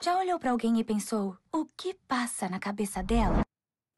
Já 0.00 0.16
olhou 0.16 0.38
para 0.38 0.52
alguém 0.52 0.78
e 0.78 0.84
pensou: 0.84 1.36
o 1.52 1.66
que 1.76 1.92
passa 2.06 2.48
na 2.48 2.60
cabeça 2.60 3.02
dela? 3.02 3.42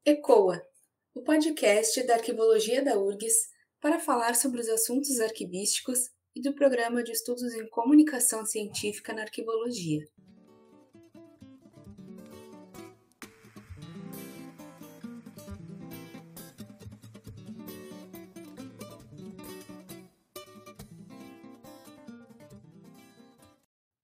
ECOA, 0.02 0.66
o 1.14 1.22
podcast 1.22 2.02
da 2.06 2.14
Arquivologia 2.14 2.82
da 2.82 2.98
URGS 2.98 3.50
para 3.78 4.00
falar 4.00 4.34
sobre 4.34 4.62
os 4.62 4.68
assuntos 4.70 5.20
arquivísticos 5.20 6.08
e 6.34 6.40
do 6.40 6.54
Programa 6.54 7.02
de 7.02 7.12
Estudos 7.12 7.52
em 7.52 7.68
Comunicação 7.68 8.46
Científica 8.46 9.12
na 9.12 9.22
Arquivologia. 9.22 10.08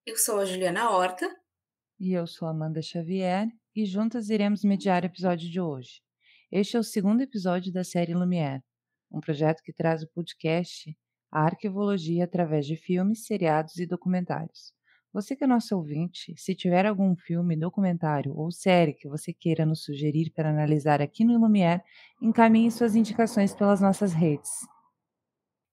Eu 0.05 0.19
sou 0.19 0.39
a 0.41 0.45
Juliana 0.45 0.91
Horta. 0.91 1.46
E 1.99 2.13
eu 2.13 2.27
sou 2.27 2.47
Amanda 2.47 2.83
Xavier, 2.83 3.49
e 3.75 3.87
juntas 3.87 4.29
iremos 4.29 4.63
mediar 4.63 5.03
o 5.03 5.07
episódio 5.07 5.51
de 5.51 5.59
hoje. 5.59 6.03
Este 6.53 6.77
é 6.77 6.81
o 6.81 6.85
segundo 6.85 7.23
episódio 7.23 7.73
da 7.73 7.83
série 7.83 8.13
Lumière, 8.13 8.63
um 9.11 9.19
projeto 9.19 9.63
que 9.63 9.73
traz 9.73 10.03
o 10.03 10.09
podcast 10.09 10.95
a 11.33 11.45
arquivologia 11.45 12.25
através 12.25 12.67
de 12.67 12.77
filmes, 12.77 13.25
seriados 13.25 13.79
e 13.79 13.87
documentários. 13.87 14.75
Você 15.11 15.35
que 15.35 15.45
é 15.45 15.47
nosso 15.47 15.75
ouvinte, 15.75 16.35
se 16.37 16.55
tiver 16.55 16.85
algum 16.85 17.17
filme, 17.17 17.57
documentário 17.57 18.37
ou 18.37 18.51
série 18.51 18.93
que 18.93 19.09
você 19.09 19.33
queira 19.33 19.65
nos 19.65 19.83
sugerir 19.83 20.31
para 20.35 20.51
analisar 20.51 21.01
aqui 21.01 21.25
no 21.25 21.39
Lumière, 21.39 21.83
encaminhe 22.21 22.71
suas 22.71 22.95
indicações 22.95 23.55
pelas 23.55 23.81
nossas 23.81 24.13
redes. 24.13 24.51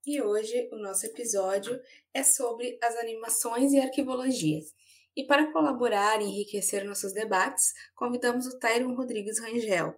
E 0.06 0.22
hoje 0.22 0.70
o 0.72 0.78
nosso 0.78 1.06
episódio 1.06 1.78
é 2.14 2.24
sobre 2.24 2.78
as 2.82 2.96
animações 2.96 3.74
e 3.74 3.80
arquivologias. 3.80 4.74
E 5.16 5.26
para 5.26 5.52
colaborar 5.54 6.22
e 6.22 6.26
enriquecer 6.26 6.84
nossos 6.84 7.14
debates, 7.14 7.72
convidamos 7.96 8.48
o 8.48 8.58
Tyron 8.58 8.96
Rodrigues 8.96 9.40
Rangel 9.40 9.94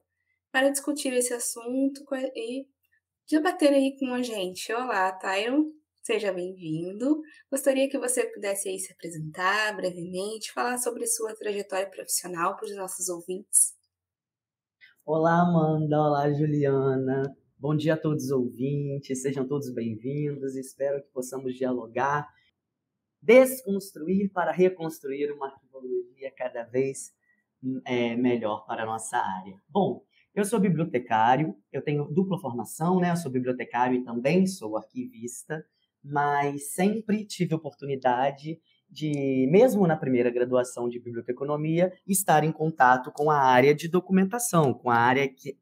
para 0.52 0.70
discutir 0.70 1.14
esse 1.14 1.34
assunto 1.34 2.04
e 2.36 2.68
debater 3.30 3.74
aí 3.74 3.98
com 3.98 4.14
a 4.14 4.22
gente. 4.22 4.74
Olá, 4.74 5.12
Tyron, 5.14 5.72
seja 6.04 6.34
bem-vindo. 6.34 7.22
Gostaria 7.50 7.90
que 7.90 7.98
você 7.98 8.26
pudesse 8.26 8.68
aí 8.68 8.78
se 8.78 8.92
apresentar 8.92 9.76
brevemente, 9.76 10.52
falar 10.52 10.78
sobre 10.78 11.08
sua 11.08 11.34
trajetória 11.34 11.90
profissional 11.90 12.58
para 12.58 12.66
os 12.66 12.76
nossos 12.76 13.08
ouvintes. 13.08 13.74
Olá, 15.06 15.42
Amanda. 15.42 15.98
Olá, 15.98 16.34
Juliana. 16.34 17.24
Bom 17.58 17.74
dia 17.74 17.94
a 17.94 17.98
todos 17.98 18.26
os 18.26 18.32
ouvintes, 18.32 19.22
sejam 19.22 19.48
todos 19.48 19.74
bem-vindos. 19.74 20.56
Espero 20.56 21.02
que 21.02 21.10
possamos 21.14 21.56
dialogar, 21.56 22.28
desconstruir 23.26 24.32
para 24.32 24.52
reconstruir 24.52 25.32
uma 25.32 25.48
arquivologia 25.48 26.32
cada 26.38 26.64
vez 26.64 27.12
é, 27.86 28.16
melhor 28.16 28.66
para 28.66 28.84
a 28.84 28.86
nossa 28.86 29.18
área. 29.18 29.60
Bom, 29.68 30.04
eu 30.34 30.46
sou 30.46 30.60
bibliotecário, 30.60 31.56
eu 31.72 31.82
tenho 31.82 32.06
dupla 32.06 32.40
formação, 32.40 33.00
né? 33.00 33.12
Eu 33.12 33.18
sou 33.18 33.32
bibliotecário 33.32 33.98
e 33.98 34.04
também 34.04 34.46
sou 34.46 34.78
arquivista, 34.78 35.66
mas 36.04 36.74
sempre 36.74 37.26
tive 37.26 37.56
oportunidade 37.56 38.60
de, 38.90 39.48
mesmo 39.52 39.88
na 39.88 39.98
primeira 39.98 40.30
graduação 40.30 40.88
de 40.88 41.00
biblioteconomia, 41.00 41.92
estar 42.06 42.44
em 42.44 42.52
contato 42.52 43.12
com 43.12 43.32
a 43.32 43.40
área 43.40 43.74
de 43.74 43.88
documentação, 43.88 44.74
com 44.74 44.90
a 44.92 44.96
área 44.96 45.28
que 45.28 45.58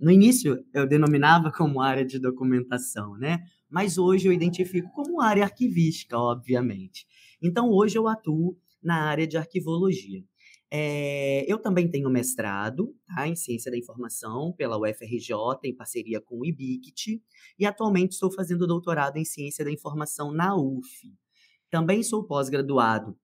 no 0.00 0.10
início 0.10 0.64
eu 0.72 0.86
denominava 0.86 1.52
como 1.52 1.80
área 1.80 2.04
de 2.04 2.18
documentação, 2.18 3.16
né? 3.18 3.38
Mas 3.72 3.96
hoje 3.96 4.28
eu 4.28 4.32
identifico 4.32 4.92
como 4.92 5.22
área 5.22 5.44
arquivística, 5.44 6.18
obviamente. 6.18 7.06
Então 7.42 7.70
hoje 7.70 7.96
eu 7.96 8.06
atuo 8.06 8.54
na 8.82 9.04
área 9.04 9.26
de 9.26 9.38
arquivologia. 9.38 10.22
É, 10.70 11.50
eu 11.50 11.58
também 11.58 11.90
tenho 11.90 12.10
mestrado 12.10 12.94
tá, 13.06 13.26
em 13.26 13.34
Ciência 13.34 13.70
da 13.70 13.78
Informação 13.78 14.52
pela 14.52 14.78
UFRJ, 14.78 15.34
em 15.64 15.74
parceria 15.74 16.20
com 16.20 16.40
o 16.40 16.44
IBICT, 16.44 17.22
e 17.58 17.64
atualmente 17.64 18.12
estou 18.12 18.30
fazendo 18.30 18.66
doutorado 18.66 19.16
em 19.16 19.24
Ciência 19.24 19.64
da 19.64 19.70
Informação 19.70 20.30
na 20.30 20.54
UF. 20.54 21.10
Também 21.70 22.02
sou 22.02 22.24
pós-graduado 22.26 23.16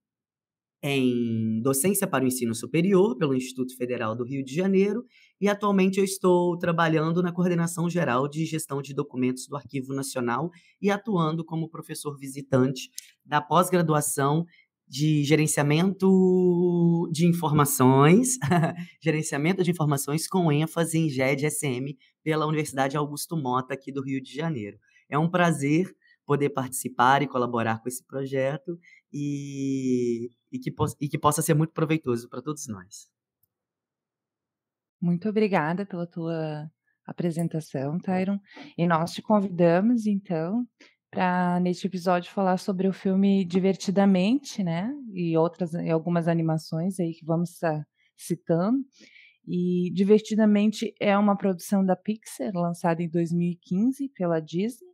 em 0.83 1.61
Docência 1.61 2.07
para 2.07 2.25
o 2.25 2.27
Ensino 2.27 2.55
Superior 2.55 3.17
pelo 3.19 3.35
Instituto 3.35 3.77
Federal 3.77 4.15
do 4.17 4.25
Rio 4.25 4.45
de 4.45 4.55
Janeiro 4.55 5.05
e 5.41 5.49
atualmente 5.49 5.99
eu 5.99 6.05
estou 6.05 6.59
trabalhando 6.59 7.23
na 7.23 7.33
Coordenação 7.33 7.89
Geral 7.89 8.29
de 8.29 8.45
Gestão 8.45 8.83
de 8.83 8.93
Documentos 8.93 9.47
do 9.47 9.57
Arquivo 9.57 9.95
Nacional 9.95 10.51
e 10.81 10.91
atuando 10.91 11.45
como 11.45 11.69
professor 11.69 12.17
visitante 12.19 12.91
da 13.25 13.41
pós-graduação 13.41 14.45
de 14.89 15.23
gerenciamento 15.23 17.09
de 17.13 17.27
informações, 17.27 18.39
gerenciamento 19.03 19.63
de 19.63 19.71
informações 19.71 20.27
com 20.27 20.51
ênfase 20.51 20.99
em 20.99 21.09
GED-SM 21.11 21.97
pela 22.25 22.47
Universidade 22.47 22.97
Augusto 22.97 23.37
Mota, 23.37 23.75
aqui 23.75 23.93
do 23.93 24.03
Rio 24.03 24.21
de 24.23 24.35
Janeiro. 24.35 24.79
É 25.09 25.19
um 25.19 25.29
prazer 25.29 25.95
poder 26.25 26.51
participar 26.51 27.23
e 27.23 27.29
colaborar 27.29 27.81
com 27.81 27.89
esse 27.89 28.05
projeto 28.05 28.79
e, 29.13 30.31
e, 30.51 30.59
que, 30.59 30.75
e 31.01 31.09
que 31.09 31.19
possa 31.19 31.43
ser 31.43 31.55
muito 31.55 31.73
proveitoso 31.73 32.29
para 32.29 32.43
todos 32.43 32.67
nós. 32.67 33.09
Muito 35.01 35.29
obrigada 35.29 35.87
pela 35.87 36.07
tua 36.07 36.71
apresentação, 37.07 37.99
Tyron. 37.99 38.39
E 38.77 38.87
nós 38.87 39.13
te 39.13 39.23
convidamos, 39.23 40.07
então, 40.07 40.67
para 41.11 41.59
neste 41.61 41.87
episódio 41.87 42.31
falar 42.31 42.59
sobre 42.59 42.89
o 42.89 42.93
filme 42.93 43.45
Divertidamente, 43.45 44.63
né? 44.63 44.93
E 45.13 45.37
outras 45.37 45.73
e 45.75 45.91
algumas 45.91 46.29
animações 46.29 46.99
aí 47.01 47.13
que 47.13 47.25
vamos 47.25 47.51
estar 47.51 47.85
citando. 48.17 48.79
E 49.47 49.91
Divertidamente 49.95 50.93
é 51.01 51.17
uma 51.17 51.37
produção 51.37 51.85
da 51.85 51.97
Pixar, 51.97 52.53
lançada 52.55 53.03
em 53.03 53.09
2015 53.09 54.11
pela 54.15 54.41
Disney. 54.41 54.88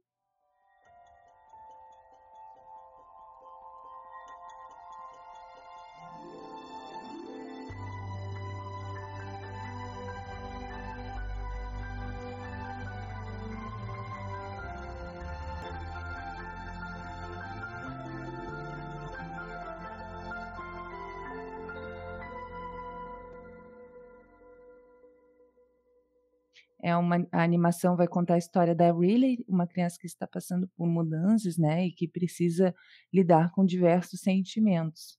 É 26.95 26.97
uma 26.97 27.27
a 27.33 27.43
animação 27.43 27.97
vai 27.97 28.07
contar 28.07 28.35
a 28.35 28.39
história 28.39 28.73
da 28.73 28.93
Riley, 28.93 29.45
uma 29.49 29.67
criança 29.67 29.99
que 30.01 30.07
está 30.07 30.29
passando 30.29 30.69
por 30.77 30.87
mudanças, 30.87 31.59
né, 31.59 31.87
e 31.87 31.93
que 31.93 32.07
precisa 32.07 32.73
lidar 33.13 33.51
com 33.51 33.65
diversos 33.65 34.21
sentimentos. 34.21 35.19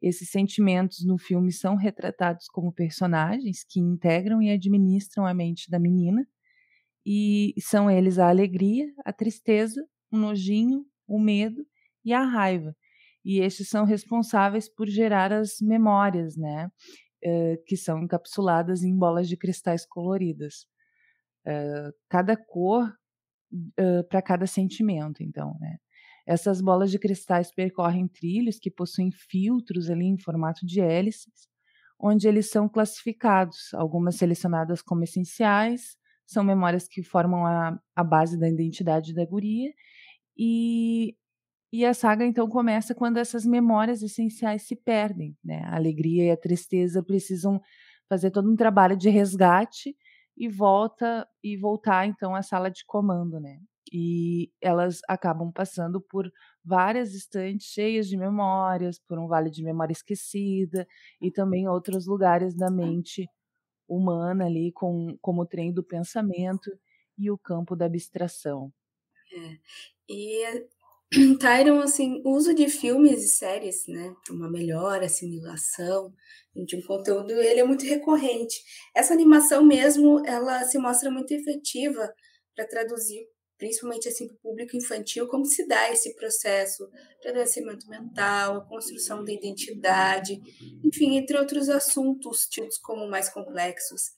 Esses 0.00 0.30
sentimentos 0.30 1.04
no 1.04 1.18
filme 1.18 1.52
são 1.52 1.74
retratados 1.74 2.46
como 2.46 2.72
personagens 2.72 3.64
que 3.68 3.80
integram 3.80 4.40
e 4.40 4.50
administram 4.50 5.26
a 5.26 5.34
mente 5.34 5.68
da 5.68 5.80
menina, 5.80 6.24
e 7.04 7.54
são 7.58 7.90
eles 7.90 8.18
a 8.18 8.28
alegria, 8.28 8.86
a 9.04 9.12
tristeza, 9.12 9.84
o 10.12 10.16
nojinho, 10.16 10.86
o 11.08 11.18
medo 11.18 11.66
e 12.04 12.12
a 12.12 12.22
raiva. 12.22 12.74
E 13.24 13.40
estes 13.40 13.68
são 13.68 13.84
responsáveis 13.84 14.68
por 14.68 14.86
gerar 14.88 15.32
as 15.32 15.56
memórias, 15.60 16.36
né? 16.36 16.70
que 17.66 17.76
são 17.76 18.02
encapsuladas 18.02 18.82
em 18.82 18.96
bolas 18.96 19.28
de 19.28 19.36
cristais 19.36 19.84
coloridas 19.84 20.66
uh, 21.46 21.92
cada 22.08 22.36
cor 22.36 22.92
uh, 23.52 24.04
para 24.08 24.22
cada 24.22 24.46
sentimento, 24.46 25.22
então, 25.22 25.56
né? 25.60 25.76
Essas 26.26 26.60
bolas 26.60 26.90
de 26.90 26.98
cristais 26.98 27.52
percorrem 27.52 28.06
trilhos 28.06 28.58
que 28.58 28.70
possuem 28.70 29.10
filtros 29.10 29.90
ali 29.90 30.04
em 30.04 30.18
formato 30.18 30.64
de 30.64 30.80
hélices, 30.80 31.48
onde 31.98 32.28
eles 32.28 32.50
são 32.50 32.68
classificados, 32.68 33.74
algumas 33.74 34.16
selecionadas 34.16 34.80
como 34.80 35.02
essenciais, 35.02 35.96
são 36.26 36.44
memórias 36.44 36.86
que 36.86 37.02
formam 37.02 37.44
a, 37.44 37.78
a 37.96 38.04
base 38.04 38.38
da 38.38 38.48
identidade 38.48 39.12
da 39.12 39.24
guria, 39.24 39.72
e, 40.38 41.16
e 41.72 41.84
a 41.84 41.92
saga 41.92 42.24
então 42.24 42.48
começa 42.48 42.94
quando 42.94 43.18
essas 43.18 43.44
memórias 43.44 44.02
essenciais 44.02 44.62
se 44.62 44.76
perdem, 44.76 45.36
né? 45.44 45.62
A 45.64 45.76
alegria 45.76 46.26
e 46.26 46.30
a 46.30 46.36
tristeza 46.36 47.02
precisam 47.02 47.60
fazer 48.08 48.30
todo 48.30 48.50
um 48.50 48.56
trabalho 48.56 48.96
de 48.96 49.08
resgate 49.08 49.96
e 50.40 50.48
volta 50.48 51.28
e 51.44 51.56
voltar 51.58 52.06
então 52.08 52.34
à 52.34 52.42
sala 52.42 52.70
de 52.70 52.84
comando, 52.86 53.40
né? 53.40 53.60
E 53.92 54.50
elas 54.62 55.00
acabam 55.08 55.52
passando 55.52 56.00
por 56.00 56.32
várias 56.64 57.14
estantes 57.14 57.68
cheias 57.68 58.08
de 58.08 58.16
memórias, 58.16 58.98
por 59.00 59.18
um 59.20 59.28
vale 59.28 59.50
de 59.50 59.62
memória 59.64 59.92
esquecida 59.92 60.88
e 61.20 61.30
também 61.30 61.68
outros 61.68 62.06
lugares 62.06 62.56
da 62.56 62.70
mente 62.70 63.28
humana 63.88 64.46
ali, 64.46 64.72
com, 64.72 65.18
como 65.22 65.42
o 65.42 65.46
trem 65.46 65.72
do 65.72 65.84
pensamento 65.84 66.70
e 67.18 67.30
o 67.30 67.38
campo 67.38 67.76
da 67.76 67.86
abstração. 67.86 68.72
É. 69.32 69.58
E 70.08 70.68
Tyron, 71.40 71.80
assim, 71.80 72.22
o 72.24 72.30
uso 72.36 72.54
de 72.54 72.68
filmes 72.68 73.24
e 73.24 73.28
séries, 73.28 73.84
né, 73.88 74.14
para 74.24 74.32
uma 74.32 74.48
melhor 74.48 75.02
assimilação 75.02 76.14
de 76.54 76.76
um 76.76 76.82
conteúdo, 76.82 77.32
ele 77.32 77.58
é 77.58 77.64
muito 77.64 77.84
recorrente. 77.84 78.62
Essa 78.94 79.12
animação 79.12 79.64
mesmo, 79.64 80.24
ela 80.24 80.62
se 80.64 80.78
mostra 80.78 81.10
muito 81.10 81.32
efetiva 81.32 82.12
para 82.54 82.64
traduzir, 82.64 83.26
principalmente 83.58 84.08
assim 84.08 84.28
para 84.28 84.36
o 84.36 84.40
público 84.40 84.76
infantil, 84.76 85.26
como 85.26 85.44
se 85.44 85.66
dá 85.66 85.90
esse 85.90 86.14
processo 86.14 86.88
de 87.20 87.28
adoecimento 87.28 87.88
mental, 87.88 88.58
a 88.58 88.64
construção 88.68 89.24
da 89.24 89.32
identidade, 89.32 90.40
enfim, 90.84 91.16
entre 91.16 91.36
outros 91.36 91.68
assuntos 91.68 92.46
tidos 92.46 92.78
como 92.78 93.08
mais 93.08 93.28
complexos. 93.28 94.12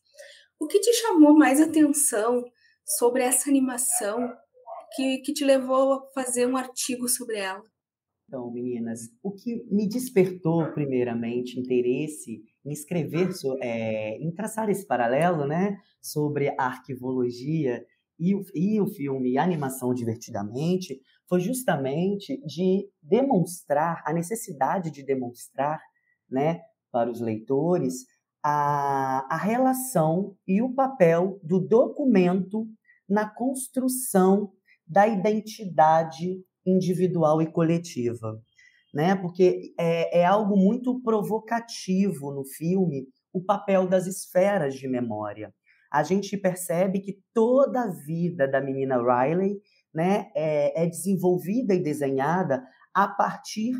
O 0.58 0.66
que 0.66 0.78
te 0.78 0.92
chamou 0.92 1.34
mais 1.34 1.58
atenção 1.58 2.44
sobre 2.84 3.22
essa 3.22 3.48
animação 3.48 4.30
que, 4.94 5.18
que 5.18 5.32
te 5.32 5.44
levou 5.44 5.92
a 5.92 6.06
fazer 6.14 6.46
um 6.46 6.56
artigo 6.56 7.08
sobre 7.08 7.38
ela? 7.38 7.62
Então, 8.32 8.50
meninas, 8.50 9.10
o 9.22 9.30
que 9.30 9.62
me 9.70 9.86
despertou, 9.86 10.72
primeiramente, 10.72 11.60
interesse 11.60 12.42
em 12.64 12.72
escrever, 12.72 13.28
é, 13.60 14.16
em 14.16 14.32
traçar 14.32 14.70
esse 14.70 14.86
paralelo, 14.86 15.46
né, 15.46 15.76
sobre 16.00 16.48
a 16.58 16.64
arquivologia 16.64 17.84
e 18.18 18.34
o, 18.34 18.42
e 18.54 18.80
o 18.80 18.86
filme 18.86 19.36
a 19.36 19.42
animação 19.42 19.92
divertidamente, 19.92 20.98
foi 21.28 21.40
justamente 21.40 22.40
de 22.46 22.88
demonstrar, 23.02 24.02
a 24.06 24.12
necessidade 24.12 24.90
de 24.90 25.02
demonstrar, 25.04 25.80
né, 26.30 26.62
para 26.90 27.10
os 27.10 27.20
leitores, 27.20 28.06
a, 28.42 29.26
a 29.30 29.36
relação 29.36 30.36
e 30.46 30.62
o 30.62 30.72
papel 30.74 31.38
do 31.42 31.60
documento 31.60 32.66
na 33.08 33.28
construção 33.28 34.52
da 34.86 35.06
identidade 35.06 36.42
individual 36.66 37.40
e 37.42 37.50
coletiva, 37.50 38.40
né? 38.92 39.14
Porque 39.16 39.74
é, 39.78 40.20
é 40.20 40.24
algo 40.24 40.56
muito 40.56 41.00
provocativo 41.02 42.32
no 42.32 42.44
filme 42.44 43.06
o 43.32 43.42
papel 43.42 43.88
das 43.88 44.06
esferas 44.06 44.74
de 44.74 44.86
memória. 44.86 45.52
A 45.90 46.02
gente 46.02 46.36
percebe 46.36 47.00
que 47.00 47.18
toda 47.34 47.82
a 47.82 47.90
vida 47.90 48.46
da 48.48 48.60
menina 48.60 48.98
Riley, 48.98 49.58
né, 49.92 50.30
é, 50.34 50.84
é 50.84 50.86
desenvolvida 50.86 51.74
e 51.74 51.82
desenhada 51.82 52.62
a 52.94 53.08
partir 53.08 53.72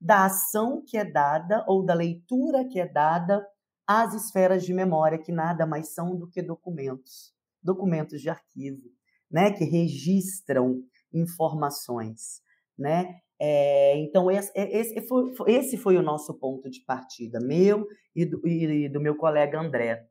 da 0.00 0.26
ação 0.26 0.82
que 0.86 0.96
é 0.96 1.04
dada 1.04 1.64
ou 1.66 1.84
da 1.84 1.94
leitura 1.94 2.66
que 2.66 2.80
é 2.80 2.86
dada 2.86 3.46
às 3.86 4.14
esferas 4.14 4.64
de 4.64 4.72
memória, 4.72 5.18
que 5.18 5.32
nada 5.32 5.66
mais 5.66 5.92
são 5.94 6.16
do 6.16 6.28
que 6.28 6.42
documentos, 6.42 7.34
documentos 7.62 8.20
de 8.20 8.30
arquivo 8.30 8.90
né, 9.30 9.52
que 9.52 9.64
registram 9.64 10.82
informações, 11.12 12.42
né? 12.78 13.20
É, 13.42 13.96
então 13.98 14.30
esse, 14.30 14.52
é, 14.54 14.78
esse, 14.78 15.00
foi, 15.08 15.32
esse 15.46 15.78
foi 15.78 15.96
o 15.96 16.02
nosso 16.02 16.34
ponto 16.34 16.68
de 16.68 16.80
partida, 16.84 17.40
meu 17.40 17.86
e 18.14 18.26
do, 18.26 18.46
e 18.46 18.88
do 18.88 19.00
meu 19.00 19.16
colega 19.16 19.58
André, 19.58 20.06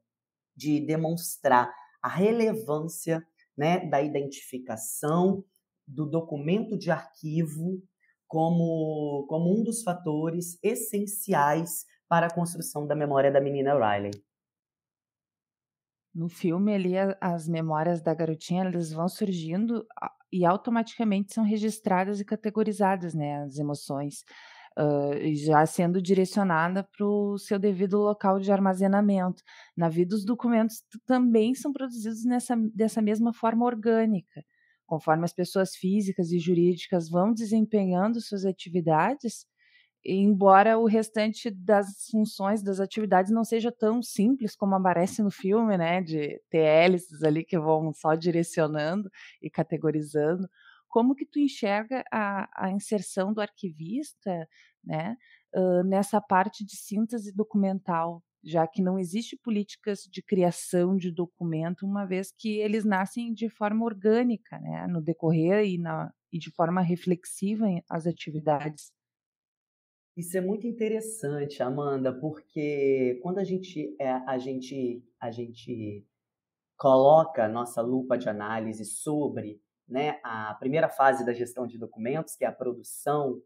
de 0.55 0.79
demonstrar 0.79 1.71
a 2.01 2.09
relevância 2.09 3.23
né, 3.55 3.85
da 3.87 4.01
identificação 4.01 5.43
do 5.87 6.05
documento 6.05 6.77
de 6.77 6.89
arquivo 6.89 7.81
como, 8.27 9.25
como 9.27 9.59
um 9.59 9.63
dos 9.63 9.83
fatores 9.83 10.57
essenciais 10.63 11.85
para 12.07 12.27
a 12.27 12.33
construção 12.33 12.87
da 12.87 12.95
memória 12.95 13.31
da 13.31 13.41
menina 13.41 13.73
Riley. 13.73 14.11
No 16.19 16.27
filme 16.27 16.73
ali, 16.75 16.95
as 17.21 17.47
memórias 17.47 18.01
da 18.01 18.13
garotinha, 18.13 18.65
elas 18.65 18.91
vão 18.91 19.07
surgindo 19.07 19.87
e 20.29 20.45
automaticamente 20.45 21.33
são 21.33 21.45
registradas 21.45 22.19
e 22.19 22.25
categorizadas, 22.25 23.13
né, 23.13 23.43
as 23.43 23.57
emoções, 23.57 24.25
uh, 24.77 25.33
já 25.33 25.65
sendo 25.65 26.01
direcionada 26.01 26.83
para 26.83 27.05
o 27.05 27.37
seu 27.37 27.57
devido 27.57 27.97
local 27.99 28.37
de 28.37 28.51
armazenamento. 28.51 29.41
Na 29.77 29.87
vida, 29.87 30.13
os 30.13 30.25
documentos 30.25 30.83
também 31.05 31.55
são 31.55 31.71
produzidos 31.71 32.25
nessa, 32.25 32.53
dessa 32.75 33.01
mesma 33.01 33.31
forma 33.33 33.65
orgânica. 33.65 34.43
Conforme 34.85 35.23
as 35.23 35.31
pessoas 35.31 35.73
físicas 35.73 36.33
e 36.33 36.39
jurídicas 36.39 37.09
vão 37.09 37.33
desempenhando 37.33 38.19
suas 38.19 38.43
atividades, 38.43 39.45
embora 40.05 40.77
o 40.77 40.85
restante 40.85 41.49
das 41.51 42.07
funções, 42.09 42.63
das 42.63 42.79
atividades 42.79 43.31
não 43.31 43.43
seja 43.43 43.71
tão 43.71 44.01
simples 44.01 44.55
como 44.55 44.75
aparece 44.75 45.21
no 45.21 45.31
filme, 45.31 45.77
né, 45.77 46.01
de 46.01 46.41
ter 46.49 46.59
hélices 46.59 47.23
ali 47.23 47.43
que 47.43 47.59
vão 47.59 47.91
só 47.93 48.15
direcionando 48.15 49.09
e 49.41 49.49
categorizando, 49.49 50.47
como 50.87 51.15
que 51.15 51.25
tu 51.25 51.39
enxerga 51.39 52.03
a, 52.11 52.65
a 52.65 52.71
inserção 52.71 53.33
do 53.33 53.41
arquivista, 53.41 54.47
né, 54.83 55.15
uh, 55.55 55.83
nessa 55.83 56.19
parte 56.19 56.65
de 56.65 56.75
síntese 56.75 57.33
documental, 57.35 58.23
já 58.43 58.65
que 58.65 58.81
não 58.81 58.97
existe 58.97 59.37
políticas 59.37 60.03
de 60.09 60.23
criação 60.23 60.95
de 60.95 61.11
documento, 61.11 61.85
uma 61.85 62.05
vez 62.05 62.31
que 62.31 62.57
eles 62.59 62.85
nascem 62.85 63.33
de 63.33 63.49
forma 63.49 63.85
orgânica, 63.85 64.57
né, 64.59 64.87
no 64.87 65.01
decorrer 65.01 65.65
e, 65.65 65.77
na, 65.77 66.11
e 66.31 66.39
de 66.39 66.49
forma 66.51 66.81
reflexiva 66.81 67.65
as 67.89 68.07
atividades. 68.07 68.91
Isso 70.19 70.37
é 70.37 70.41
muito 70.41 70.67
interessante, 70.67 71.63
Amanda, 71.63 72.11
porque 72.11 73.17
quando 73.23 73.37
a 73.37 73.43
gente, 73.45 73.95
é, 73.97 74.11
a 74.11 74.37
gente, 74.37 75.01
a 75.17 75.31
gente 75.31 76.05
coloca 76.75 77.47
nossa 77.47 77.81
lupa 77.81 78.17
de 78.17 78.27
análise 78.27 78.83
sobre 78.83 79.61
né, 79.87 80.19
a 80.21 80.53
primeira 80.55 80.89
fase 80.89 81.25
da 81.25 81.31
gestão 81.31 81.65
de 81.65 81.77
documentos, 81.77 82.35
que 82.35 82.43
é 82.43 82.49
a 82.49 82.51
produção 82.51 83.41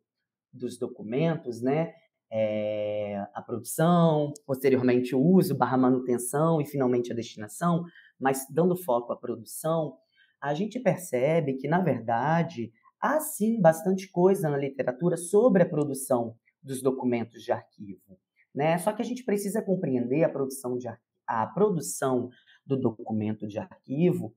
dos 0.51 0.75
documentos, 0.79 1.61
né, 1.61 1.93
é, 2.31 3.23
a 3.35 3.41
produção, 3.43 4.33
posteriormente 4.43 5.13
o 5.13 5.21
uso, 5.21 5.55
barra 5.55 5.77
manutenção 5.77 6.59
e 6.59 6.65
finalmente 6.65 7.11
a 7.11 7.15
destinação, 7.15 7.83
mas 8.19 8.47
dando 8.49 8.75
foco 8.75 9.13
à 9.13 9.15
produção, 9.15 9.95
a 10.41 10.55
gente 10.55 10.79
percebe 10.79 11.53
que, 11.53 11.67
na 11.67 11.81
verdade, 11.81 12.73
há 12.99 13.19
sim 13.19 13.61
bastante 13.61 14.09
coisa 14.09 14.49
na 14.49 14.57
literatura 14.57 15.15
sobre 15.17 15.61
a 15.61 15.69
produção 15.69 16.35
dos 16.63 16.81
documentos 16.81 17.43
de 17.43 17.51
arquivo. 17.51 18.19
Né? 18.53 18.77
Só 18.77 18.93
que 18.93 19.01
a 19.01 19.05
gente 19.05 19.23
precisa 19.23 19.61
compreender 19.61 20.23
a 20.23 20.29
produção, 20.29 20.77
de, 20.77 20.87
a 21.27 21.47
produção 21.47 22.29
do 22.65 22.79
documento 22.79 23.47
de 23.47 23.59
arquivo 23.59 24.35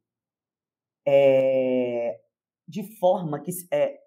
é, 1.07 2.19
de 2.67 2.99
forma 2.99 3.41
que, 3.41 3.51
é, 3.71 3.99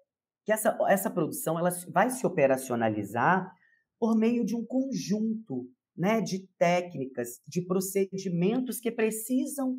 que 0.44 0.52
essa, 0.52 0.76
essa 0.88 1.10
produção 1.10 1.58
ela 1.58 1.70
vai 1.88 2.10
se 2.10 2.26
operacionalizar 2.26 3.50
por 3.98 4.16
meio 4.16 4.44
de 4.44 4.54
um 4.54 4.64
conjunto 4.64 5.70
né, 5.96 6.20
de 6.20 6.46
técnicas, 6.58 7.40
de 7.46 7.62
procedimentos 7.62 8.80
que 8.80 8.90
precisam 8.90 9.78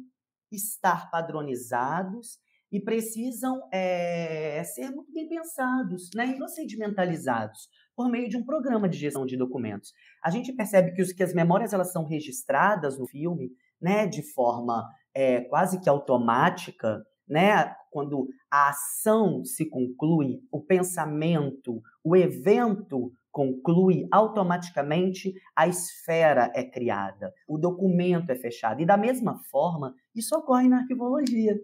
estar 0.51 1.10
padronizados 1.10 2.39
e 2.72 2.80
precisam 2.80 3.68
é, 3.72 4.63
ser 4.63 4.92
muito 4.92 5.12
bem 5.12 5.27
pensados 5.27 6.10
né, 6.15 6.27
e 6.27 6.38
procedimentalizados 6.38 7.68
por 8.01 8.10
meio 8.10 8.27
de 8.27 8.36
um 8.36 8.43
programa 8.43 8.89
de 8.89 8.98
gestão 8.98 9.27
de 9.27 9.38
documentos. 9.38 9.93
A 10.24 10.31
gente 10.31 10.51
percebe 10.51 10.91
que, 10.91 11.03
os, 11.03 11.13
que 11.13 11.22
as 11.22 11.36
memórias 11.36 11.72
elas 11.72 11.91
são 11.91 12.03
registradas 12.03 12.98
no 12.98 13.05
filme 13.05 13.51
né, 13.79 14.08
de 14.08 14.24
forma 14.24 14.89
é, 15.13 15.41
quase 15.41 15.79
que 15.79 15.88
automática, 15.88 17.05
né, 17.29 17.75
quando 17.91 18.27
a 18.50 18.70
ação 18.70 19.46
se 19.46 19.70
conclui, 19.70 20.39
o 20.51 20.60
pensamento, 20.60 21.79
o 22.03 22.15
evento 22.15 23.12
conclui, 23.31 24.08
automaticamente 24.12 25.34
a 25.55 25.67
esfera 25.67 26.51
é 26.55 26.63
criada, 26.63 27.31
o 27.48 27.55
documento 27.55 28.31
é 28.31 28.36
fechado. 28.36 28.81
E 28.81 28.86
da 28.86 28.98
mesma 28.98 29.38
forma, 29.51 29.93
isso 30.15 30.36
ocorre 30.36 30.67
na 30.67 30.79
arquivologia. 30.79 31.55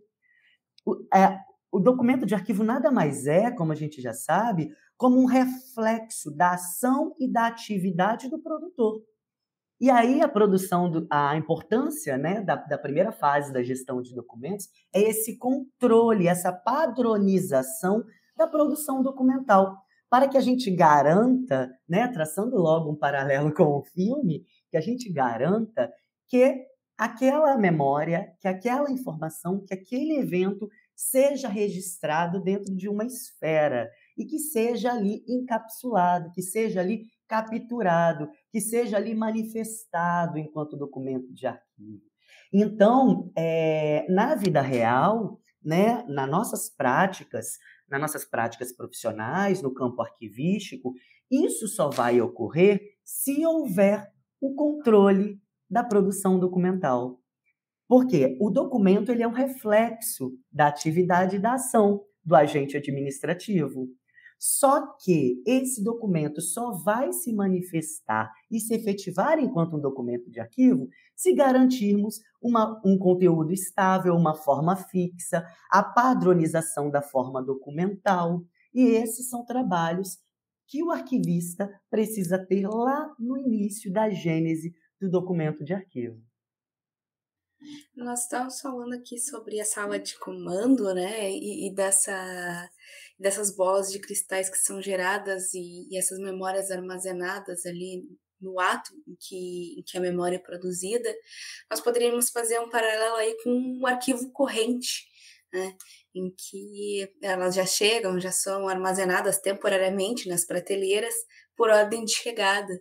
O, 0.86 0.96
é, 1.14 1.40
o 1.72 1.80
documento 1.80 2.28
de 2.28 2.36
arquivo 2.36 2.64
nada 2.64 2.92
mais 2.92 3.26
é, 3.26 3.50
como 3.50 3.72
a 3.72 3.76
gente 3.76 4.02
já 4.02 4.14
sabe, 4.14 4.70
como 4.98 5.22
um 5.22 5.26
reflexo 5.26 6.36
da 6.36 6.54
ação 6.54 7.16
e 7.20 7.32
da 7.32 7.48
atividade 7.48 8.30
do 8.30 8.40
produtor. 8.40 9.02
E 9.80 9.92
aí 9.92 10.22
a 10.22 10.28
produção, 10.28 10.90
do, 10.90 11.08
a 11.10 11.38
importância 11.38 12.18
né, 12.18 12.42
da, 12.42 12.56
da 12.56 12.80
primeira 12.80 13.12
fase 13.12 13.54
da 13.54 13.62
gestão 13.62 14.02
de 14.02 14.14
documentos 14.16 14.68
é 14.92 15.02
esse 15.02 15.38
controle, 15.38 16.28
essa 16.28 16.52
padronização 16.52 18.04
da 18.36 18.48
produção 18.48 19.04
documental, 19.04 19.78
para 20.10 20.28
que 20.28 20.38
a 20.38 20.42
gente 20.42 20.72
garanta, 20.72 21.70
né, 21.88 22.08
traçando 22.08 22.58
logo 22.58 22.92
um 22.92 22.96
paralelo 22.96 23.54
com 23.54 23.66
o 23.66 23.84
filme, 23.84 24.44
que 24.72 24.78
a 24.78 24.82
gente 24.82 25.12
garanta 25.12 25.92
que 26.28 26.66
aquela 26.98 27.56
memória, 27.56 28.34
que 28.42 28.48
aquela 28.48 28.90
informação, 28.90 29.64
que 29.64 29.76
aquele 29.76 30.18
evento 30.18 30.68
seja 30.96 31.48
registrado 31.48 32.42
dentro 32.42 32.76
de 32.76 32.90
uma 32.90 33.06
esfera 33.06 33.88
e 34.18 34.26
que 34.26 34.40
seja 34.40 34.92
ali 34.92 35.24
encapsulado, 35.28 36.32
que 36.32 36.42
seja 36.42 36.80
ali 36.80 37.06
capturado, 37.28 38.30
que 38.52 38.60
seja 38.60 38.98
ali 38.98 39.14
manifestado 39.14 40.38
enquanto 40.38 40.78
documento 40.78 41.34
de 41.34 41.46
arquivo. 41.46 42.02
Então, 42.52 43.32
é, 43.38 44.06
na 44.10 44.36
vida 44.36 44.62
real, 44.62 45.40
né, 45.64 46.04
nas 46.08 46.30
nossas 46.30 46.70
práticas, 46.70 47.58
nas 47.90 48.00
nossas 48.00 48.26
práticas 48.26 48.74
profissionais, 48.74 49.62
no 49.62 49.74
campo 49.74 50.02
arquivístico, 50.02 50.94
isso 51.30 51.68
só 51.68 51.90
vai 51.90 52.22
ocorrer 52.22 52.80
se 53.04 53.46
houver 53.46 54.10
o 54.40 54.56
controle 54.56 55.42
da 55.70 55.84
produção 55.84 56.40
documental. 56.40 57.20
Porque 57.88 58.38
o 58.40 58.50
documento 58.50 59.12
ele 59.12 59.24
é 59.24 59.28
um 59.28 59.34
reflexo 59.34 60.32
da 60.52 60.68
atividade 60.68 61.40
da 61.40 61.54
ação 61.54 62.02
do 62.24 62.36
agente 62.36 62.76
administrativo. 62.76 63.88
Só 64.40 64.96
que 64.98 65.42
esse 65.46 65.84
documento 65.84 66.42
só 66.42 66.72
vai 66.72 67.12
se 67.12 67.34
manifestar 67.34 68.32
e 68.52 68.60
se 68.60 68.76
efetivar 68.76 69.40
enquanto 69.40 69.76
um 69.76 69.82
documento 69.82 70.30
de 70.30 70.40
arquivo 70.40 70.88
se 71.16 71.34
garantirmos 71.34 72.22
uma, 72.42 72.80
um 72.86 72.98
conteúdo 72.98 73.52
estável, 73.52 74.14
uma 74.16 74.36
forma 74.36 74.76
fixa, 74.76 75.44
a 75.72 75.82
padronização 75.82 76.92
da 76.92 77.02
forma 77.02 77.44
documental. 77.44 78.44
E 78.74 78.82
esses 78.82 79.28
são 79.28 79.44
trabalhos 79.44 80.20
que 80.68 80.84
o 80.84 80.92
arquivista 80.92 81.70
precisa 81.90 82.38
ter 82.38 82.68
lá 82.68 83.16
no 83.18 83.38
início 83.38 83.92
da 83.92 84.10
gênese 84.10 84.76
do 85.00 85.10
documento 85.10 85.64
de 85.64 85.74
arquivo. 85.74 86.22
Nós 87.96 88.24
estamos 88.24 88.60
falando 88.62 88.94
aqui 88.94 89.18
sobre 89.18 89.60
a 89.60 89.66
sala 89.66 89.98
de 89.98 90.18
comando, 90.20 90.94
né? 90.94 91.32
E, 91.32 91.68
e 91.68 91.74
dessa, 91.74 92.70
dessas 93.20 93.56
bolas 93.56 93.92
de 93.92 94.00
cristais 94.00 94.50
que 94.50 94.58
são 94.58 94.82
geradas 94.82 95.54
e, 95.54 95.88
e, 95.90 95.98
essas 95.98 96.20
memórias 96.20 96.70
armazenadas 96.72 97.66
ali 97.66 98.04
no 98.40 98.60
ato 98.60 98.92
em 99.08 99.16
que, 99.20 99.80
em 99.80 99.84
que 99.84 99.98
a 99.98 100.02
memória 100.02 100.36
é 100.36 100.40
produzida. 100.40 101.14
Nós 101.70 101.82
poderíamos 101.82 102.30
fazer 102.30 102.60
um 102.60 102.70
paralelo 102.70 103.16
aí 103.16 103.36
com 103.44 103.50
um 103.50 103.88
arquivo 103.88 104.32
corrente, 104.32 105.08
né? 105.52 105.76
Em 106.14 106.32
que 106.32 107.12
elas 107.22 107.56
já 107.56 107.66
chegam, 107.66 108.20
já 108.20 108.32
são 108.32 108.68
armazenadas 108.68 109.40
temporariamente 109.40 110.30
nas 110.30 110.46
prateleiras 110.46 111.14
por 111.56 111.70
ordem 111.70 112.06
de 112.06 112.14
chegada. 112.14 112.80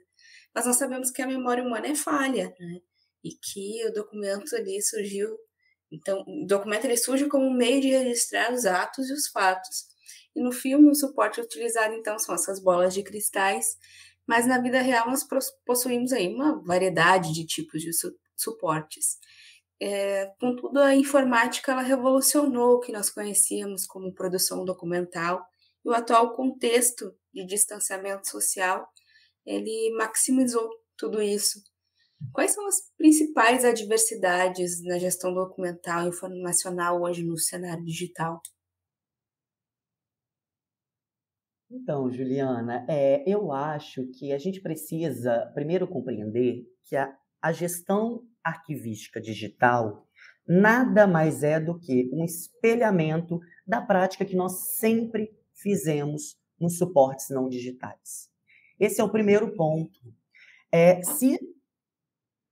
Mas 0.54 0.66
nós 0.66 0.76
sabemos 0.76 1.10
que 1.10 1.22
a 1.22 1.26
memória 1.26 1.64
humana 1.64 1.88
é 1.88 1.94
falha, 1.94 2.54
né? 2.58 2.80
e 3.26 3.30
que 3.30 3.84
o 3.86 3.92
documento 3.92 4.54
ali 4.54 4.80
surgiu. 4.80 5.36
Então, 5.90 6.24
o 6.26 6.46
documento 6.46 6.84
ele 6.84 6.96
surge 6.96 7.28
como 7.28 7.44
um 7.44 7.54
meio 7.54 7.80
de 7.80 7.88
registrar 7.88 8.52
os 8.52 8.64
atos 8.64 9.10
e 9.10 9.12
os 9.12 9.28
fatos. 9.28 9.86
E 10.36 10.42
no 10.42 10.52
filme, 10.52 10.90
o 10.90 10.94
suporte 10.94 11.40
utilizado, 11.40 11.94
então, 11.94 12.18
são 12.18 12.34
essas 12.34 12.60
bolas 12.60 12.94
de 12.94 13.02
cristais, 13.02 13.78
mas 14.26 14.46
na 14.46 14.60
vida 14.60 14.80
real 14.80 15.08
nós 15.08 15.26
possuímos 15.64 16.12
aí 16.12 16.28
uma 16.28 16.62
variedade 16.62 17.32
de 17.32 17.46
tipos 17.46 17.82
de 17.82 17.92
su 17.92 18.14
suportes. 18.38 19.18
É, 19.80 20.26
contudo, 20.38 20.78
a 20.78 20.94
informática 20.94 21.72
ela 21.72 21.80
revolucionou 21.80 22.74
o 22.74 22.80
que 22.80 22.92
nós 22.92 23.08
conhecíamos 23.08 23.86
como 23.86 24.12
produção 24.12 24.62
documental 24.64 25.42
e 25.84 25.88
o 25.88 25.94
atual 25.94 26.34
contexto 26.34 27.14
de 27.32 27.46
distanciamento 27.46 28.28
social 28.28 28.86
ele 29.46 29.94
maximizou 29.96 30.68
tudo 30.98 31.22
isso 31.22 31.62
Quais 32.32 32.52
são 32.52 32.66
as 32.66 32.76
principais 32.96 33.64
adversidades 33.64 34.82
na 34.82 34.98
gestão 34.98 35.34
documental 35.34 36.08
informacional 36.08 37.02
hoje 37.02 37.22
no 37.22 37.38
cenário 37.38 37.84
digital? 37.84 38.40
Então, 41.70 42.10
Juliana, 42.10 42.86
é, 42.88 43.22
eu 43.26 43.50
acho 43.52 44.06
que 44.08 44.32
a 44.32 44.38
gente 44.38 44.60
precisa 44.60 45.50
primeiro 45.54 45.86
compreender 45.88 46.64
que 46.84 46.94
a, 46.94 47.12
a 47.42 47.52
gestão 47.52 48.22
arquivística 48.42 49.20
digital 49.20 50.06
nada 50.46 51.06
mais 51.06 51.42
é 51.42 51.58
do 51.58 51.76
que 51.78 52.08
um 52.12 52.24
espelhamento 52.24 53.40
da 53.66 53.80
prática 53.80 54.24
que 54.24 54.36
nós 54.36 54.76
sempre 54.76 55.30
fizemos 55.54 56.36
nos 56.60 56.78
suportes 56.78 57.30
não 57.30 57.48
digitais. 57.48 58.30
Esse 58.78 59.00
é 59.00 59.04
o 59.04 59.10
primeiro 59.10 59.54
ponto. 59.56 59.98
É, 60.70 61.02
se 61.02 61.38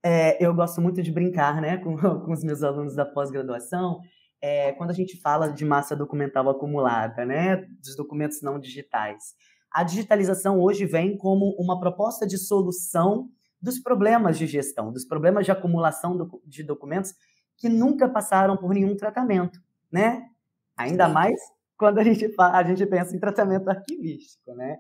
é, 0.02 0.44
eu 0.44 0.52
gosto 0.54 0.80
muito 0.80 1.02
de 1.02 1.12
brincar 1.12 1.60
né, 1.60 1.76
com, 1.78 1.96
com 2.24 2.32
os 2.32 2.42
meus 2.42 2.62
alunos 2.62 2.96
da 2.96 3.06
pós-graduação, 3.06 4.00
é, 4.46 4.72
quando 4.72 4.90
a 4.90 4.94
gente 4.94 5.18
fala 5.22 5.48
de 5.48 5.64
massa 5.64 5.96
documental 5.96 6.50
acumulada, 6.50 7.24
né, 7.24 7.66
dos 7.82 7.96
documentos 7.96 8.42
não 8.42 8.60
digitais. 8.60 9.34
A 9.70 9.82
digitalização 9.82 10.60
hoje 10.60 10.84
vem 10.84 11.16
como 11.16 11.56
uma 11.58 11.80
proposta 11.80 12.26
de 12.26 12.36
solução 12.36 13.30
dos 13.58 13.78
problemas 13.78 14.36
de 14.36 14.46
gestão, 14.46 14.92
dos 14.92 15.06
problemas 15.06 15.46
de 15.46 15.50
acumulação 15.50 16.28
de 16.44 16.62
documentos 16.62 17.14
que 17.56 17.70
nunca 17.70 18.06
passaram 18.06 18.54
por 18.54 18.74
nenhum 18.74 18.94
tratamento, 18.94 19.58
né? 19.90 20.28
Ainda 20.76 21.08
mais 21.08 21.40
quando 21.78 21.98
a 21.98 22.04
gente, 22.04 22.30
a 22.38 22.62
gente 22.64 22.84
pensa 22.84 23.16
em 23.16 23.18
tratamento 23.18 23.70
arquivístico, 23.70 24.52
né? 24.52 24.76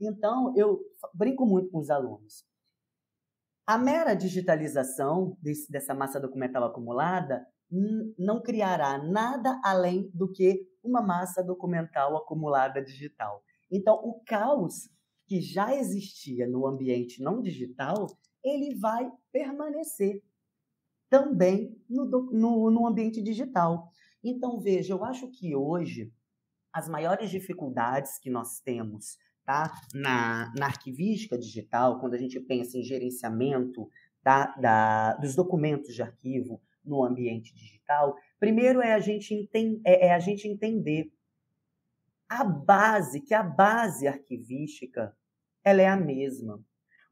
Então, 0.00 0.54
eu 0.56 0.80
brinco 1.12 1.44
muito 1.44 1.68
com 1.68 1.80
os 1.80 1.90
alunos. 1.90 2.46
A 3.66 3.76
mera 3.76 4.14
digitalização 4.14 5.36
desse, 5.38 5.70
dessa 5.70 5.94
massa 5.94 6.18
documental 6.18 6.64
acumulada 6.64 7.46
não 8.18 8.42
criará 8.42 8.98
nada 8.98 9.58
além 9.64 10.10
do 10.12 10.30
que 10.30 10.68
uma 10.82 11.00
massa 11.00 11.42
documental 11.42 12.16
acumulada 12.16 12.82
digital. 12.82 13.42
Então, 13.70 13.94
o 13.94 14.20
caos 14.26 14.90
que 15.26 15.40
já 15.40 15.74
existia 15.74 16.46
no 16.46 16.66
ambiente 16.66 17.22
não 17.22 17.40
digital, 17.40 18.06
ele 18.44 18.74
vai 18.74 19.10
permanecer 19.32 20.22
também 21.08 21.74
no, 21.88 22.04
no, 22.30 22.70
no 22.70 22.86
ambiente 22.86 23.22
digital. 23.22 23.88
Então, 24.22 24.60
veja, 24.60 24.92
eu 24.92 25.02
acho 25.04 25.28
que 25.28 25.56
hoje 25.56 26.12
as 26.72 26.88
maiores 26.88 27.30
dificuldades 27.30 28.18
que 28.18 28.30
nós 28.30 28.60
temos 28.60 29.16
tá? 29.44 29.72
na, 29.94 30.52
na 30.56 30.66
arquivística 30.66 31.38
digital, 31.38 32.00
quando 32.00 32.14
a 32.14 32.18
gente 32.18 32.38
pensa 32.40 32.78
em 32.78 32.82
gerenciamento 32.82 33.88
tá? 34.22 34.54
da, 34.56 35.14
dos 35.16 35.34
documentos 35.34 35.94
de 35.94 36.02
arquivo 36.02 36.60
no 36.84 37.04
ambiente 37.04 37.54
digital, 37.54 38.16
primeiro 38.38 38.80
é 38.80 38.92
a 38.92 39.00
gente, 39.00 39.34
enten 39.34 39.80
é, 39.84 40.08
é 40.08 40.14
a 40.14 40.18
gente 40.18 40.48
entender 40.48 41.12
a 42.28 42.44
base, 42.44 43.20
que 43.20 43.34
a 43.34 43.42
base 43.42 44.06
arquivística 44.06 45.14
ela 45.64 45.82
é 45.82 45.86
a 45.86 45.96
mesma. 45.96 46.60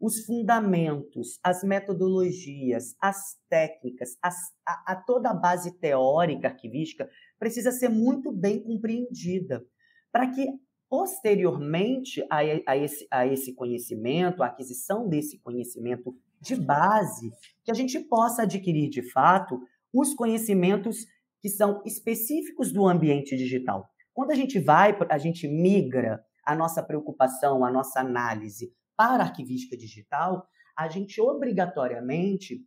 Os 0.01 0.25
fundamentos, 0.25 1.39
as 1.43 1.63
metodologias, 1.63 2.97
as 2.99 3.39
técnicas, 3.51 4.17
as, 4.23 4.35
a, 4.67 4.93
a 4.93 4.97
toda 4.97 5.31
a 5.31 5.35
base 5.35 5.79
teórica 5.79 6.49
arquivística 6.49 7.09
precisa 7.39 7.71
ser 7.71 7.91
muito 7.91 8.33
bem 8.33 8.63
compreendida 8.63 9.63
para 10.11 10.27
que 10.29 10.47
posteriormente 10.89 12.25
a, 12.31 12.39
a, 12.67 12.77
esse, 12.77 13.07
a 13.11 13.27
esse 13.27 13.55
conhecimento, 13.55 14.43
a 14.43 14.47
aquisição 14.47 15.07
desse 15.07 15.39
conhecimento 15.39 16.17
de 16.41 16.57
base, 16.57 17.31
que 17.65 17.71
a 17.71 17.75
gente 17.75 17.99
possa 18.01 18.43
adquirir 18.43 18.89
de 18.89 19.03
fato 19.11 19.61
os 19.93 20.15
conhecimentos 20.15 21.07
que 21.41 21.49
são 21.49 21.83
específicos 21.85 22.73
do 22.73 22.87
ambiente 22.87 23.37
digital. 23.37 23.89
Quando 24.13 24.31
a 24.31 24.35
gente 24.35 24.59
vai, 24.59 24.97
a 25.09 25.19
gente 25.19 25.49
migra 25.49 26.23
a 26.45 26.55
nossa 26.55 26.83
preocupação, 26.83 27.65
a 27.65 27.71
nossa 27.71 28.01
análise 28.01 28.73
para 28.97 29.23
a 29.23 29.27
arquivística 29.27 29.77
digital, 29.77 30.47
a 30.77 30.89
gente 30.89 31.21
obrigatoriamente 31.21 32.65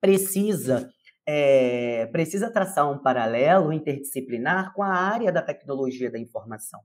precisa 0.00 0.90
é, 1.26 2.06
precisa 2.06 2.50
traçar 2.50 2.90
um 2.90 2.98
paralelo 2.98 3.72
interdisciplinar 3.72 4.74
com 4.74 4.82
a 4.82 4.92
área 4.92 5.32
da 5.32 5.40
tecnologia 5.40 6.10
da 6.10 6.18
informação. 6.18 6.80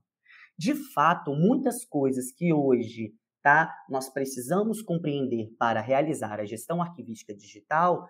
De 0.58 0.74
fato, 0.74 1.34
muitas 1.34 1.84
coisas 1.84 2.32
que 2.32 2.52
hoje 2.52 3.12
tá, 3.42 3.74
nós 3.88 4.08
precisamos 4.08 4.82
compreender 4.82 5.54
para 5.58 5.80
realizar 5.80 6.40
a 6.40 6.44
gestão 6.44 6.80
arquivística 6.80 7.34
digital, 7.34 8.08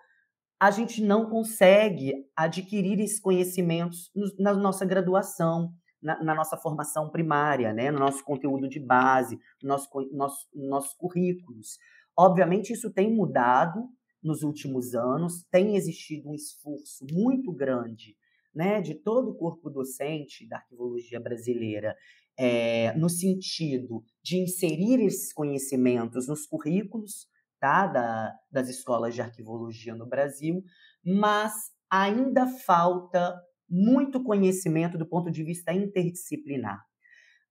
a 0.61 0.71
gente 0.71 1.03
não 1.03 1.29
consegue 1.31 2.13
adquirir 2.37 3.01
esses 3.01 3.19
conhecimentos 3.19 4.11
na 4.39 4.53
nossa 4.53 4.85
graduação, 4.85 5.73
na, 6.03 6.23
na, 6.23 6.35
nossa 6.35 6.57
formação 6.57 7.11
primária, 7.11 7.73
né? 7.73 7.91
no 7.91 7.99
nosso 7.99 8.23
conteúdo 8.25 8.69
de 8.69 8.79
base, 8.79 9.39
no 9.63 9.69
nosso, 9.69 9.89
nosso, 10.13 10.49
nossos 10.55 10.95
currículos. 10.95 11.79
Obviamente, 12.17 12.73
isso 12.73 12.93
tem 12.93 13.15
mudado 13.15 13.89
nos 14.23 14.43
últimos 14.43 14.95
anos, 14.95 15.45
tem 15.51 15.77
existido 15.77 16.29
um 16.29 16.35
esforço 16.35 17.07
muito 17.11 17.53
grande 17.53 18.17
né, 18.55 18.81
de 18.81 18.95
todo 18.95 19.31
o 19.31 19.35
corpo 19.35 19.71
docente 19.71 20.47
da 20.47 20.57
arquivologia 20.57 21.21
brasileira 21.21 21.97
é, 22.43 22.97
no 22.97 23.11
sentido 23.11 24.03
de 24.25 24.39
inserir 24.39 24.99
esses 25.05 25.31
conhecimentos 25.31 26.27
nos 26.27 26.47
currículos 26.47 27.27
tá, 27.61 27.87
da, 27.87 28.35
das 28.51 28.71
escolas 28.71 29.15
de 29.15 29.21
arquivologia 29.21 29.95
no 29.95 30.09
Brasil, 30.09 30.63
mas 31.05 31.53
ainda 31.91 32.47
falta 32.47 33.39
muito 33.69 34.25
conhecimento 34.25 34.97
do 34.97 35.07
ponto 35.07 35.31
de 35.31 35.45
vista 35.45 35.71
interdisciplinar. 35.75 36.83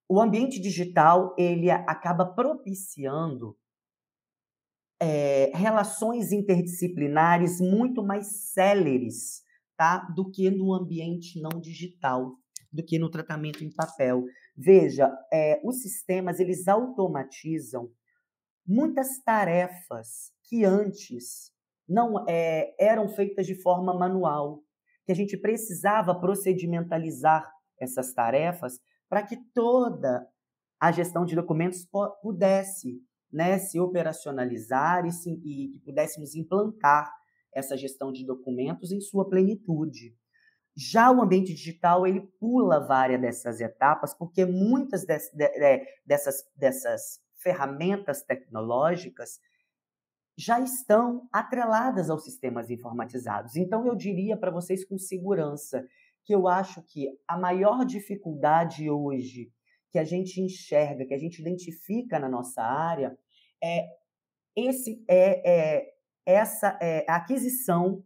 O 0.10 0.20
ambiente 0.20 0.60
digital 0.60 1.36
ele 1.38 1.70
acaba 1.70 2.26
propiciando 2.26 3.56
é, 5.00 5.52
relações 5.54 6.32
interdisciplinares 6.32 7.62
muito 7.62 8.04
mais 8.04 8.52
céleres 8.54 9.44
tá, 9.78 10.00
do 10.16 10.32
que 10.32 10.50
no 10.50 10.74
ambiente 10.74 11.40
não 11.40 11.62
digital. 11.62 12.36
do 12.72 12.84
que 12.84 13.00
no 13.00 13.10
tratamento 13.10 13.64
em 13.64 13.72
papel. 13.72 14.24
Veja, 14.62 15.10
é, 15.32 15.62
os 15.64 15.82
sistemas 15.82 16.38
eles 16.38 16.68
automatizam 16.68 17.90
muitas 18.68 19.18
tarefas 19.24 20.34
que 20.44 20.66
antes 20.66 21.54
não 21.88 22.26
é, 22.28 22.76
eram 22.78 23.08
feitas 23.08 23.48
de 23.48 23.56
forma 23.56 23.98
manual, 23.98 24.62
que 25.06 25.14
a 25.14 25.16
gente 25.16 25.38
precisava 25.38 26.14
procedimentalizar 26.14 27.50
essas 27.80 28.14
tarefas 28.14 28.82
para 29.08 29.24
que 29.24 29.38
toda 29.54 30.28
a 30.78 30.92
gestão 30.92 31.24
de 31.24 31.38
documentos 31.38 31.88
pudesse 32.22 33.02
né, 33.32 33.58
se 33.60 33.80
operacionalizar 33.80 35.06
e, 35.06 35.10
e 35.10 35.70
que 35.70 35.80
pudéssemos 35.86 36.36
implantar 36.36 37.10
essa 37.54 37.78
gestão 37.78 38.12
de 38.12 38.26
documentos 38.26 38.92
em 38.92 39.00
sua 39.00 39.28
plenitude. 39.30 40.14
Já 40.82 41.12
o 41.12 41.22
ambiente 41.22 41.54
digital, 41.54 42.08
ele 42.08 42.22
pula 42.40 42.80
várias 42.80 43.20
dessas 43.20 43.60
etapas, 43.60 44.14
porque 44.14 44.46
muitas 44.46 45.06
dessas, 45.06 46.50
dessas 46.56 47.20
ferramentas 47.36 48.24
tecnológicas 48.24 49.42
já 50.38 50.62
estão 50.62 51.28
atreladas 51.34 52.10
aos 52.10 52.24
sistemas 52.24 52.70
informatizados. 52.70 53.58
Então, 53.58 53.86
eu 53.86 53.94
diria 53.94 54.38
para 54.38 54.52
vocês 54.52 54.86
com 54.86 54.98
segurança 54.98 55.86
que 56.24 56.34
eu 56.34 56.48
acho 56.48 56.82
que 56.84 57.10
a 57.28 57.38
maior 57.38 57.84
dificuldade 57.84 58.90
hoje 58.90 59.52
que 59.92 60.00
a 60.00 60.06
gente 60.06 60.40
enxerga, 60.40 61.06
que 61.06 61.14
a 61.14 61.20
gente 61.20 61.42
identifica 61.42 62.18
na 62.20 62.30
nossa 62.30 62.62
área, 62.62 63.18
é 63.62 63.86
esse 64.56 65.04
é, 65.10 65.50
é 65.50 65.94
essa 66.26 66.78
é, 66.82 67.04
aquisição 67.10 68.02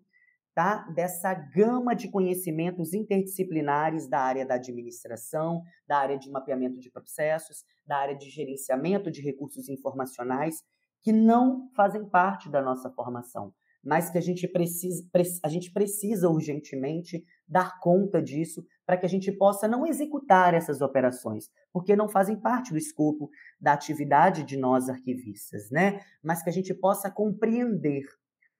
tá, 0.53 0.87
dessa 0.93 1.33
gama 1.33 1.95
de 1.95 2.09
conhecimentos 2.09 2.93
interdisciplinares 2.93 4.07
da 4.07 4.19
área 4.19 4.45
da 4.45 4.55
administração, 4.55 5.63
da 5.87 5.97
área 5.97 6.17
de 6.17 6.29
mapeamento 6.29 6.79
de 6.79 6.91
processos, 6.91 7.63
da 7.85 7.97
área 7.97 8.15
de 8.15 8.29
gerenciamento 8.29 9.09
de 9.09 9.21
recursos 9.21 9.67
informacionais, 9.67 10.63
que 11.01 11.11
não 11.11 11.69
fazem 11.75 12.07
parte 12.07 12.49
da 12.49 12.61
nossa 12.61 12.89
formação, 12.91 13.53
mas 13.83 14.09
que 14.09 14.17
a 14.17 14.21
gente 14.21 14.47
precisa, 14.47 15.03
a 15.43 15.49
gente 15.49 15.71
precisa 15.71 16.29
urgentemente 16.29 17.23
dar 17.47 17.79
conta 17.81 18.21
disso 18.21 18.65
para 18.85 18.97
que 18.97 19.05
a 19.05 19.09
gente 19.09 19.31
possa 19.31 19.67
não 19.67 19.85
executar 19.85 20.53
essas 20.53 20.81
operações, 20.81 21.49
porque 21.71 21.95
não 21.95 22.07
fazem 22.07 22.39
parte 22.39 22.71
do 22.71 22.77
escopo 22.77 23.29
da 23.59 23.73
atividade 23.73 24.43
de 24.43 24.55
nós 24.55 24.87
arquivistas, 24.87 25.69
né? 25.69 25.99
Mas 26.23 26.41
que 26.41 26.49
a 26.49 26.53
gente 26.53 26.73
possa 26.73 27.11
compreender 27.11 28.03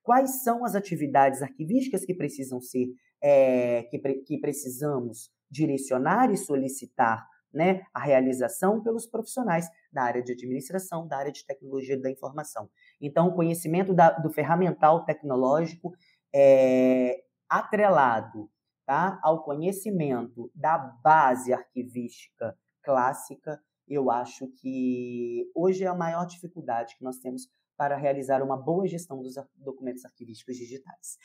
quais 0.04 0.44
são 0.44 0.64
as 0.64 0.76
atividades 0.76 1.42
arquivísticas 1.42 2.06
que 2.06 2.14
precisam 2.14 2.62
ser, 2.62 2.88
é, 3.22 3.84
que, 3.84 3.98
que 4.00 4.38
precisamos 4.38 5.32
direcionar 5.50 6.32
e 6.32 6.38
solicitar 6.38 7.26
né, 7.54 7.84
a 7.94 8.00
realização 8.00 8.82
pelos 8.82 9.06
profissionais 9.06 9.70
da 9.92 10.04
área 10.04 10.24
de 10.24 10.34
administração, 10.34 11.08
da 11.08 11.18
área 11.18 11.32
de 11.32 11.46
tecnologia 11.46 12.00
da 12.00 12.10
informação. 12.10 12.70
Então, 13.00 13.28
o 13.28 13.36
conhecimento 13.36 13.94
da, 13.94 14.10
do 14.10 14.32
ferramental 14.32 15.06
tecnológico 15.06 15.94
é 16.34 17.24
atrelado 17.48 18.50
tá, 18.86 19.20
ao 19.24 19.44
conhecimento 19.44 20.52
da 20.54 20.78
base 20.78 21.54
arquivística 21.54 22.58
clássica, 22.82 23.62
eu 23.88 24.10
acho 24.10 24.48
que 24.60 25.50
hoje 25.56 25.84
é 25.84 25.88
a 25.88 25.96
maior 25.96 26.26
dificuldade 26.26 26.98
que 26.98 27.04
nós 27.04 27.18
temos 27.20 27.48
para 27.78 27.98
realizar 27.98 28.42
uma 28.42 28.58
boa 28.58 28.88
gestão 28.88 29.22
dos 29.22 29.36
documentos 29.56 30.06
arquivísticos 30.06 30.58
digitais. 30.58 31.18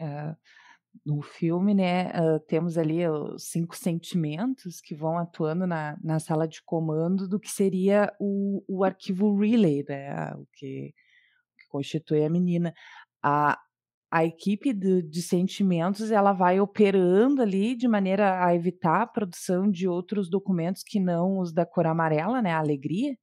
É, 0.00 0.34
no 1.04 1.22
filme, 1.22 1.74
né, 1.74 2.10
temos 2.46 2.76
ali 2.76 3.06
os 3.06 3.50
cinco 3.50 3.76
sentimentos 3.76 4.80
que 4.80 4.94
vão 4.94 5.18
atuando 5.18 5.66
na, 5.66 5.96
na 6.02 6.18
sala 6.18 6.46
de 6.48 6.62
comando 6.62 7.28
do 7.28 7.38
que 7.38 7.50
seria 7.50 8.12
o, 8.18 8.62
o 8.68 8.84
arquivo 8.84 9.36
relay, 9.38 9.84
né, 9.88 10.32
o 10.34 10.46
que, 10.52 10.92
que 11.58 11.68
constitui 11.68 12.24
a 12.24 12.30
menina. 12.30 12.74
A, 13.22 13.58
a 14.10 14.24
equipe 14.24 14.72
de, 14.72 15.02
de 15.02 15.22
sentimentos 15.22 16.10
ela 16.10 16.32
vai 16.32 16.60
operando 16.60 17.40
ali 17.40 17.76
de 17.76 17.86
maneira 17.86 18.44
a 18.44 18.54
evitar 18.54 19.02
a 19.02 19.06
produção 19.06 19.70
de 19.70 19.86
outros 19.86 20.28
documentos 20.28 20.82
que 20.82 20.98
não 20.98 21.38
os 21.38 21.52
da 21.52 21.64
cor 21.64 21.86
amarela, 21.86 22.42
né, 22.42 22.52
a 22.52 22.58
alegria, 22.58 23.16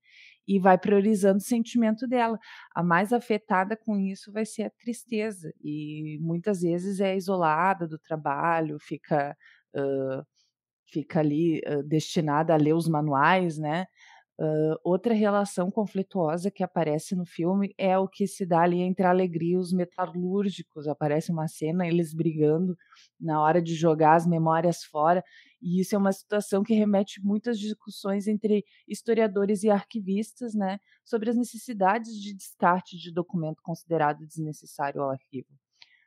e 0.48 0.60
vai 0.60 0.78
priorizando 0.78 1.38
o 1.38 1.42
sentimento 1.42 2.08
dela. 2.08 2.40
A 2.76 2.84
mais 2.84 3.12
afetada 3.14 3.76
com 3.78 3.98
isso 3.98 4.32
vai 4.32 4.46
ser 4.46 4.64
a 4.64 4.70
tristeza, 4.72 5.52
e 5.64 6.18
muitas 6.22 6.62
vezes 6.62 7.00
é 7.00 7.16
isolada 7.16 7.88
do 7.88 8.00
trabalho, 8.00 8.78
fica, 8.80 9.36
uh, 9.76 10.24
fica 10.92 11.20
ali 11.20 11.62
uh, 11.68 11.84
destinada 11.84 12.54
a 12.54 12.58
ler 12.58 12.74
os 12.74 12.88
manuais, 12.88 13.58
né? 13.58 13.86
Uh, 14.40 14.78
outra 14.84 15.16
relação 15.16 15.72
conflituosa 15.72 16.52
que 16.52 16.64
aparece 16.64 17.16
no 17.16 17.26
filme 17.26 17.74
é 17.76 17.98
o 17.98 18.08
que 18.08 18.28
se 18.28 18.46
dá 18.46 18.62
ali 18.62 18.82
entre 18.82 19.04
a 19.04 19.10
alegria 19.10 19.56
e 19.56 19.58
os 19.58 19.74
metalúrgicos. 19.74 20.88
Aparece 20.88 21.32
uma 21.32 21.48
cena, 21.48 21.88
eles 21.88 22.14
brigando 22.14 22.78
na 23.20 23.42
hora 23.42 23.60
de 23.60 23.74
jogar 23.74 24.14
as 24.14 24.28
memórias 24.28 24.84
fora, 24.84 25.24
e 25.60 25.82
isso 25.82 25.96
é 25.96 25.98
uma 25.98 26.12
situação 26.12 26.62
que 26.62 26.76
remete 26.76 27.20
muitas 27.24 27.58
discussões 27.58 28.28
entre 28.28 28.64
historiadores 28.88 29.64
e 29.64 29.72
arquivistas, 29.72 30.54
né, 30.54 30.80
sobre 31.04 31.32
as 31.32 31.36
necessidades 31.36 32.14
de 32.14 32.36
descarte 32.36 32.96
de 32.96 33.12
documento 33.12 33.64
considerado 33.64 34.26
desnecessário 34.28 35.02
ao 35.02 35.10
arquivo. 35.10 35.50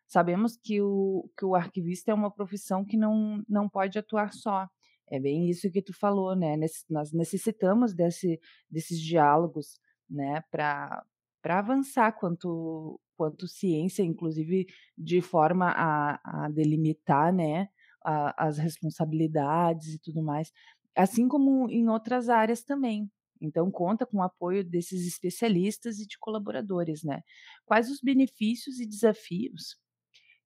Sabemos 0.06 0.56
que 0.56 0.80
o, 0.80 1.28
que 1.36 1.44
o 1.44 1.56
arquivista 1.56 2.12
é 2.12 2.14
uma 2.14 2.30
profissão 2.30 2.84
que 2.84 2.96
não, 2.96 3.42
não 3.48 3.68
pode 3.68 3.98
atuar 3.98 4.32
só, 4.32 4.68
é 5.10 5.18
bem 5.18 5.50
isso 5.50 5.70
que 5.70 5.82
tu 5.82 5.92
falou, 5.92 6.36
né? 6.36 6.56
Nós 6.88 7.12
necessitamos 7.12 7.92
desse, 7.92 8.40
desses 8.70 9.00
diálogos, 9.00 9.80
né, 10.08 10.42
para 10.50 11.04
avançar 11.44 12.12
quanto, 12.12 13.00
quanto 13.16 13.48
ciência, 13.48 14.02
inclusive 14.02 14.66
de 14.96 15.20
forma 15.20 15.70
a, 15.70 16.44
a 16.44 16.48
delimitar, 16.50 17.32
né, 17.32 17.68
a, 18.04 18.46
as 18.46 18.58
responsabilidades 18.58 19.94
e 19.94 19.98
tudo 19.98 20.22
mais, 20.22 20.52
assim 20.96 21.28
como 21.28 21.68
em 21.70 21.88
outras 21.88 22.28
áreas 22.28 22.62
também. 22.62 23.10
Então, 23.40 23.70
conta 23.70 24.04
com 24.04 24.18
o 24.18 24.22
apoio 24.22 24.62
desses 24.62 25.06
especialistas 25.06 25.98
e 25.98 26.06
de 26.06 26.18
colaboradores, 26.18 27.02
né? 27.02 27.22
Quais 27.64 27.90
os 27.90 27.98
benefícios 28.02 28.78
e 28.80 28.86
desafios 28.86 29.78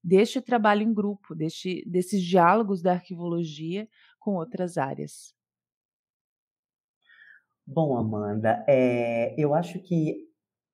deste 0.03 0.41
trabalho 0.41 0.83
em 0.83 0.93
grupo, 0.93 1.35
deste, 1.35 1.83
desses 1.89 2.23
diálogos 2.23 2.83
da 2.83 2.93
arquivologia 2.93 3.89
com 4.25 4.37
outras 4.37 4.79
áreas? 4.79 5.35
Bom, 7.67 7.97
Amanda, 7.97 8.65
é, 8.67 9.39
eu 9.39 9.55
acho 9.55 9.79
que 9.81 10.27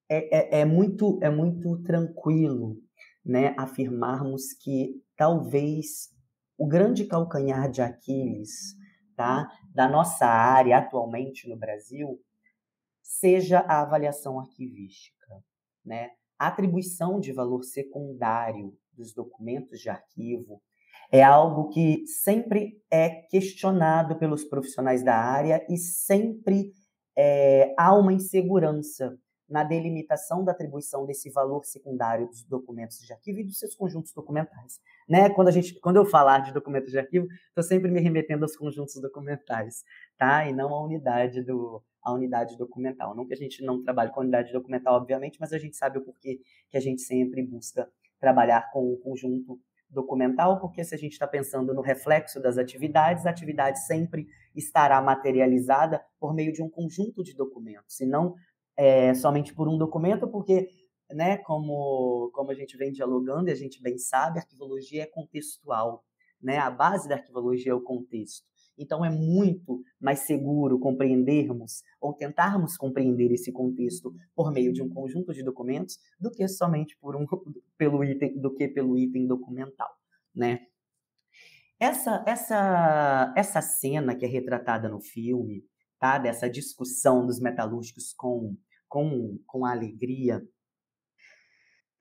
é, 0.09 0.59
é, 0.59 0.61
é, 0.61 0.65
muito, 0.65 1.19
é 1.21 1.29
muito 1.29 1.83
tranquilo 1.83 2.81
né, 3.25 3.55
afirmarmos 3.59 4.53
que 4.53 5.03
talvez 5.17 6.15
o 6.57 6.67
grande 6.67 7.05
calcanhar 7.05 7.69
de 7.71 7.83
Aquiles 7.83 8.77
tá, 9.17 9.51
da 9.75 9.89
nossa 9.89 10.27
área 10.27 10.79
atualmente 10.79 11.49
no 11.49 11.57
Brasil 11.57 12.21
seja 13.03 13.61
a 13.61 13.83
avaliação 13.83 14.39
arquivística. 14.39 15.45
Né? 15.85 16.11
A 16.39 16.49
atribuição 16.49 17.19
de 17.19 17.33
valor 17.33 17.65
secundário 17.65 18.77
dos 18.93 19.13
documentos 19.13 19.81
de 19.81 19.89
arquivo 19.89 20.63
é 21.13 21.23
algo 21.23 21.69
que 21.69 22.07
sempre 22.07 22.81
é 22.91 23.09
questionado 23.09 24.17
pelos 24.17 24.45
profissionais 24.45 25.03
da 25.03 25.17
área 25.17 25.65
e 25.69 25.77
sempre 25.77 26.73
é, 27.17 27.75
há 27.77 27.95
uma 27.95 28.13
insegurança 28.13 29.19
na 29.49 29.65
delimitação 29.65 30.45
da 30.45 30.53
atribuição 30.53 31.05
desse 31.05 31.29
valor 31.29 31.65
secundário 31.65 32.29
dos 32.29 32.45
documentos 32.45 32.99
de 32.99 33.13
arquivo 33.13 33.41
e 33.41 33.45
dos 33.45 33.59
seus 33.59 33.75
conjuntos 33.75 34.13
documentais. 34.13 34.79
Né? 35.09 35.29
Quando, 35.31 35.49
a 35.49 35.51
gente, 35.51 35.79
quando 35.81 35.97
eu 35.97 36.05
falar 36.05 36.39
de 36.39 36.53
documentos 36.53 36.93
de 36.93 36.99
arquivo, 36.99 37.27
estou 37.49 37.65
sempre 37.65 37.91
me 37.91 38.01
remetendo 38.01 38.45
aos 38.45 38.57
conjuntos 38.57 38.95
documentais, 39.01 39.83
tá? 40.17 40.47
e 40.47 40.53
não 40.53 40.73
à 40.73 40.85
unidade, 40.85 41.43
do, 41.43 41.83
à 42.01 42.13
unidade 42.13 42.57
documental. 42.57 43.13
Não 43.17 43.27
que 43.27 43.35
a 43.35 43.37
gente 43.37 43.65
não 43.65 43.83
trabalhe 43.83 44.13
com 44.13 44.21
a 44.21 44.23
unidade 44.23 44.53
documental, 44.53 44.95
obviamente, 44.95 45.39
mas 45.41 45.53
a 45.53 45.59
gente 45.59 45.77
sabe 45.77 45.99
o 45.99 46.05
porquê 46.05 46.39
que 46.71 46.77
a 46.77 46.81
gente 46.81 47.03
sempre 47.03 47.43
busca 47.45 47.91
trabalhar 48.21 48.71
com 48.71 48.93
o 48.93 48.99
conjunto 48.99 49.59
documental, 49.91 50.61
porque 50.61 50.85
se 50.85 50.95
a 50.95 50.99
gente 50.99 51.13
está 51.13 51.27
pensando 51.27 51.75
no 51.75 51.81
reflexo 51.81 52.41
das 52.41 52.59
atividades, 52.59 53.27
a 53.27 53.31
atividade 53.31 53.85
sempre 53.87 54.27
estará 54.55 55.01
materializada 55.01 56.05
por 56.19 56.35
meio 56.35 56.53
de 56.53 56.63
um 56.63 56.71
conjunto 56.71 57.23
de 57.23 57.35
documentos, 57.35 58.01
e 58.01 58.07
não 58.07 58.35
é, 58.77 59.13
somente 59.15 59.55
por 59.55 59.69
um 59.69 59.77
documento, 59.77 60.27
porque, 60.29 60.69
né, 61.11 61.37
como, 61.39 62.31
como 62.33 62.51
a 62.51 62.55
gente 62.55 62.77
vem 62.77 62.93
dialogando 62.93 63.51
e 63.51 63.53
a 63.53 63.57
gente 63.57 63.83
bem 63.83 63.99
sabe, 63.99 64.39
a 64.39 64.43
arquivologia 64.43 65.03
é 65.03 65.07
contextual, 65.07 66.05
né? 66.41 66.57
A 66.57 66.71
base 66.71 67.09
da 67.09 67.17
arquivologia 67.17 67.73
é 67.73 67.75
o 67.75 67.83
contexto. 67.83 68.50
Então, 68.81 69.05
é 69.05 69.11
muito 69.11 69.83
mais 70.01 70.21
seguro 70.21 70.79
compreendermos 70.79 71.83
ou 72.01 72.15
tentarmos 72.15 72.77
compreender 72.77 73.31
esse 73.31 73.53
contexto 73.53 74.15
por 74.35 74.51
meio 74.51 74.73
de 74.73 74.83
um 74.83 74.89
conjunto 74.89 75.35
de 75.35 75.45
documentos 75.45 75.99
do 76.19 76.31
que 76.31 76.49
somente 76.49 76.97
por 76.99 77.15
um, 77.15 77.27
pelo 77.77 78.03
item, 78.03 78.41
do 78.41 78.53
que 78.55 78.67
pelo 78.67 78.99
item 78.99 79.27
documental, 79.27 79.91
né? 80.35 80.61
essa, 81.81 82.23
essa, 82.27 83.33
essa 83.35 83.63
cena 83.63 84.15
que 84.15 84.27
é 84.27 84.29
retratada 84.29 84.87
no 84.89 85.01
filme, 85.01 85.65
tá? 85.99 86.19
dessa 86.19 86.49
discussão 86.49 87.27
dos 87.27 87.41
metalúrgicos 87.41 88.13
com, 88.13 88.55
com, 88.87 89.39
com 89.47 89.65
a 89.65 89.73
alegria, 89.73 90.43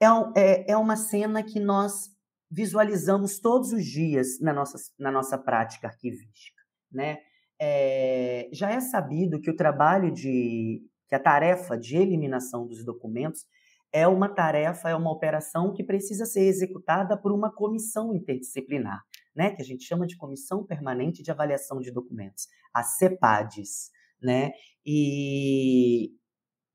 é, 0.02 0.06
é, 0.36 0.72
é 0.72 0.78
uma 0.78 0.98
cena 0.98 1.42
que 1.42 1.60
nós 1.60 2.10
visualizamos 2.52 3.40
todos 3.40 3.72
os 3.72 3.86
dias 3.86 4.40
na 4.42 4.52
nossa, 4.52 4.78
na 4.98 5.12
nossa 5.12 5.38
prática 5.38 5.88
arquivística. 5.88 6.59
Né? 6.92 7.20
É, 7.60 8.50
já 8.52 8.72
é 8.72 8.80
sabido 8.80 9.40
que 9.40 9.50
o 9.50 9.56
trabalho 9.56 10.12
de. 10.12 10.82
que 11.08 11.16
a 11.16 11.20
tarefa 11.20 11.78
de 11.78 11.98
eliminação 11.98 12.68
dos 12.68 12.84
documentos 12.86 13.46
é 13.92 14.08
uma 14.08 14.30
tarefa, 14.30 14.90
é 14.90 14.96
uma 14.96 15.12
operação 15.12 15.74
que 15.74 15.84
precisa 15.84 16.26
ser 16.26 16.42
executada 16.42 17.18
por 17.18 17.32
uma 17.32 17.52
comissão 17.52 18.14
interdisciplinar, 18.14 19.02
né, 19.36 19.50
que 19.52 19.62
a 19.62 19.66
gente 19.66 19.84
chama 19.84 20.06
de 20.06 20.16
Comissão 20.16 20.64
Permanente 20.64 21.24
de 21.24 21.32
Avaliação 21.32 21.80
de 21.80 21.92
Documentos, 21.92 22.48
a 22.74 22.84
CEPADES. 22.84 23.90
Né? 24.22 24.52
E, 24.86 26.12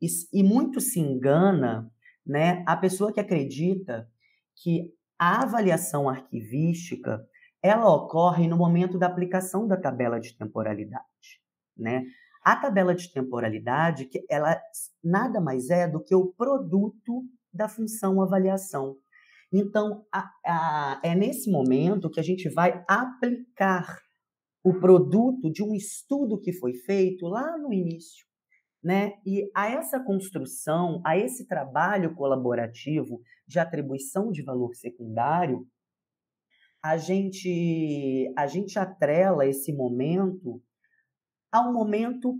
e, 0.00 0.06
e 0.32 0.42
muito 0.42 0.80
se 0.80 0.98
engana 0.98 1.90
né, 2.26 2.64
a 2.66 2.76
pessoa 2.76 3.12
que 3.12 3.20
acredita 3.20 4.08
que 4.56 4.92
a 5.18 5.42
avaliação 5.42 6.08
arquivística 6.08 7.24
ela 7.64 7.90
ocorre 7.90 8.46
no 8.46 8.58
momento 8.58 8.98
da 8.98 9.06
aplicação 9.06 9.66
da 9.66 9.74
tabela 9.74 10.20
de 10.20 10.36
temporalidade, 10.36 11.40
né? 11.74 12.04
A 12.44 12.54
tabela 12.54 12.94
de 12.94 13.10
temporalidade, 13.10 14.04
que 14.04 14.22
ela 14.28 14.60
nada 15.02 15.40
mais 15.40 15.70
é 15.70 15.88
do 15.88 15.98
que 15.98 16.14
o 16.14 16.26
produto 16.26 17.24
da 17.50 17.66
função 17.66 18.20
avaliação. 18.20 18.98
Então, 19.50 20.04
a, 20.12 20.30
a, 20.44 21.00
é 21.02 21.14
nesse 21.14 21.50
momento 21.50 22.10
que 22.10 22.20
a 22.20 22.22
gente 22.22 22.50
vai 22.50 22.84
aplicar 22.86 23.98
o 24.62 24.74
produto 24.74 25.50
de 25.50 25.62
um 25.62 25.74
estudo 25.74 26.38
que 26.38 26.52
foi 26.52 26.74
feito 26.74 27.26
lá 27.26 27.56
no 27.56 27.72
início. 27.72 28.26
Né? 28.82 29.14
E 29.24 29.50
a 29.54 29.70
essa 29.70 29.98
construção, 29.98 31.00
a 31.02 31.16
esse 31.16 31.48
trabalho 31.48 32.14
colaborativo 32.14 33.22
de 33.46 33.58
atribuição 33.58 34.30
de 34.30 34.42
valor 34.42 34.74
secundário, 34.74 35.66
a 36.84 36.98
gente, 36.98 38.30
a 38.36 38.46
gente 38.46 38.78
atrela 38.78 39.46
esse 39.46 39.72
momento 39.72 40.62
ao 41.50 41.72
momento 41.72 42.38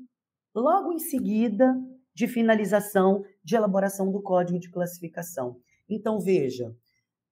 logo 0.54 0.92
em 0.92 0.98
seguida 0.98 1.74
de 2.14 2.28
finalização 2.28 3.24
de 3.42 3.57
elaboração 3.57 4.12
do 4.12 4.20
código 4.20 4.59
de 4.59 4.70
classificação. 4.70 5.59
Então, 5.88 6.20
veja, 6.20 6.76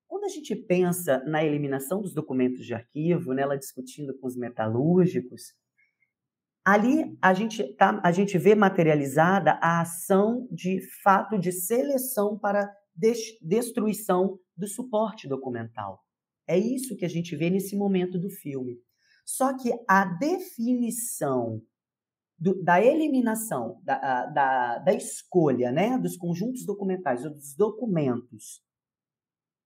quando 0.08 0.24
a 0.24 0.28
gente 0.28 0.56
pensa 0.56 1.22
na 1.26 1.44
eliminação 1.44 2.00
dos 2.00 2.14
documentos 2.14 2.64
de 2.64 2.72
arquivo, 2.72 3.34
nela 3.34 3.58
discutindo 3.58 4.18
com 4.18 4.26
os 4.26 4.34
metalúrgicos, 4.34 5.52
ali 6.64 7.14
a 7.20 7.34
gente, 7.34 7.74
tá, 7.74 8.00
a 8.02 8.10
gente 8.10 8.38
vê 8.38 8.54
materializada 8.54 9.58
a 9.60 9.82
ação 9.82 10.48
de 10.50 10.80
fato 11.02 11.38
de 11.38 11.52
seleção 11.52 12.38
para 12.38 12.74
destruição 13.42 14.38
do 14.56 14.66
suporte 14.66 15.28
documental. 15.28 16.02
É 16.46 16.58
isso 16.58 16.96
que 16.96 17.04
a 17.04 17.08
gente 17.08 17.36
vê 17.36 17.50
nesse 17.50 17.76
momento 17.76 18.18
do 18.18 18.28
filme. 18.28 18.78
Só 19.24 19.56
que 19.56 19.72
a 19.88 20.04
definição 20.04 21.62
do, 22.38 22.60
da 22.62 22.82
eliminação, 22.82 23.80
da, 23.84 24.26
da, 24.26 24.78
da 24.78 24.92
escolha 24.92 25.70
né, 25.70 25.96
dos 25.96 26.16
conjuntos 26.16 26.66
documentais, 26.66 27.24
ou 27.24 27.30
dos 27.30 27.54
documentos 27.54 28.60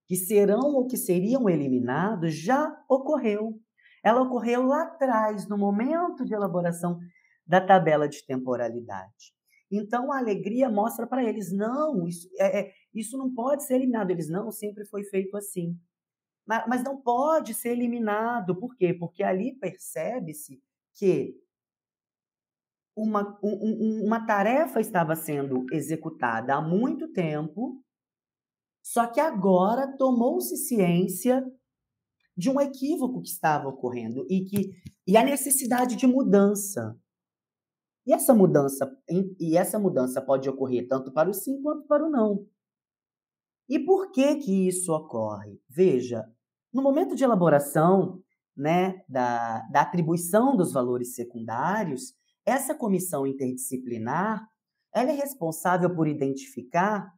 que 0.06 0.14
serão 0.14 0.74
ou 0.74 0.86
que 0.86 0.96
seriam 0.96 1.48
eliminados, 1.48 2.34
já 2.34 2.76
ocorreu. 2.88 3.58
Ela 4.04 4.22
ocorreu 4.22 4.62
lá 4.62 4.82
atrás, 4.82 5.48
no 5.48 5.58
momento 5.58 6.24
de 6.24 6.32
elaboração 6.32 6.98
da 7.44 7.60
tabela 7.60 8.08
de 8.08 8.24
temporalidade. 8.24 9.34
Então 9.70 10.12
a 10.12 10.18
alegria 10.18 10.70
mostra 10.70 11.06
para 11.06 11.24
eles: 11.24 11.52
não, 11.52 12.06
isso, 12.06 12.28
é, 12.38 12.60
é, 12.60 12.72
isso 12.94 13.16
não 13.18 13.34
pode 13.34 13.64
ser 13.64 13.74
eliminado. 13.74 14.10
Eles 14.10 14.28
não, 14.28 14.50
sempre 14.52 14.84
foi 14.84 15.02
feito 15.04 15.36
assim 15.36 15.76
mas 16.46 16.82
não 16.82 17.00
pode 17.00 17.54
ser 17.54 17.70
eliminado. 17.70 18.54
Por 18.54 18.76
quê? 18.76 18.94
Porque 18.94 19.22
ali 19.22 19.52
percebe-se 19.54 20.62
que 20.94 21.34
uma, 22.96 23.38
um, 23.42 24.04
uma 24.04 24.24
tarefa 24.24 24.80
estava 24.80 25.14
sendo 25.14 25.66
executada 25.70 26.54
há 26.54 26.62
muito 26.62 27.12
tempo, 27.12 27.82
só 28.82 29.06
que 29.06 29.20
agora 29.20 29.96
tomou-se 29.98 30.56
ciência 30.56 31.44
de 32.36 32.48
um 32.48 32.60
equívoco 32.60 33.20
que 33.20 33.28
estava 33.28 33.68
ocorrendo 33.68 34.26
e 34.30 34.44
que 34.44 34.72
e 35.06 35.16
a 35.16 35.24
necessidade 35.24 35.96
de 35.96 36.06
mudança. 36.06 36.98
E 38.06 38.12
essa 38.12 38.32
mudança 38.32 38.96
e 39.38 39.56
essa 39.56 39.78
mudança 39.78 40.22
pode 40.22 40.48
ocorrer 40.48 40.86
tanto 40.88 41.12
para 41.12 41.28
o 41.28 41.34
sim 41.34 41.60
quanto 41.60 41.86
para 41.86 42.06
o 42.06 42.10
não. 42.10 42.46
E 43.68 43.78
por 43.80 44.12
que 44.12 44.36
que 44.36 44.68
isso 44.68 44.92
ocorre? 44.92 45.60
Veja, 45.68 46.24
no 46.76 46.82
momento 46.82 47.16
de 47.16 47.24
elaboração 47.24 48.20
né, 48.54 49.02
da, 49.08 49.62
da 49.72 49.80
atribuição 49.80 50.54
dos 50.54 50.74
valores 50.74 51.14
secundários, 51.14 52.12
essa 52.44 52.74
comissão 52.74 53.26
interdisciplinar 53.26 54.46
ela 54.94 55.10
é 55.10 55.14
responsável 55.14 55.94
por 55.94 56.06
identificar 56.06 57.10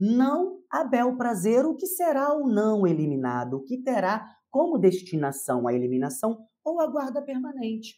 não 0.00 0.60
a 0.70 0.84
bel 0.84 1.16
prazer 1.16 1.64
o 1.64 1.74
que 1.74 1.86
será 1.86 2.32
ou 2.32 2.48
não 2.48 2.86
eliminado, 2.86 3.54
o 3.54 3.64
que 3.64 3.82
terá 3.82 4.24
como 4.48 4.78
destinação 4.78 5.66
a 5.66 5.74
eliminação 5.74 6.38
ou 6.64 6.80
a 6.80 6.86
guarda 6.86 7.20
permanente. 7.20 7.96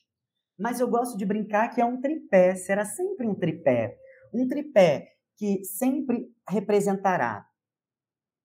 Mas 0.59 0.81
eu 0.81 0.89
gosto 0.89 1.17
de 1.17 1.27
brincar 1.27 1.69
que 1.69 1.81
é 1.81 1.85
um 1.85 2.01
tripé, 2.01 2.55
será 2.55 2.87
sempre 2.87 3.27
um 3.27 3.35
tripé. 3.35 3.99
Um 4.33 4.49
tripé 4.49 5.13
que 5.37 5.63
sempre 5.65 6.27
representará 6.49 7.47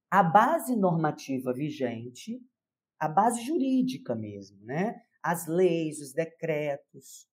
a 0.09 0.23
base 0.23 0.75
normativa 0.75 1.53
vigente, 1.53 2.39
a 2.99 3.07
base 3.07 3.41
jurídica 3.41 4.15
mesmo, 4.15 4.63
né? 4.63 4.95
As 5.21 5.47
leis, 5.47 5.99
os 5.99 6.13
decretos, 6.13 7.27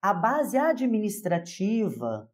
a 0.00 0.12
base 0.12 0.56
administrativa 0.56 2.30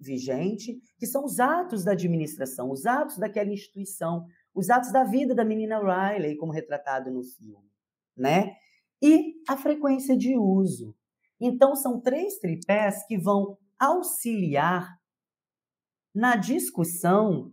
vigente, 0.00 0.78
que 0.98 1.06
são 1.06 1.24
os 1.24 1.40
atos 1.40 1.82
da 1.84 1.92
administração, 1.92 2.70
os 2.70 2.84
atos 2.84 3.16
daquela 3.16 3.50
instituição, 3.50 4.26
os 4.54 4.68
atos 4.68 4.92
da 4.92 5.02
vida 5.02 5.34
da 5.34 5.44
menina 5.44 5.78
Riley, 5.78 6.36
como 6.36 6.52
retratado 6.52 7.10
no 7.10 7.22
filme, 7.22 7.70
né? 8.16 8.54
E 9.02 9.34
a 9.48 9.56
frequência 9.56 10.16
de 10.16 10.36
uso. 10.36 10.94
Então, 11.40 11.74
são 11.74 12.00
três 12.00 12.38
tripés 12.38 13.04
que 13.06 13.18
vão 13.18 13.56
auxiliar 13.78 14.98
na 16.14 16.36
discussão 16.36 17.52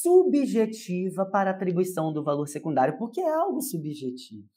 subjetiva 0.00 1.26
para 1.26 1.50
atribuição 1.50 2.12
do 2.12 2.22
valor 2.22 2.46
secundário, 2.46 2.96
porque 2.98 3.20
é 3.20 3.32
algo 3.32 3.60
subjetivo. 3.60 4.48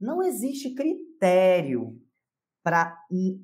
Não 0.00 0.22
existe 0.22 0.74
critério 0.74 1.98
para 2.62 2.96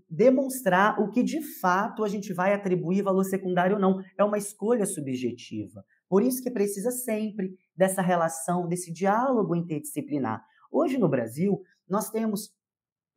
demonstrar 0.09 0.98
o 0.98 1.11
que 1.11 1.22
de 1.22 1.42
fato 1.61 2.02
a 2.02 2.09
gente 2.09 2.33
vai 2.33 2.54
atribuir 2.54 3.02
valor 3.02 3.24
secundário 3.24 3.76
ou 3.76 3.80
não. 3.80 4.00
É 4.18 4.24
uma 4.24 4.38
escolha 4.38 4.87
subjetiva. 4.87 5.85
Por 6.09 6.22
isso 6.22 6.42
que 6.42 6.50
precisa 6.50 6.90
sempre 6.90 7.54
dessa 7.76 8.00
relação, 8.02 8.66
desse 8.66 8.92
diálogo 8.92 9.54
interdisciplinar. 9.54 10.42
Hoje 10.72 10.98
no 10.98 11.09
Brasil, 11.09 11.61
nós 11.88 12.11
temos, 12.11 12.50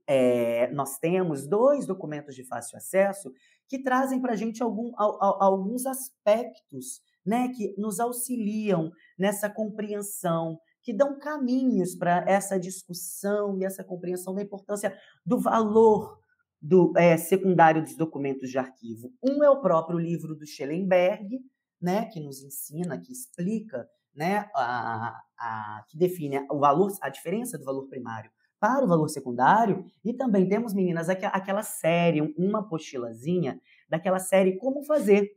é, 0.07 0.71
nós 0.71 0.97
temos 0.97 1.47
dois 1.47 1.85
documentos 1.85 2.35
de 2.35 2.43
fácil 2.43 2.77
acesso 2.77 3.31
que 3.67 3.81
trazem 3.81 4.21
para 4.21 4.33
a 4.33 4.35
gente 4.35 4.61
algum, 4.61 4.91
alguns 4.97 5.85
aspectos 5.85 7.01
né, 7.25 7.49
que 7.49 7.73
nos 7.77 7.99
auxiliam 7.99 8.91
nessa 9.17 9.49
compreensão, 9.49 10.59
que 10.81 10.93
dão 10.93 11.17
caminhos 11.17 11.95
para 11.95 12.25
essa 12.27 12.59
discussão 12.59 13.57
e 13.57 13.63
essa 13.63 13.83
compreensão 13.83 14.35
da 14.35 14.41
importância 14.41 14.95
do 15.25 15.39
valor 15.39 16.19
do 16.61 16.93
é, 16.97 17.17
secundário 17.17 17.81
dos 17.81 17.95
documentos 17.95 18.49
de 18.49 18.57
arquivo. 18.57 19.13
Um 19.23 19.43
é 19.43 19.49
o 19.49 19.61
próprio 19.61 19.97
livro 19.97 20.35
do 20.35 20.45
Schellenberg, 20.45 21.39
né, 21.81 22.05
que 22.05 22.19
nos 22.19 22.41
ensina, 22.41 22.99
que 22.99 23.11
explica, 23.11 23.87
né, 24.13 24.49
a, 24.53 25.19
a, 25.37 25.85
que 25.89 25.97
define 25.97 26.45
o 26.49 26.59
valor, 26.59 26.91
a 27.01 27.09
diferença 27.09 27.57
do 27.57 27.65
valor 27.65 27.87
primário 27.87 28.31
para 28.63 28.85
o 28.85 28.87
valor 28.87 29.09
secundário. 29.09 29.83
E 30.05 30.13
também 30.13 30.47
temos, 30.47 30.73
meninas, 30.73 31.09
aquela 31.09 31.63
série, 31.63 32.21
uma 32.37 32.59
apostilazinha 32.59 33.59
daquela 33.89 34.19
série 34.19 34.57
Como 34.57 34.85
Fazer, 34.85 35.29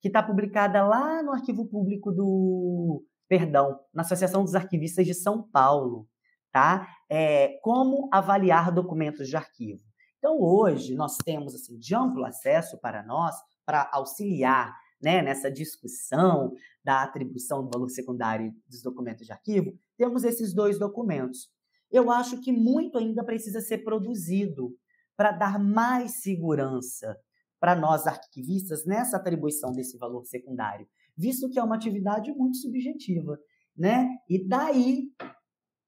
que 0.00 0.06
está 0.06 0.22
publicada 0.22 0.86
lá 0.86 1.20
no 1.20 1.32
arquivo 1.32 1.66
público 1.66 2.12
do. 2.12 3.04
Perdão, 3.28 3.80
na 3.92 4.02
Associação 4.02 4.44
dos 4.44 4.54
Arquivistas 4.54 5.04
de 5.04 5.12
São 5.12 5.42
Paulo, 5.42 6.06
tá? 6.52 6.86
É, 7.10 7.58
como 7.62 8.08
avaliar 8.12 8.70
documentos 8.72 9.28
de 9.28 9.36
arquivo. 9.36 9.82
Então, 10.18 10.40
hoje, 10.40 10.94
nós 10.94 11.16
temos 11.24 11.56
assim, 11.56 11.76
de 11.80 11.96
amplo 11.96 12.24
acesso 12.24 12.78
para 12.78 13.02
nós, 13.02 13.34
para 13.66 13.90
auxiliar 13.92 14.72
né, 15.02 15.20
nessa 15.20 15.50
discussão 15.50 16.52
da 16.84 17.02
atribuição 17.02 17.64
do 17.64 17.70
valor 17.70 17.90
secundário 17.90 18.52
dos 18.68 18.82
documentos 18.82 19.26
de 19.26 19.32
arquivo, 19.32 19.76
temos 19.96 20.22
esses 20.22 20.54
dois 20.54 20.78
documentos. 20.78 21.50
Eu 21.90 22.10
acho 22.10 22.40
que 22.40 22.52
muito 22.52 22.98
ainda 22.98 23.24
precisa 23.24 23.60
ser 23.60 23.78
produzido 23.78 24.76
para 25.16 25.32
dar 25.32 25.58
mais 25.58 26.22
segurança 26.22 27.16
para 27.58 27.74
nós 27.74 28.06
arquivistas 28.06 28.86
nessa 28.86 29.16
atribuição 29.16 29.72
desse 29.72 29.98
valor 29.98 30.24
secundário, 30.24 30.86
visto 31.16 31.50
que 31.50 31.58
é 31.58 31.62
uma 31.62 31.74
atividade 31.74 32.32
muito 32.32 32.56
subjetiva, 32.58 33.38
né? 33.76 34.08
E 34.28 34.46
daí 34.46 35.10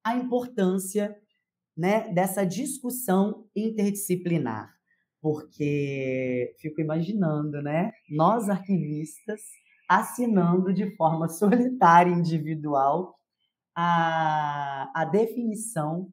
a 0.02 0.16
importância, 0.16 1.16
né, 1.76 2.12
dessa 2.12 2.44
discussão 2.44 3.46
interdisciplinar, 3.54 4.74
porque 5.20 6.54
fico 6.58 6.80
imaginando, 6.80 7.62
né, 7.62 7.92
nós 8.08 8.48
arquivistas 8.48 9.40
assinando 9.88 10.72
de 10.72 10.96
forma 10.96 11.28
solitária, 11.28 12.10
individual, 12.12 13.19
a, 13.80 14.90
a 14.94 15.04
definição 15.06 16.12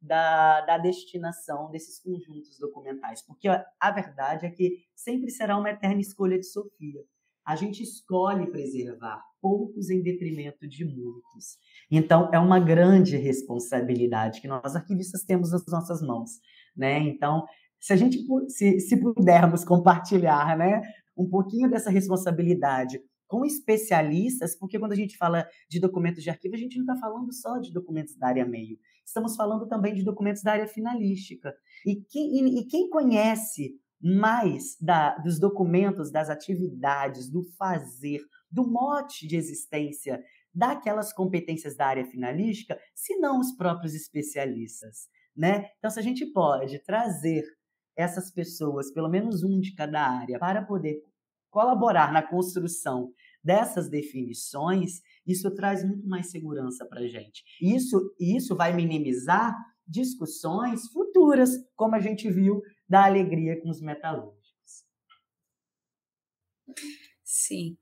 da, 0.00 0.60
da 0.60 0.78
destinação 0.78 1.70
desses 1.70 2.00
conjuntos 2.00 2.58
documentais. 2.58 3.22
Porque 3.22 3.48
a, 3.48 3.64
a 3.80 3.90
verdade 3.90 4.46
é 4.46 4.50
que 4.50 4.84
sempre 4.94 5.30
será 5.30 5.56
uma 5.56 5.70
eterna 5.70 6.00
escolha 6.00 6.38
de 6.38 6.46
Sofia. 6.46 7.02
A 7.44 7.56
gente 7.56 7.82
escolhe 7.82 8.46
preservar 8.50 9.22
poucos 9.40 9.90
em 9.90 10.02
detrimento 10.02 10.68
de 10.68 10.84
muitos. 10.84 11.56
Então, 11.90 12.30
é 12.32 12.38
uma 12.38 12.60
grande 12.60 13.16
responsabilidade 13.16 14.40
que 14.40 14.48
nós 14.48 14.76
arquivistas 14.76 15.24
temos 15.24 15.50
nas 15.50 15.66
nossas 15.66 16.02
mãos. 16.02 16.32
Né? 16.76 16.98
Então, 16.98 17.46
se 17.80 17.92
a 17.92 17.96
gente 17.96 18.18
se, 18.48 18.80
se 18.80 19.00
pudermos 19.00 19.64
compartilhar 19.64 20.56
né, 20.56 20.82
um 21.16 21.28
pouquinho 21.28 21.70
dessa 21.70 21.90
responsabilidade 21.90 23.00
com 23.28 23.44
especialistas, 23.44 24.58
porque 24.58 24.78
quando 24.78 24.92
a 24.92 24.96
gente 24.96 25.16
fala 25.16 25.46
de 25.68 25.78
documentos 25.78 26.22
de 26.22 26.30
arquivo, 26.30 26.54
a 26.54 26.58
gente 26.58 26.76
não 26.76 26.84
está 26.84 26.96
falando 26.96 27.32
só 27.32 27.58
de 27.58 27.72
documentos 27.72 28.16
da 28.16 28.28
área 28.28 28.46
meio, 28.46 28.78
estamos 29.04 29.36
falando 29.36 29.68
também 29.68 29.94
de 29.94 30.02
documentos 30.02 30.42
da 30.42 30.52
área 30.52 30.66
finalística. 30.66 31.54
E 31.86 31.96
quem, 31.96 32.40
e, 32.40 32.60
e 32.60 32.66
quem 32.66 32.88
conhece 32.88 33.78
mais 34.00 34.76
da, 34.80 35.16
dos 35.18 35.38
documentos, 35.38 36.10
das 36.10 36.30
atividades, 36.30 37.28
do 37.28 37.44
fazer, 37.56 38.20
do 38.50 38.66
mote 38.66 39.26
de 39.26 39.36
existência 39.36 40.22
daquelas 40.54 41.12
competências 41.12 41.76
da 41.76 41.86
área 41.86 42.04
finalística, 42.04 42.78
se 42.94 43.16
não 43.18 43.38
os 43.38 43.52
próprios 43.52 43.94
especialistas, 43.94 45.08
né? 45.36 45.70
Então, 45.78 45.90
se 45.90 46.00
a 46.00 46.02
gente 46.02 46.26
pode 46.26 46.78
trazer 46.80 47.44
essas 47.96 48.30
pessoas, 48.30 48.92
pelo 48.92 49.08
menos 49.08 49.42
um 49.42 49.60
de 49.60 49.74
cada 49.74 50.00
área, 50.00 50.38
para 50.38 50.64
poder 50.64 51.02
colaborar 51.50 52.12
na 52.12 52.22
construção 52.22 53.12
dessas 53.42 53.88
definições, 53.88 55.00
isso 55.26 55.54
traz 55.54 55.84
muito 55.84 56.06
mais 56.08 56.30
segurança 56.30 56.86
para 56.86 57.00
a 57.00 57.08
gente. 57.08 57.42
Isso, 57.60 58.14
isso 58.18 58.56
vai 58.56 58.74
minimizar 58.74 59.56
discussões 59.86 60.86
futuras, 60.88 61.50
como 61.74 61.94
a 61.94 62.00
gente 62.00 62.30
viu 62.30 62.60
da 62.88 63.06
alegria 63.06 63.60
com 63.60 63.70
os 63.70 63.80
metalúrgicos. 63.80 64.84
Sim, 67.24 67.78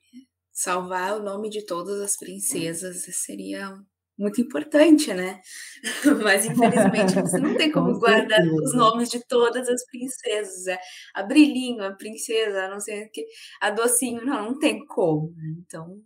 salvar 0.52 1.18
o 1.18 1.22
nome 1.22 1.50
de 1.50 1.64
todas 1.64 2.00
as 2.00 2.16
princesas 2.16 3.04
seria 3.16 3.76
muito 4.18 4.40
importante, 4.40 5.12
né? 5.12 5.40
Mas 6.24 6.46
infelizmente 6.46 7.14
você 7.14 7.38
não 7.38 7.56
tem 7.56 7.70
como 7.72 7.92
Com 7.92 7.98
guardar 7.98 8.40
os 8.46 8.74
nomes 8.74 9.10
de 9.10 9.20
todas 9.26 9.68
as 9.68 9.84
princesas. 9.86 10.66
É. 10.66 10.78
A 11.14 11.22
Brilhinho, 11.22 11.84
a 11.84 11.92
princesa, 11.92 12.64
a 12.64 12.70
não 12.70 12.80
sei 12.80 13.04
o 13.04 13.10
que, 13.10 13.26
a 13.60 13.70
Docinho, 13.70 14.24
não, 14.24 14.46
não 14.46 14.58
tem 14.58 14.84
como. 14.86 15.32
Né? 15.36 15.56
Então, 15.58 16.00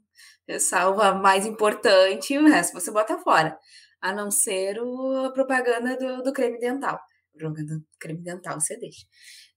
salva 0.59 1.09
a 1.09 1.14
mais 1.14 1.46
importante 1.46 2.35
e 2.35 2.38
o 2.38 2.49
resto 2.49 2.79
você 2.79 2.90
bota 2.90 3.18
fora. 3.18 3.57
A 4.01 4.12
não 4.12 4.31
ser 4.31 4.81
o, 4.81 5.27
a 5.27 5.33
propaganda 5.33 5.96
do, 5.96 6.23
do 6.23 6.33
creme 6.33 6.59
dental. 6.59 6.99
Propaganda 7.37 7.77
do 7.77 7.85
creme 7.99 8.23
dental 8.23 8.59
você 8.59 8.77
deixa. 8.77 9.07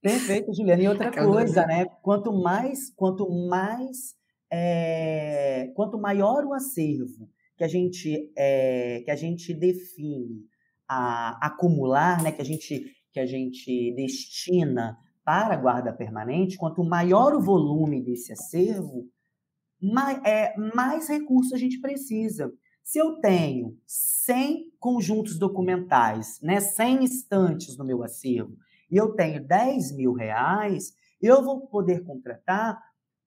Perfeito, 0.00 0.54
Juliana. 0.54 0.82
E 0.82 0.88
outra 0.88 1.08
Aquela 1.08 1.26
coisa, 1.26 1.66
né? 1.66 1.86
Quanto 2.02 2.32
mais, 2.32 2.90
quanto 2.94 3.28
mais, 3.48 4.14
é, 4.52 5.72
quanto 5.74 5.98
maior 5.98 6.44
o 6.44 6.52
acervo 6.52 7.33
que 7.56 7.64
a 7.64 7.68
gente, 7.68 8.32
é, 8.36 9.02
que 9.04 9.10
a 9.10 9.16
gente 9.16 9.54
define 9.54 10.44
a 10.88 11.46
acumular, 11.46 12.22
né, 12.22 12.32
que, 12.32 12.42
a 12.42 12.44
gente, 12.44 12.84
que 13.12 13.20
a 13.20 13.26
gente 13.26 13.94
destina 13.94 14.96
para 15.24 15.54
a 15.54 15.56
guarda 15.56 15.92
permanente, 15.92 16.58
quanto 16.58 16.84
maior 16.84 17.34
o 17.34 17.40
volume 17.40 18.02
desse 18.02 18.32
acervo, 18.32 19.08
mais, 19.80 20.22
é, 20.24 20.54
mais 20.74 21.08
recursos 21.08 21.52
a 21.52 21.58
gente 21.58 21.80
precisa. 21.80 22.52
Se 22.82 22.98
eu 22.98 23.18
tenho 23.20 23.78
100 23.86 24.72
conjuntos 24.78 25.38
documentais, 25.38 26.38
né, 26.42 26.60
100 26.60 27.04
estantes 27.04 27.78
no 27.78 27.84
meu 27.84 28.02
acervo, 28.02 28.56
e 28.90 28.96
eu 28.96 29.14
tenho 29.14 29.46
10 29.46 29.96
mil 29.96 30.12
reais, 30.12 30.92
eu 31.20 31.42
vou 31.42 31.66
poder 31.66 32.04
contratar 32.04 32.78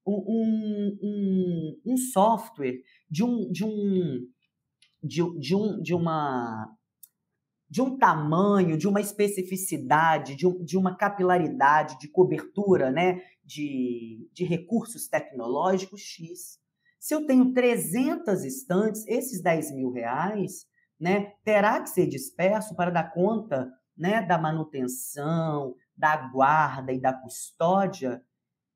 um, 0.08 0.98
um, 1.02 1.82
um, 1.86 1.98
software 1.98 2.82
de 3.10 3.24
um, 3.24 3.52
de 3.52 3.66
um, 3.66 4.28
de, 5.04 5.40
de, 5.40 5.56
um, 5.56 5.82
de 5.82 5.94
uma 5.94 6.74
de 7.70 7.82
um 7.82 7.98
tamanho, 7.98 8.78
de 8.78 8.88
uma 8.88 9.02
especificidade, 9.02 10.36
de, 10.36 10.48
um, 10.48 10.64
de 10.64 10.78
uma 10.78 10.96
capilaridade, 10.96 12.00
de 12.00 12.08
cobertura, 12.08 12.92
né, 12.92 13.22
de, 13.44 14.30
de 14.32 14.46
recursos 14.46 15.10
tecnológicos 15.10 16.00
X. 16.00 16.60
Se 16.98 17.14
eu 17.14 17.26
tenho 17.26 17.54
300 17.54 18.46
estantes, 18.46 19.06
esses 19.06 19.42
10 19.42 19.76
mil 19.76 19.92
reais, 19.92 20.66
né, 20.98 21.34
terá 21.44 21.82
que 21.82 21.90
ser 21.90 22.08
disperso 22.08 22.74
para 22.74 22.90
dar 22.90 23.14
conta 23.14 23.70
né, 23.98 24.22
da 24.22 24.38
manutenção, 24.38 25.76
da 25.96 26.16
guarda 26.30 26.94
e 26.94 27.02
da 27.02 27.12
custódia 27.12 28.22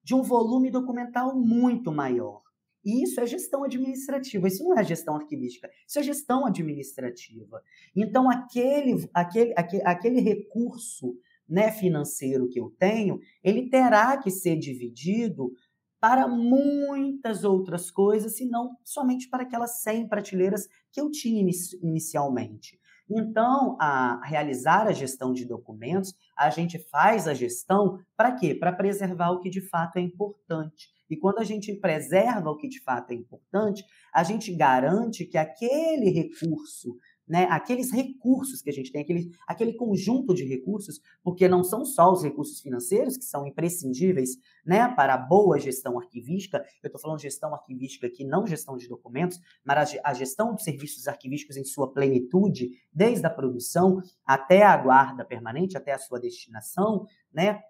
de 0.04 0.16
um 0.16 0.22
volume 0.22 0.72
documental 0.72 1.36
muito 1.36 1.92
maior. 1.92 2.42
E 2.84 3.04
isso 3.04 3.22
é 3.22 3.28
gestão 3.28 3.64
administrativa, 3.64 4.48
isso 4.48 4.64
não 4.64 4.78
é 4.78 4.84
gestão 4.84 5.16
arquivística, 5.16 5.70
isso 5.88 6.00
é 6.00 6.04
gestão 6.04 6.46
administrativa. 6.46 7.62
Então, 7.96 8.30
aquele, 8.30 9.08
aquele, 9.14 9.54
aquele, 9.56 9.84
aquele 9.84 10.20
recurso 10.20 11.16
né, 11.48 11.72
financeiro 11.72 12.50
que 12.50 12.60
eu 12.60 12.74
tenho, 12.80 13.20
ele 13.44 13.70
terá 13.70 14.18
que 14.18 14.32
ser 14.32 14.58
dividido 14.58 15.54
para 16.00 16.28
muitas 16.28 17.44
outras 17.44 17.92
coisas, 17.92 18.40
e 18.40 18.46
não 18.46 18.76
somente 18.84 19.30
para 19.30 19.44
aquelas 19.44 19.84
100 19.84 20.08
prateleiras 20.08 20.68
que 20.92 21.00
eu 21.00 21.12
tinha 21.12 21.40
inicialmente. 21.84 22.80
Então, 23.08 23.78
a 23.80 24.20
realizar 24.26 24.88
a 24.88 24.94
gestão 24.94 25.32
de 25.34 25.46
documentos, 25.46 26.16
a 26.42 26.50
gente 26.50 26.80
faz 26.80 27.28
a 27.28 27.34
gestão 27.34 28.00
para 28.18 28.32
quê? 28.32 28.56
Para 28.56 28.74
preservar 28.74 29.30
o 29.30 29.40
que 29.40 29.50
de 29.50 29.62
fato 29.62 29.98
é 29.98 30.02
importante. 30.02 30.90
E 31.08 31.16
quando 31.16 31.40
a 31.40 31.44
gente 31.44 31.74
preserva 31.76 32.50
o 32.50 32.58
que 32.58 32.68
de 32.68 32.82
fato 32.82 33.12
é 33.12 33.14
importante, 33.14 33.84
a 34.14 34.24
gente 34.24 34.52
garante 34.56 35.26
que 35.26 35.38
aquele 35.38 36.10
recurso 36.10 36.98
né, 37.28 37.48
aqueles 37.50 37.92
recursos 37.92 38.62
que 38.62 38.70
a 38.70 38.74
gente 38.74 38.92
tem, 38.92 39.02
aquele, 39.02 39.32
aquele 39.48 39.74
conjunto 39.74 40.34
de 40.34 40.44
recursos, 40.44 41.00
porque 41.24 41.48
não 41.48 41.64
são 41.64 41.86
só 41.86 42.12
os 42.12 42.24
recursos 42.24 42.60
financeiros 42.60 43.18
que 43.18 43.24
são 43.24 43.46
imprescindíveis 43.48 44.38
né, 44.66 44.88
para 44.96 45.14
a 45.14 45.18
boa 45.18 45.60
gestão 45.60 46.00
arquivística, 46.00 46.58
eu 46.84 46.88
estou 46.88 47.02
falando 47.02 47.20
gestão 47.20 47.54
arquivística 47.54 48.08
aqui, 48.08 48.26
não 48.26 48.46
gestão 48.46 48.76
de 48.76 48.88
documentos, 48.88 49.40
mas 49.64 49.96
a 50.04 50.14
gestão 50.14 50.54
de 50.54 50.64
serviços 50.64 51.08
arquivísticos 51.08 51.58
em 51.58 51.64
sua 51.64 51.92
plenitude, 51.92 52.70
desde 52.94 53.26
a 53.26 53.30
produção 53.30 54.02
até 54.26 54.64
a 54.64 54.76
guarda 54.78 55.24
permanente, 55.24 55.78
até 55.78 55.94
a 55.94 56.00
sua 56.00 56.20
destinação, 56.20 57.06
né, 57.34 57.62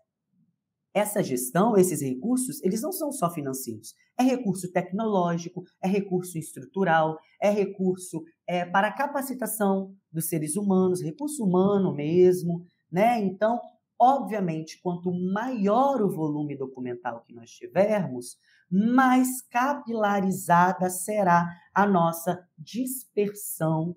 essa 0.93 1.23
gestão, 1.23 1.77
esses 1.77 2.01
recursos, 2.01 2.61
eles 2.63 2.81
não 2.81 2.91
são 2.91 3.11
só 3.11 3.29
financeiros. 3.29 3.93
É 4.19 4.23
recurso 4.23 4.71
tecnológico, 4.71 5.63
é 5.81 5.87
recurso 5.87 6.37
estrutural, 6.37 7.17
é 7.41 7.49
recurso 7.49 8.23
é, 8.47 8.65
para 8.65 8.91
capacitação 8.91 9.95
dos 10.11 10.27
seres 10.27 10.55
humanos, 10.55 11.01
recurso 11.01 11.43
humano 11.43 11.93
mesmo, 11.93 12.65
né? 12.91 13.19
Então, 13.19 13.59
obviamente, 13.99 14.79
quanto 14.81 15.11
maior 15.33 16.01
o 16.01 16.09
volume 16.09 16.57
documental 16.57 17.23
que 17.25 17.33
nós 17.33 17.49
tivermos, 17.51 18.35
mais 18.69 19.41
capilarizada 19.49 20.89
será 20.89 21.47
a 21.73 21.85
nossa 21.85 22.45
dispersão, 22.57 23.95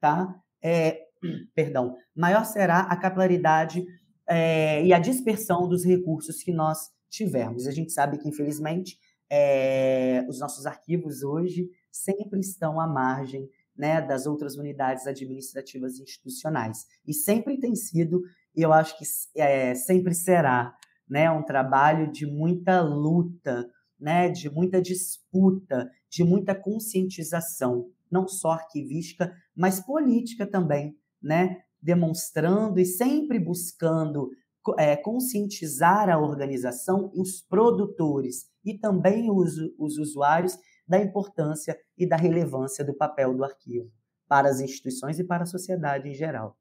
tá? 0.00 0.34
É, 0.62 1.00
perdão, 1.54 1.96
maior 2.14 2.44
será 2.44 2.80
a 2.80 2.96
capilaridade 2.96 3.84
é, 4.32 4.84
e 4.84 4.92
a 4.92 4.98
dispersão 4.98 5.68
dos 5.68 5.84
recursos 5.84 6.42
que 6.42 6.52
nós 6.52 6.90
tivermos. 7.08 7.66
A 7.66 7.70
gente 7.70 7.92
sabe 7.92 8.18
que, 8.18 8.28
infelizmente, 8.28 8.98
é, 9.30 10.24
os 10.28 10.40
nossos 10.40 10.66
arquivos 10.66 11.22
hoje 11.22 11.68
sempre 11.90 12.40
estão 12.40 12.80
à 12.80 12.86
margem 12.86 13.48
né, 13.76 14.00
das 14.00 14.26
outras 14.26 14.56
unidades 14.56 15.06
administrativas 15.06 15.98
e 15.98 16.02
institucionais. 16.02 16.86
E 17.06 17.12
sempre 17.12 17.58
tem 17.58 17.74
sido, 17.74 18.22
e 18.54 18.62
eu 18.62 18.72
acho 18.72 18.98
que 18.98 19.04
é, 19.36 19.74
sempre 19.74 20.14
será, 20.14 20.74
né, 21.08 21.30
um 21.30 21.42
trabalho 21.42 22.10
de 22.10 22.26
muita 22.26 22.80
luta 22.80 23.68
né, 24.02 24.28
de 24.28 24.50
muita 24.50 24.82
disputa, 24.82 25.88
de 26.10 26.24
muita 26.24 26.56
conscientização, 26.56 27.88
não 28.10 28.26
só 28.26 28.50
arquivística, 28.50 29.32
mas 29.54 29.78
política 29.78 30.44
também, 30.44 30.96
né, 31.22 31.62
demonstrando 31.82 32.78
e 32.78 32.86
sempre 32.86 33.38
buscando 33.38 34.30
é, 34.78 34.96
conscientizar 34.96 36.08
a 36.08 36.18
organização, 36.18 37.10
os 37.14 37.40
produtores 37.40 38.46
e 38.64 38.78
também 38.78 39.30
os, 39.30 39.56
os 39.78 39.98
usuários 39.98 40.56
da 40.86 40.98
importância 40.98 41.76
e 41.98 42.06
da 42.06 42.16
relevância 42.16 42.84
do 42.84 42.94
papel 42.94 43.34
do 43.34 43.44
arquivo 43.44 43.90
para 44.28 44.48
as 44.48 44.60
instituições 44.60 45.18
e 45.18 45.24
para 45.24 45.42
a 45.42 45.46
sociedade 45.46 46.08
em 46.08 46.14
geral. 46.14 46.56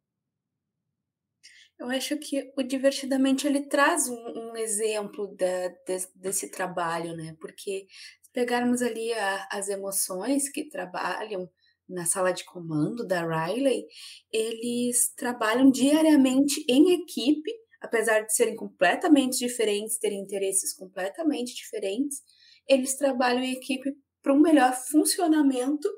Eu 1.80 1.90
acho 1.90 2.18
que 2.18 2.52
o 2.56 2.62
Divertidamente 2.62 3.48
ele 3.48 3.62
traz 3.62 4.08
um, 4.08 4.16
um 4.16 4.56
exemplo 4.56 5.36
da, 5.36 5.68
de, 5.68 6.08
desse 6.16 6.52
trabalho, 6.52 7.16
né? 7.16 7.36
Porque 7.40 7.88
se 8.22 8.32
pegarmos 8.32 8.82
ali 8.82 9.12
a, 9.14 9.48
as 9.52 9.68
emoções 9.68 10.48
que 10.48 10.70
trabalham 10.70 11.50
na 11.92 12.06
sala 12.06 12.32
de 12.32 12.44
comando 12.46 13.06
da 13.06 13.22
Riley, 13.22 13.86
eles 14.32 15.14
trabalham 15.16 15.70
diariamente 15.70 16.64
em 16.68 16.94
equipe, 16.94 17.52
apesar 17.82 18.22
de 18.22 18.34
serem 18.34 18.56
completamente 18.56 19.38
diferentes, 19.38 19.98
terem 19.98 20.22
interesses 20.22 20.74
completamente 20.74 21.54
diferentes, 21.56 22.22
eles 22.68 22.96
trabalham 22.96 23.44
em 23.44 23.54
equipe 23.54 23.94
para 24.22 24.34
um 24.34 24.40
melhor 24.40 24.74
funcionamento 24.74 25.90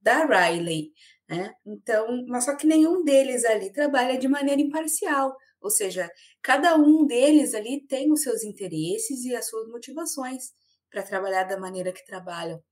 da 0.00 0.24
Riley. 0.24 0.92
Né? 1.28 1.52
Então, 1.66 2.24
mas 2.26 2.44
só 2.44 2.56
que 2.56 2.66
nenhum 2.66 3.04
deles 3.04 3.44
ali 3.44 3.72
trabalha 3.72 4.18
de 4.18 4.28
maneira 4.28 4.60
imparcial, 4.60 5.34
ou 5.60 5.70
seja, 5.70 6.10
cada 6.42 6.76
um 6.76 7.06
deles 7.06 7.54
ali 7.54 7.86
tem 7.86 8.12
os 8.12 8.22
seus 8.22 8.42
interesses 8.42 9.24
e 9.24 9.34
as 9.34 9.48
suas 9.48 9.68
motivações 9.68 10.52
para 10.90 11.02
trabalhar 11.02 11.44
da 11.44 11.58
maneira 11.58 11.92
que 11.92 12.04
trabalham. 12.04 12.62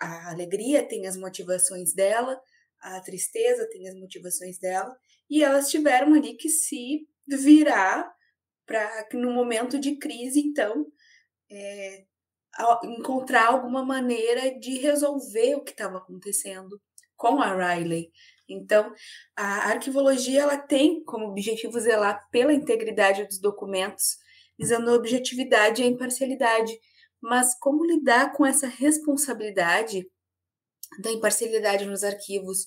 A 0.00 0.30
alegria 0.30 0.82
tem 0.82 1.06
as 1.06 1.16
motivações 1.16 1.94
dela, 1.94 2.40
a 2.80 3.00
tristeza 3.00 3.68
tem 3.70 3.88
as 3.88 3.94
motivações 3.94 4.58
dela, 4.58 4.96
e 5.28 5.44
elas 5.44 5.68
tiveram 5.68 6.14
ali 6.14 6.34
que 6.34 6.48
se 6.48 7.06
virar 7.28 8.10
para 8.66 9.08
no 9.12 9.32
momento 9.32 9.78
de 9.78 9.96
crise, 9.96 10.40
então, 10.40 10.86
é, 11.50 12.04
encontrar 12.84 13.48
alguma 13.48 13.84
maneira 13.84 14.58
de 14.58 14.78
resolver 14.78 15.56
o 15.56 15.62
que 15.62 15.72
estava 15.72 15.98
acontecendo 15.98 16.80
com 17.16 17.40
a 17.40 17.74
Riley. 17.74 18.10
Então, 18.48 18.92
a 19.36 19.70
arquivologia 19.70 20.42
ela 20.42 20.56
tem 20.56 21.04
como 21.04 21.26
objetivo 21.26 21.78
zelar 21.78 22.28
pela 22.30 22.52
integridade 22.52 23.24
dos 23.26 23.38
documentos, 23.38 24.18
visando 24.58 24.90
a 24.90 24.94
objetividade 24.94 25.82
e 25.82 25.84
a 25.84 25.88
imparcialidade. 25.88 26.72
Mas 27.22 27.58
como 27.58 27.84
lidar 27.84 28.32
com 28.32 28.46
essa 28.46 28.66
responsabilidade 28.66 30.10
da 31.02 31.10
imparcialidade 31.10 31.84
nos 31.84 32.02
arquivos? 32.02 32.66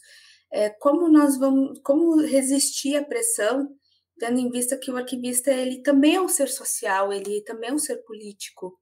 É, 0.51 0.69
como 0.69 1.09
nós 1.09 1.37
vamos, 1.37 1.79
como 1.83 2.21
resistir 2.21 2.95
à 2.95 3.03
pressão, 3.03 3.67
tendo 4.19 4.39
em 4.39 4.49
vista 4.49 4.77
que 4.77 4.91
o 4.91 4.97
arquivista 4.97 5.51
ele 5.51 5.81
também 5.81 6.15
é 6.15 6.21
um 6.21 6.27
ser 6.27 6.47
social, 6.47 7.11
ele 7.11 7.41
também 7.41 7.71
é 7.71 7.73
um 7.73 7.79
ser 7.79 7.97
político. 8.03 8.79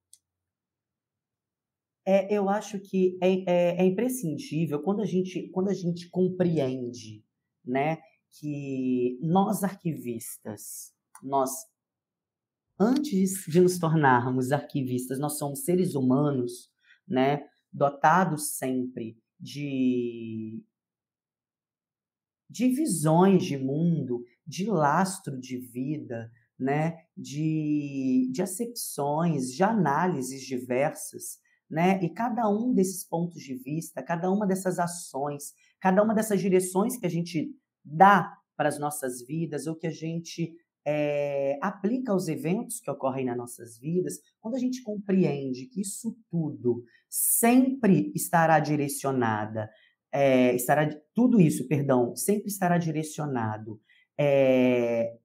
É, 2.05 2.35
eu 2.35 2.49
acho 2.49 2.79
que 2.79 3.17
é, 3.21 3.29
é, 3.29 3.81
é, 3.81 3.85
imprescindível 3.85 4.81
quando 4.81 5.01
a 5.01 5.05
gente, 5.05 5.49
quando 5.51 5.69
a 5.69 5.73
gente 5.73 6.09
compreende 6.09 7.23
né, 7.63 7.99
que 8.39 9.19
nós 9.21 9.63
arquivistas, 9.63 10.93
nós, 11.21 11.51
antes 12.79 13.45
de 13.47 13.59
nos 13.59 13.77
tornarmos 13.77 14.51
arquivistas, 14.51 15.19
nós 15.19 15.37
somos 15.37 15.63
seres 15.63 15.95
humanos, 15.95 16.71
né, 17.07 17.43
dotados 17.71 18.57
sempre 18.57 19.17
de, 19.39 20.63
de 22.49 22.67
visões 22.69 23.43
de 23.43 23.57
mundo, 23.57 24.23
de 24.45 24.65
lastro 24.65 25.39
de 25.39 25.57
vida, 25.57 26.31
né, 26.57 26.97
de, 27.15 28.29
de 28.31 28.41
acepções, 28.41 29.51
de 29.51 29.63
análises 29.63 30.41
diversas 30.45 31.39
né? 31.71 32.03
E 32.03 32.09
cada 32.09 32.49
um 32.49 32.73
desses 32.73 33.05
pontos 33.05 33.41
de 33.41 33.55
vista, 33.55 34.03
cada 34.03 34.29
uma 34.29 34.45
dessas 34.45 34.77
ações, 34.77 35.53
cada 35.79 36.03
uma 36.03 36.13
dessas 36.13 36.41
direções 36.41 36.97
que 36.97 37.05
a 37.05 37.09
gente 37.09 37.49
dá 37.83 38.37
para 38.57 38.67
as 38.67 38.77
nossas 38.77 39.25
vidas, 39.25 39.65
ou 39.65 39.75
que 39.75 39.87
a 39.87 39.91
gente 39.91 40.53
é, 40.85 41.57
aplica 41.61 42.11
aos 42.11 42.27
eventos 42.27 42.79
que 42.79 42.89
ocorrem 42.89 43.25
nas 43.25 43.37
nossas 43.37 43.77
vidas, 43.77 44.19
quando 44.39 44.55
a 44.55 44.59
gente 44.59 44.81
compreende 44.81 45.67
que 45.67 45.81
isso 45.81 46.17
tudo 46.29 46.83
sempre 47.09 48.11
estará 48.15 48.59
direcionada, 48.59 49.69
é, 50.11 50.53
estará 50.55 50.89
tudo 51.13 51.39
isso, 51.39 51.67
perdão, 51.67 52.15
sempre 52.15 52.47
estará 52.47 52.77
direcionado 52.77 53.79
é, 54.17 55.17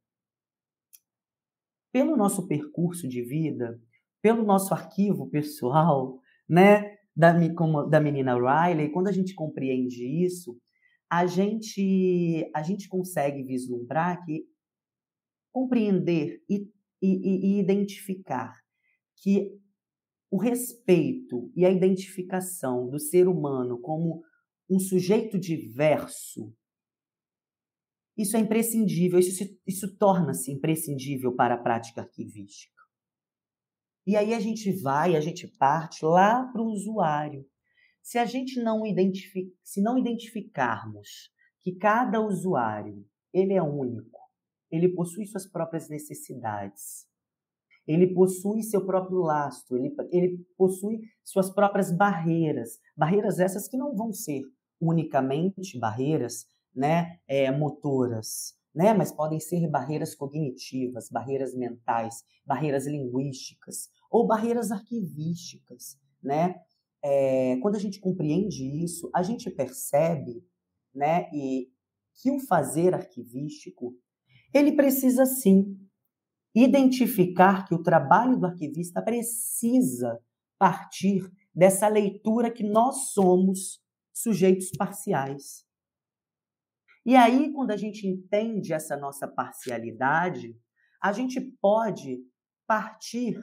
pelo 1.93 2.17
nosso 2.17 2.47
percurso 2.47 3.09
de 3.09 3.23
vida, 3.23 3.81
pelo 4.21 4.45
nosso 4.45 4.75
arquivo 4.75 5.29
pessoal, 5.31 6.21
né, 6.49 6.97
da, 7.17 7.33
como, 7.55 7.85
da 7.85 8.01
menina 8.01 8.35
Riley, 8.35 8.91
quando 8.91 9.09
a 9.09 9.13
gente 9.13 9.35
compreende 9.35 10.05
isso, 10.05 10.59
a 11.11 11.25
gente, 11.27 12.51
a 12.55 12.63
gente 12.63 12.89
consegue 12.89 13.43
vislumbrar 13.43 14.25
que 14.25 14.45
compreender 15.57 16.45
e, 16.51 16.71
e, 17.01 17.57
e 17.57 17.59
identificar 17.59 18.53
que 19.23 19.59
o 20.31 20.37
respeito 20.37 21.51
e 21.57 21.65
a 21.65 21.71
identificação 21.71 22.91
do 22.91 23.01
ser 23.01 23.27
humano 23.27 23.81
como 23.81 24.23
um 24.69 24.79
sujeito 24.79 25.39
diverso, 25.39 26.55
isso 28.19 28.37
é 28.37 28.41
imprescindível, 28.41 29.19
isso, 29.19 29.45
isso 29.67 29.97
torna-se 29.97 30.53
imprescindível 30.53 31.35
para 31.35 31.55
a 31.55 31.63
prática 31.63 32.03
arquivística. 32.03 32.83
E 34.07 34.15
aí 34.15 34.35
a 34.35 34.41
gente 34.41 34.71
vai, 34.83 35.17
a 35.17 35.21
gente 35.21 35.49
parte 35.57 36.05
lá 36.05 36.45
para 36.53 36.61
o 36.61 36.71
usuário. 36.71 37.47
Se 38.03 38.19
a 38.19 38.27
gente 38.27 38.61
não 38.61 38.85
identifica, 38.85 39.57
se 39.65 39.81
não 39.81 39.97
identificarmos 39.97 41.33
que 41.63 41.75
cada 41.77 42.21
usuário 42.21 43.09
ele 43.33 43.55
é 43.55 43.63
único, 43.63 44.26
ele 44.77 44.89
possui 44.91 45.27
suas 45.27 45.47
próprias 45.47 45.89
necessidades, 45.89 47.07
ele 47.87 48.13
possui 48.13 48.63
seu 48.63 48.85
próprio 48.85 49.19
lastro, 49.19 49.77
ele, 49.77 49.95
ele 50.11 50.47
possui 50.57 51.01
suas 51.23 51.51
próprias 51.51 51.91
barreiras, 51.97 52.79
barreiras 52.97 53.39
essas 53.39 53.69
que 53.69 53.77
não 53.77 53.95
vão 53.95 54.13
ser 54.13 54.43
unicamente 54.81 55.79
barreiras 55.79 56.47
né, 56.75 57.19
é, 57.27 57.51
motoras, 57.51 58.55
né? 58.75 58.93
mas 58.93 59.13
podem 59.13 59.41
ser 59.41 59.67
barreiras 59.71 60.15
cognitivas, 60.15 61.09
barreiras 61.09 61.55
mentais, 61.55 62.23
barreiras 62.45 62.87
linguísticas 62.87 63.89
ou 64.11 64.27
barreiras 64.27 64.71
arquivísticas. 64.71 65.97
Né? 66.23 66.57
É, 67.03 67.57
quando 67.59 67.77
a 67.77 67.81
gente 67.81 68.01
compreende 68.01 68.65
isso, 68.85 69.09
a 69.15 69.23
gente 69.23 69.51
percebe 69.51 70.45
né, 70.95 71.31
e 71.33 71.71
que 72.21 72.31
o 72.31 72.41
fazer 72.41 72.95
arquivístico 72.95 73.95
ele 74.53 74.73
precisa 74.73 75.27
sim 75.27 75.77
identificar 76.55 77.67
que 77.67 77.75
o 77.75 77.83
trabalho 77.83 78.39
do 78.39 78.47
arquivista 78.47 79.03
precisa 79.03 80.19
partir 80.59 81.31
dessa 81.55 81.87
leitura 81.87 82.51
que 82.51 82.63
nós 82.63 83.11
somos 83.13 83.81
sujeitos 84.13 84.71
parciais. 84.71 85.67
E 87.05 87.15
aí, 87.15 87.53
quando 87.53 87.71
a 87.71 87.77
gente 87.77 88.07
entende 88.07 88.73
essa 88.73 88.97
nossa 88.97 89.29
parcialidade, 89.29 90.59
a 91.01 91.13
gente 91.13 91.41
pode 91.61 92.19
partir 92.67 93.41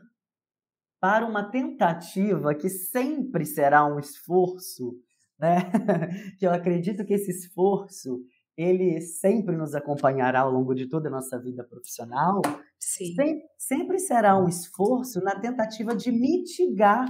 para 0.99 1.25
uma 1.25 1.49
tentativa 1.49 2.55
que 2.55 2.69
sempre 2.69 3.45
será 3.45 3.85
um 3.85 3.99
esforço, 3.99 4.99
né? 5.39 5.59
que 6.39 6.45
eu 6.45 6.51
acredito 6.51 7.05
que 7.05 7.13
esse 7.13 7.31
esforço 7.31 8.21
ele 8.57 8.99
sempre 9.01 9.57
nos 9.57 9.73
acompanhará 9.73 10.41
ao 10.41 10.51
longo 10.51 10.75
de 10.75 10.87
toda 10.87 11.07
a 11.07 11.11
nossa 11.11 11.39
vida 11.39 11.63
profissional. 11.63 12.41
Sim. 12.79 13.15
Sempre, 13.15 13.49
sempre 13.57 13.97
será 13.99 14.37
um 14.37 14.47
esforço 14.47 15.19
na 15.21 15.39
tentativa 15.39 15.95
de 15.95 16.11
mitigar 16.11 17.07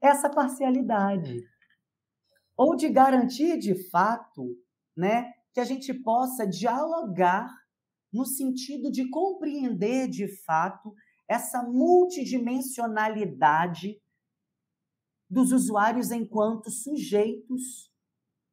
essa 0.00 0.28
parcialidade 0.28 1.40
ou 2.56 2.76
de 2.76 2.88
garantir 2.88 3.58
de 3.58 3.74
fato, 3.90 4.56
né, 4.96 5.32
que 5.52 5.60
a 5.60 5.64
gente 5.64 5.92
possa 5.94 6.46
dialogar 6.46 7.50
no 8.12 8.24
sentido 8.26 8.90
de 8.90 9.08
compreender 9.08 10.08
de 10.08 10.28
fato 10.44 10.94
essa 11.28 11.62
multidimensionalidade 11.62 13.98
dos 15.30 15.50
usuários 15.50 16.10
enquanto 16.10 16.70
sujeitos 16.70 17.90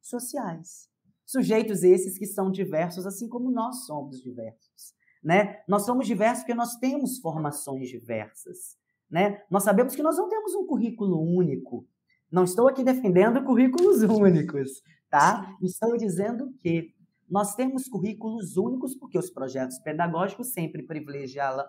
sociais. 0.01 0.88
Sujeitos 1.30 1.84
esses 1.84 2.17
que 2.17 2.25
são 2.25 2.49
diversos, 2.49 3.05
assim 3.05 3.30
como 3.30 3.51
nós 3.51 3.86
somos 3.86 4.19
diversos. 4.19 4.95
Né? 5.23 5.61
Nós 5.67 5.86
somos 5.86 6.07
diversos 6.07 6.39
porque 6.39 6.55
nós 6.55 6.77
temos 6.77 7.19
formações 7.19 7.88
diversas. 7.88 8.75
Né? 9.07 9.39
Nós 9.47 9.61
sabemos 9.61 9.95
que 9.95 10.01
nós 10.01 10.17
não 10.17 10.27
temos 10.27 10.55
um 10.55 10.65
currículo 10.65 11.21
único. 11.21 11.88
Não 12.32 12.43
estou 12.43 12.67
aqui 12.67 12.84
defendendo 12.84 13.43
currículos 13.43 14.01
únicos, 14.01 14.82
tá? 15.07 15.55
Estou 15.61 15.95
dizendo 15.97 16.51
que 16.63 16.95
nós 17.30 17.53
temos 17.53 17.88
currículos 17.88 18.57
únicos 18.57 18.95
porque 18.95 19.19
os 19.19 19.30
projetos 19.30 19.77
pedagógicos 19.77 20.51
sempre 20.51 20.82
privilegiaram 20.82 21.63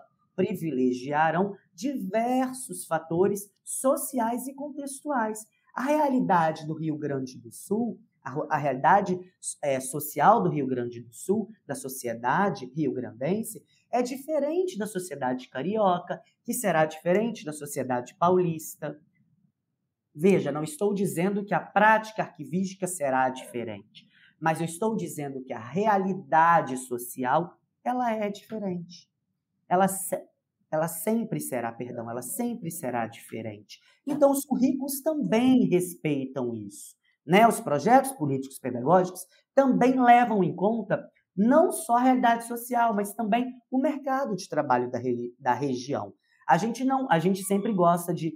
diversos 1.71 2.87
fatores 2.87 3.47
sociais 3.63 4.47
e 4.47 4.55
contextuais. 4.55 5.45
A 5.75 5.83
realidade 5.83 6.65
do 6.65 6.73
Rio 6.73 6.97
Grande 6.97 7.37
do 7.37 7.51
Sul, 7.51 7.99
a, 8.23 8.55
a 8.55 8.57
realidade 8.57 9.19
é, 9.61 9.79
social 9.79 10.41
do 10.41 10.49
Rio 10.49 10.67
Grande 10.67 11.01
do 11.01 11.13
Sul, 11.13 11.49
da 11.65 11.75
sociedade 11.75 12.65
rio-grandense, 12.75 13.63
é 13.91 14.01
diferente 14.01 14.77
da 14.77 14.87
sociedade 14.87 15.49
carioca, 15.49 16.21
que 16.43 16.53
será 16.53 16.85
diferente 16.85 17.43
da 17.43 17.51
sociedade 17.51 18.15
paulista. 18.15 18.99
Veja, 20.13 20.51
não 20.51 20.63
estou 20.63 20.93
dizendo 20.93 21.43
que 21.43 21.53
a 21.53 21.59
prática 21.59 22.23
arquivística 22.23 22.87
será 22.87 23.29
diferente, 23.29 24.07
mas 24.39 24.59
eu 24.59 24.65
estou 24.65 24.95
dizendo 24.95 25.43
que 25.43 25.53
a 25.53 25.59
realidade 25.59 26.77
social 26.77 27.57
ela 27.83 28.13
é 28.13 28.29
diferente. 28.29 29.09
Ela, 29.67 29.87
ela 30.69 30.87
sempre 30.87 31.39
será, 31.39 31.71
perdão, 31.71 32.09
ela 32.09 32.21
sempre 32.21 32.69
será 32.69 33.07
diferente. 33.07 33.79
Então, 34.05 34.31
os 34.31 34.45
currículos 34.45 35.01
também 35.01 35.65
respeitam 35.65 36.53
isso. 36.53 36.95
Né? 37.25 37.47
Os 37.47 37.59
projetos 37.59 38.11
políticos 38.13 38.59
pedagógicos 38.59 39.21
também 39.53 40.01
levam 40.01 40.43
em 40.43 40.55
conta 40.55 41.09
não 41.35 41.71
só 41.71 41.97
a 41.97 42.01
realidade 42.01 42.45
social, 42.45 42.93
mas 42.93 43.13
também 43.13 43.53
o 43.69 43.79
mercado 43.79 44.35
de 44.35 44.49
trabalho 44.49 44.89
da, 44.91 44.99
da 45.39 45.53
região. 45.53 46.13
A 46.47 46.57
gente 46.57 46.83
não, 46.83 47.09
a 47.09 47.19
gente 47.19 47.43
sempre 47.43 47.73
gosta 47.73 48.13
de, 48.13 48.33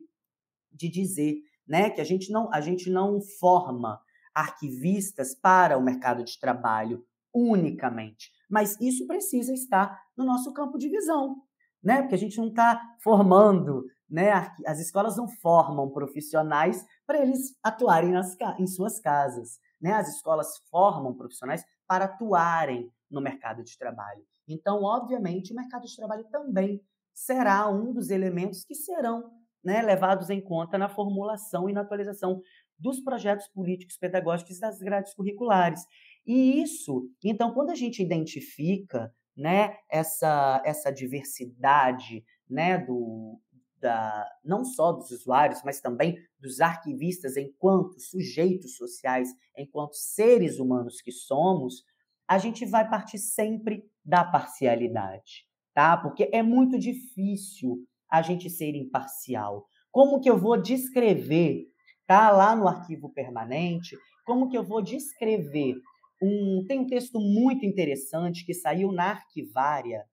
de 0.71 0.89
dizer 0.89 1.36
né, 1.67 1.89
que 1.89 1.99
a 1.99 2.03
gente 2.03 2.31
não, 2.31 2.51
a 2.53 2.61
gente 2.61 2.89
não 2.89 3.19
forma 3.39 3.99
arquivistas 4.33 5.33
para 5.36 5.77
o 5.77 5.83
mercado 5.83 6.23
de 6.23 6.39
trabalho 6.39 7.03
unicamente, 7.33 8.31
mas 8.49 8.79
isso 8.79 9.07
precisa 9.07 9.53
estar 9.53 9.99
no 10.15 10.25
nosso 10.25 10.53
campo 10.53 10.77
de 10.77 10.88
visão, 10.89 11.36
né? 11.83 12.01
Porque 12.01 12.15
a 12.15 12.17
gente 12.17 12.38
não 12.38 12.47
está 12.47 12.81
formando, 13.01 13.86
né? 14.10 14.51
As 14.66 14.80
escolas 14.80 15.18
não 15.18 15.28
formam 15.28 15.89
profissionais 15.89 16.86
para 17.06 17.20
eles 17.20 17.56
atuarem 17.64 18.12
nas, 18.12 18.36
em 18.60 18.68
suas 18.68 18.99
casas, 18.99 19.60
né? 19.82 19.93
As 19.93 20.08
escolas 20.16 20.58
formam 20.70 21.14
profissionais 21.14 21.64
para 21.88 22.06
atuarem 22.06 22.91
no 23.10 23.22
mercado 23.22 23.64
de 23.64 23.78
trabalho. 23.78 24.24
Então, 24.47 24.84
obviamente, 24.84 25.51
o 25.51 25.56
mercado 25.56 25.86
de 25.86 25.95
trabalho 25.95 26.24
também 26.26 26.82
será 27.14 27.70
um 27.70 27.93
dos 27.93 28.10
elementos 28.10 28.64
que 28.64 28.76
serão 28.76 29.32
né, 29.64 29.82
levados 29.82 30.30
em 30.30 30.41
conta 30.41 30.78
na 30.78 30.88
formulação 30.88 31.68
e 31.68 31.74
na 31.74 31.82
atualização 31.82 32.41
dos 32.78 32.99
projetos 32.99 33.47
políticos 33.47 33.97
pedagógicos 33.97 34.60
das 34.60 34.80
grades 34.80 35.14
curriculares. 35.14 35.82
E 36.26 36.62
isso, 36.62 37.10
então, 37.24 37.53
quando 37.53 37.72
a 37.72 37.76
gente 37.76 38.03
identifica 38.03 39.12
né, 39.36 39.76
essa, 39.89 40.62
essa 40.66 40.91
diversidade 40.91 42.24
né, 42.49 42.78
do, 42.78 43.39
da, 43.86 44.27
não 44.43 44.65
só 44.65 44.91
dos 44.91 45.11
usuários, 45.11 45.61
mas 45.63 45.79
também 45.79 46.17
dos 46.39 46.59
arquivistas 46.59 47.38
enquanto 47.38 47.99
sujeitos 47.99 48.75
sociais, 48.75 49.29
enquanto 49.55 49.93
seres 49.93 50.57
humanos 50.57 51.01
que 51.01 51.11
somos, 51.11 51.83
a 52.27 52.39
gente 52.39 52.65
vai 52.65 52.89
partir 52.89 53.19
sempre 53.19 53.83
da 54.03 54.23
parcialidade, 54.23 55.45
tá? 55.71 55.95
Porque 55.95 56.27
é 56.33 56.41
muito 56.41 56.79
difícil 56.79 57.86
a 58.09 58.23
gente 58.23 58.49
ser 58.49 58.73
imparcial. 58.73 59.67
Como 59.91 60.19
que 60.19 60.29
eu 60.29 60.38
vou 60.38 60.59
descrever, 60.59 61.67
tá 62.07 62.31
lá 62.31 62.55
no 62.55 62.67
arquivo 62.67 63.13
permanente, 63.13 63.95
como 64.25 64.49
que 64.49 64.57
eu 64.57 64.63
vou 64.63 64.81
descrever 64.81 65.75
um 66.19 66.65
tem 66.67 66.79
um 66.79 66.88
texto 66.88 67.19
muito 67.19 67.63
interessante 67.65 68.43
que 68.45 68.53
saiu 68.53 68.91
na 68.91 69.11
Arquivária, 69.11 70.05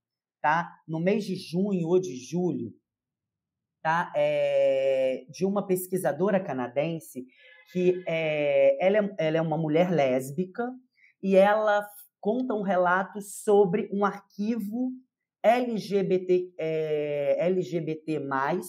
tá? 0.43 0.71
No 0.87 1.01
mês 1.01 1.25
de 1.25 1.37
junho 1.37 1.89
ou 1.89 1.99
de 1.99 2.17
julho, 2.17 2.75
tá? 3.83 4.13
É, 4.15 5.25
de 5.29 5.45
uma 5.45 5.67
pesquisadora 5.67 6.39
canadense 6.39 7.27
que 7.73 8.03
é, 8.07 8.77
ela, 8.85 8.99
é, 8.99 9.15
ela 9.19 9.37
é 9.39 9.43
uma 9.43 9.57
mulher 9.57 9.91
lésbica 9.91 10.71
e 11.23 11.37
ela 11.37 11.87
conta 12.21 12.55
um 12.55 12.63
relato 12.63 13.21
sobre 13.21 13.89
um 13.93 14.05
arquivo 14.05 14.93
LGBT, 15.43 16.55
é, 16.57 17.37
LGBT+, 17.47 18.21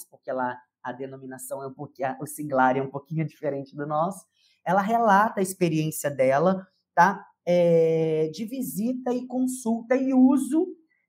porque 0.10 0.30
ela, 0.30 0.58
a 0.82 0.92
denominação 0.92 1.62
é 1.62 1.68
um 1.68 1.74
pouquinho, 1.74 2.16
o 2.20 2.26
siglar 2.26 2.78
é 2.78 2.82
um 2.82 2.90
pouquinho 2.90 3.26
diferente 3.28 3.76
do 3.76 3.86
nosso, 3.86 4.26
ela 4.66 4.82
relata 4.82 5.40
a 5.40 5.44
experiência 5.44 6.10
dela, 6.10 6.66
tá? 6.96 7.24
É, 7.46 8.30
de 8.34 8.46
visita 8.46 9.14
e 9.14 9.28
consulta 9.28 9.96
e 9.96 10.14
uso 10.14 10.66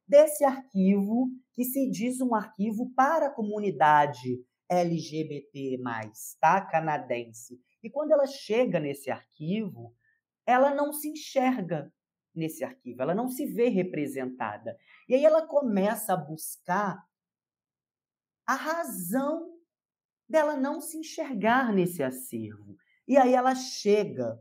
desse 0.06 0.44
arquivo, 0.44 1.28
que 1.54 1.64
se 1.64 1.88
diz 1.90 2.20
um 2.20 2.34
arquivo 2.34 2.92
para 2.94 3.28
a 3.28 3.34
comunidade 3.34 4.44
LGBT+, 4.68 5.80
tá? 6.40 6.60
Canadense. 6.60 7.60
E 7.82 7.90
quando 7.90 8.12
ela 8.12 8.26
chega 8.26 8.80
nesse 8.80 9.10
arquivo, 9.10 9.94
ela 10.46 10.74
não 10.74 10.92
se 10.92 11.08
enxerga 11.08 11.92
nesse 12.34 12.64
arquivo, 12.64 13.00
ela 13.00 13.14
não 13.14 13.28
se 13.28 13.46
vê 13.46 13.68
representada. 13.68 14.76
E 15.08 15.14
aí 15.14 15.24
ela 15.24 15.46
começa 15.46 16.14
a 16.14 16.16
buscar 16.16 16.98
a 18.46 18.54
razão 18.54 19.54
dela 20.28 20.56
não 20.56 20.80
se 20.80 20.98
enxergar 20.98 21.72
nesse 21.72 22.02
acervo. 22.02 22.76
E 23.06 23.16
aí 23.16 23.34
ela 23.34 23.54
chega 23.54 24.38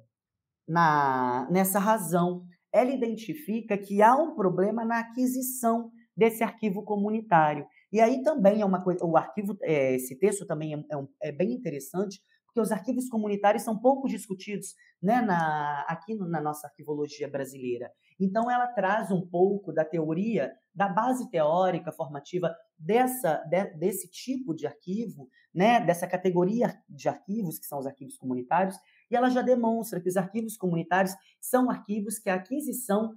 na 0.67 1.47
nessa 1.51 1.79
razão. 1.79 2.45
Ela 2.71 2.91
identifica 2.91 3.77
que 3.77 4.01
há 4.01 4.15
um 4.15 4.33
problema 4.33 4.83
na 4.83 4.99
aquisição 4.99 5.91
desse 6.15 6.43
arquivo 6.43 6.83
comunitário. 6.83 7.65
E 7.91 7.99
aí 7.99 8.23
também 8.23 8.61
é 8.61 8.65
uma 8.65 8.83
coisa, 8.83 9.05
o 9.05 9.17
arquivo, 9.17 9.57
é, 9.61 9.95
esse 9.95 10.17
texto 10.17 10.45
também 10.45 10.73
é, 10.73 10.83
é, 10.91 10.97
um, 10.97 11.07
é 11.21 11.31
bem 11.31 11.53
interessante, 11.53 12.21
porque 12.45 12.61
os 12.61 12.71
arquivos 12.71 13.09
comunitários 13.09 13.63
são 13.63 13.79
pouco 13.79 14.07
discutidos 14.07 14.75
né, 15.01 15.21
na, 15.21 15.85
aqui 15.87 16.15
na 16.15 16.39
nossa 16.39 16.67
arquivologia 16.67 17.27
brasileira. 17.27 17.91
Então, 18.19 18.49
ela 18.49 18.67
traz 18.67 19.09
um 19.09 19.27
pouco 19.27 19.73
da 19.73 19.83
teoria, 19.83 20.53
da 20.73 20.87
base 20.87 21.29
teórica 21.31 21.91
formativa 21.91 22.55
dessa, 22.77 23.37
de, 23.49 23.65
desse 23.77 24.07
tipo 24.07 24.53
de 24.53 24.67
arquivo, 24.67 25.27
né, 25.53 25.83
dessa 25.83 26.05
categoria 26.05 26.79
de 26.87 27.09
arquivos, 27.09 27.57
que 27.57 27.65
são 27.65 27.79
os 27.79 27.87
arquivos 27.87 28.17
comunitários, 28.17 28.77
e 29.09 29.15
ela 29.15 29.29
já 29.29 29.41
demonstra 29.41 29.99
que 29.99 30.09
os 30.09 30.17
arquivos 30.17 30.55
comunitários 30.55 31.15
são 31.41 31.71
arquivos 31.71 32.19
que 32.19 32.29
a 32.29 32.35
aquisição 32.35 33.15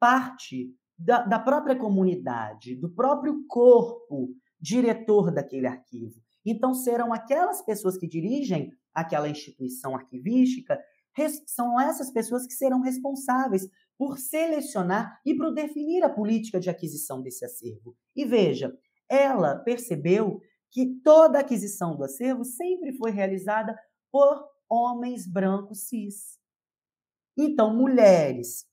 parte 0.00 0.74
da, 1.04 1.22
da 1.22 1.38
própria 1.38 1.76
comunidade, 1.76 2.76
do 2.76 2.88
próprio 2.88 3.44
corpo 3.46 4.30
diretor 4.60 5.32
daquele 5.32 5.66
arquivo. 5.66 6.20
Então, 6.44 6.74
serão 6.74 7.12
aquelas 7.12 7.62
pessoas 7.62 7.96
que 7.96 8.06
dirigem 8.06 8.72
aquela 8.94 9.28
instituição 9.28 9.94
arquivística, 9.94 10.78
são 11.46 11.78
essas 11.80 12.10
pessoas 12.10 12.46
que 12.46 12.54
serão 12.54 12.80
responsáveis 12.80 13.68
por 13.98 14.18
selecionar 14.18 15.20
e 15.24 15.36
por 15.36 15.52
definir 15.52 16.02
a 16.02 16.08
política 16.08 16.58
de 16.58 16.70
aquisição 16.70 17.20
desse 17.22 17.44
acervo. 17.44 17.94
E 18.16 18.24
veja, 18.24 18.76
ela 19.08 19.56
percebeu 19.56 20.40
que 20.70 21.00
toda 21.04 21.38
aquisição 21.38 21.96
do 21.96 22.04
acervo 22.04 22.44
sempre 22.44 22.96
foi 22.96 23.10
realizada 23.10 23.76
por 24.10 24.42
homens 24.68 25.30
brancos 25.30 25.86
cis. 25.86 26.38
Então, 27.36 27.76
mulheres 27.76 28.66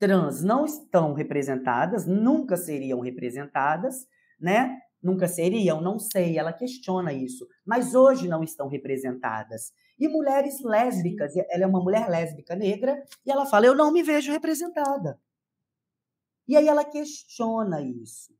trans 0.00 0.42
não 0.42 0.64
estão 0.64 1.12
representadas, 1.12 2.06
nunca 2.06 2.56
seriam 2.56 3.00
representadas, 3.00 4.08
né? 4.40 4.78
Nunca 5.02 5.28
seriam, 5.28 5.80
não 5.80 5.98
sei, 5.98 6.36
ela 6.36 6.52
questiona 6.52 7.12
isso, 7.12 7.46
mas 7.64 7.94
hoje 7.94 8.28
não 8.28 8.42
estão 8.42 8.68
representadas. 8.68 9.72
E 9.98 10.08
mulheres 10.08 10.62
lésbicas, 10.62 11.34
ela 11.36 11.64
é 11.64 11.66
uma 11.66 11.82
mulher 11.82 12.08
lésbica 12.08 12.54
negra, 12.56 13.02
e 13.24 13.30
ela 13.30 13.46
fala: 13.46 13.66
Eu 13.66 13.74
não 13.74 13.92
me 13.92 14.02
vejo 14.02 14.32
representada. 14.32 15.18
E 16.48 16.56
aí 16.56 16.66
ela 16.66 16.84
questiona 16.84 17.80
isso. 17.80 18.34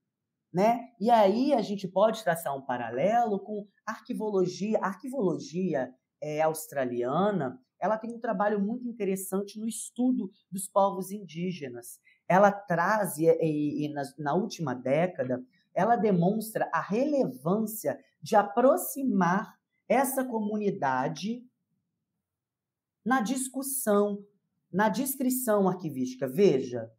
Né? 0.53 0.81
E 1.01 1.09
aí 1.11 1.55
a 1.55 1.63
gente 1.63 1.87
pode 1.87 2.25
traçar 2.25 2.57
um 2.57 2.63
paralelo 2.63 3.39
com 3.39 3.67
arquivologia. 3.87 4.79
A 4.83 4.89
arquivologia 4.89 5.95
é, 6.21 6.43
australiana 6.43 7.59
ela 7.81 7.97
tem 7.97 8.14
um 8.14 8.20
trabalho 8.20 8.61
muito 8.61 8.87
interessante 8.87 9.59
no 9.59 9.66
estudo 9.66 10.31
dos 10.51 10.68
povos 10.68 11.11
indígenas. 11.11 11.99
Ela 12.28 12.53
traz, 12.53 13.16
e, 13.18 13.24
e, 13.24 13.87
e 13.87 13.89
na, 13.93 14.03
na 14.18 14.35
última 14.35 14.74
década, 14.74 15.43
ela 15.74 15.97
demonstra 15.97 16.68
a 16.72 16.81
relevância 16.81 17.99
de 18.20 18.37
aproximar 18.37 19.59
essa 19.89 20.24
comunidade 20.24 21.45
na 23.05 23.20
discussão, 23.20 24.24
na 24.70 24.89
descrição 24.89 25.66
arquivística. 25.66 26.28
Veja, 26.28 26.93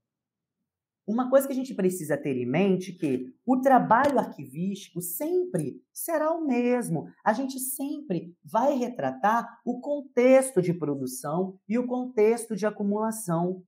uma 1.12 1.30
coisa 1.30 1.45
que 1.45 1.51
a 1.51 1.55
gente 1.55 1.74
precisa 1.74 2.18
ter 2.18 2.38
em 2.38 2.45
mente 2.45 2.91
é 2.91 2.97
que 2.97 3.36
o 3.45 3.59
trabalho 3.59 4.18
arquivístico 4.18 5.01
sempre 5.01 5.84
será 5.91 6.32
o 6.32 6.47
mesmo. 6.47 7.05
A 7.24 7.34
gente 7.34 7.59
sempre 7.59 8.34
vai 8.43 8.78
retratar 8.78 9.59
o 9.66 9.82
contexto 9.82 10.62
de 10.62 10.74
produção 10.74 11.59
e 11.68 11.78
o 11.78 11.86
contexto 11.86 12.55
de 12.55 12.66
acumulação. 12.66 13.62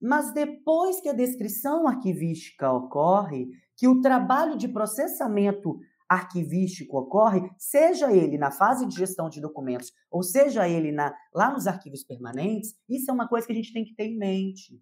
Mas 0.00 0.32
depois 0.32 1.00
que 1.00 1.08
a 1.08 1.12
descrição 1.12 1.88
arquivística 1.88 2.72
ocorre, 2.72 3.48
que 3.76 3.88
o 3.88 4.00
trabalho 4.00 4.56
de 4.56 4.68
processamento 4.68 5.80
arquivístico 6.08 6.98
ocorre, 6.98 7.50
seja 7.58 8.12
ele 8.12 8.38
na 8.38 8.52
fase 8.52 8.86
de 8.86 8.94
gestão 8.94 9.28
de 9.28 9.40
documentos 9.40 9.92
ou 10.10 10.22
seja 10.22 10.68
ele 10.68 10.92
na, 10.92 11.12
lá 11.34 11.50
nos 11.50 11.66
arquivos 11.66 12.04
permanentes, 12.04 12.74
isso 12.88 13.10
é 13.10 13.14
uma 13.14 13.26
coisa 13.26 13.46
que 13.46 13.52
a 13.52 13.56
gente 13.56 13.72
tem 13.72 13.84
que 13.84 13.94
ter 13.94 14.04
em 14.04 14.18
mente. 14.18 14.80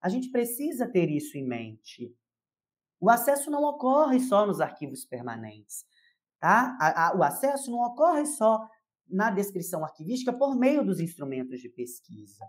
A 0.00 0.08
gente 0.08 0.30
precisa 0.30 0.86
ter 0.86 1.08
isso 1.10 1.36
em 1.36 1.46
mente. 1.46 2.14
O 3.00 3.10
acesso 3.10 3.50
não 3.50 3.62
ocorre 3.64 4.20
só 4.20 4.46
nos 4.46 4.60
arquivos 4.60 5.04
permanentes. 5.04 5.84
Tá? 6.38 6.76
A, 6.80 7.08
a, 7.08 7.16
o 7.16 7.22
acesso 7.22 7.70
não 7.70 7.80
ocorre 7.80 8.26
só 8.26 8.66
na 9.08 9.30
descrição 9.30 9.84
arquivística 9.84 10.32
por 10.32 10.54
meio 10.54 10.84
dos 10.84 11.00
instrumentos 11.00 11.60
de 11.60 11.68
pesquisa. 11.68 12.46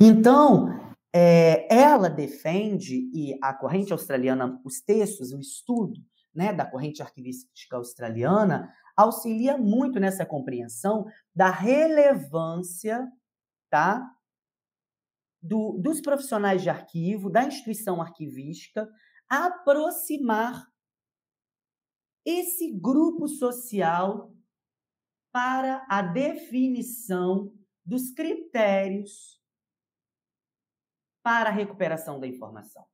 Então, 0.00 0.68
é, 1.12 1.66
ela 1.74 2.08
defende, 2.08 3.10
e 3.12 3.38
a 3.42 3.52
corrente 3.52 3.92
australiana, 3.92 4.60
os 4.64 4.80
textos, 4.80 5.32
o 5.32 5.40
estudo 5.40 6.00
né, 6.34 6.52
da 6.52 6.64
corrente 6.64 7.02
arquivística 7.02 7.76
australiana, 7.76 8.72
auxilia 8.96 9.56
muito 9.56 9.98
nessa 9.98 10.24
compreensão 10.24 11.06
da 11.34 11.50
relevância 11.50 13.06
tá, 13.70 14.08
do, 15.40 15.78
dos 15.78 16.00
profissionais 16.00 16.62
de 16.62 16.70
arquivo, 16.70 17.30
da 17.30 17.44
instituição 17.44 18.00
arquivística, 18.00 18.88
aproximar 19.28 20.66
esse 22.24 22.72
grupo 22.72 23.28
social 23.28 24.34
para 25.32 25.86
a 25.88 26.02
definição 26.02 27.54
dos 27.84 28.10
critérios 28.10 29.38
para 31.22 31.50
a 31.50 31.52
recuperação 31.52 32.18
da 32.18 32.26
informação. 32.26 32.84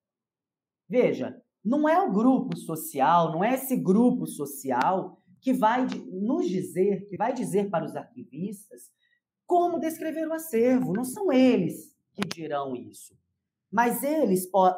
Veja, 0.89 1.41
não 1.65 1.89
é 1.89 2.01
o 2.01 2.13
grupo 2.13 2.57
social, 2.57 3.33
não 3.33 3.43
é 3.43 3.55
esse 3.55 3.77
grupo 3.77 4.27
social 4.27 5.23
que 5.41 5.53
vai 5.53 5.87
nos 6.11 6.49
dizer, 6.49 7.07
que 7.09 7.17
vai 7.17 7.33
dizer 7.33 7.71
para 7.71 7.85
os 7.85 7.95
arquivistas 7.97 8.91
como 9.47 9.79
descrever 9.79 10.27
o 10.27 10.33
acervo. 10.33 10.93
Não 10.93 11.05
são 11.05 11.33
eles 11.33 11.94
que 12.15 12.27
dirão 12.29 12.75
isso. 12.75 13.17
Mas 13.71 14.03
eles 14.03 14.47
po 14.47 14.75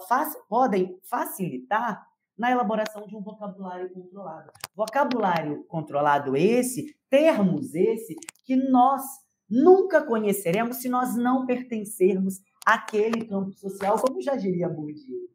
podem 0.49 0.99
facilitar 1.05 2.07
na 2.37 2.51
elaboração 2.51 3.07
de 3.07 3.17
um 3.17 3.23
vocabulário 3.23 3.91
controlado. 3.93 4.51
Vocabulário 4.75 5.65
controlado 5.65 6.37
esse, 6.37 6.95
termos 7.09 7.75
esse, 7.75 8.15
que 8.45 8.57
nós 8.57 9.03
nunca 9.49 10.05
conheceremos 10.05 10.79
se 10.79 10.89
nós 10.89 11.17
não 11.17 11.47
pertencermos 11.47 12.41
àquele 12.65 13.25
campo 13.25 13.53
social, 13.53 13.99
como 13.99 14.21
já 14.21 14.35
diria 14.35 14.69
Bourdieu. 14.69 15.29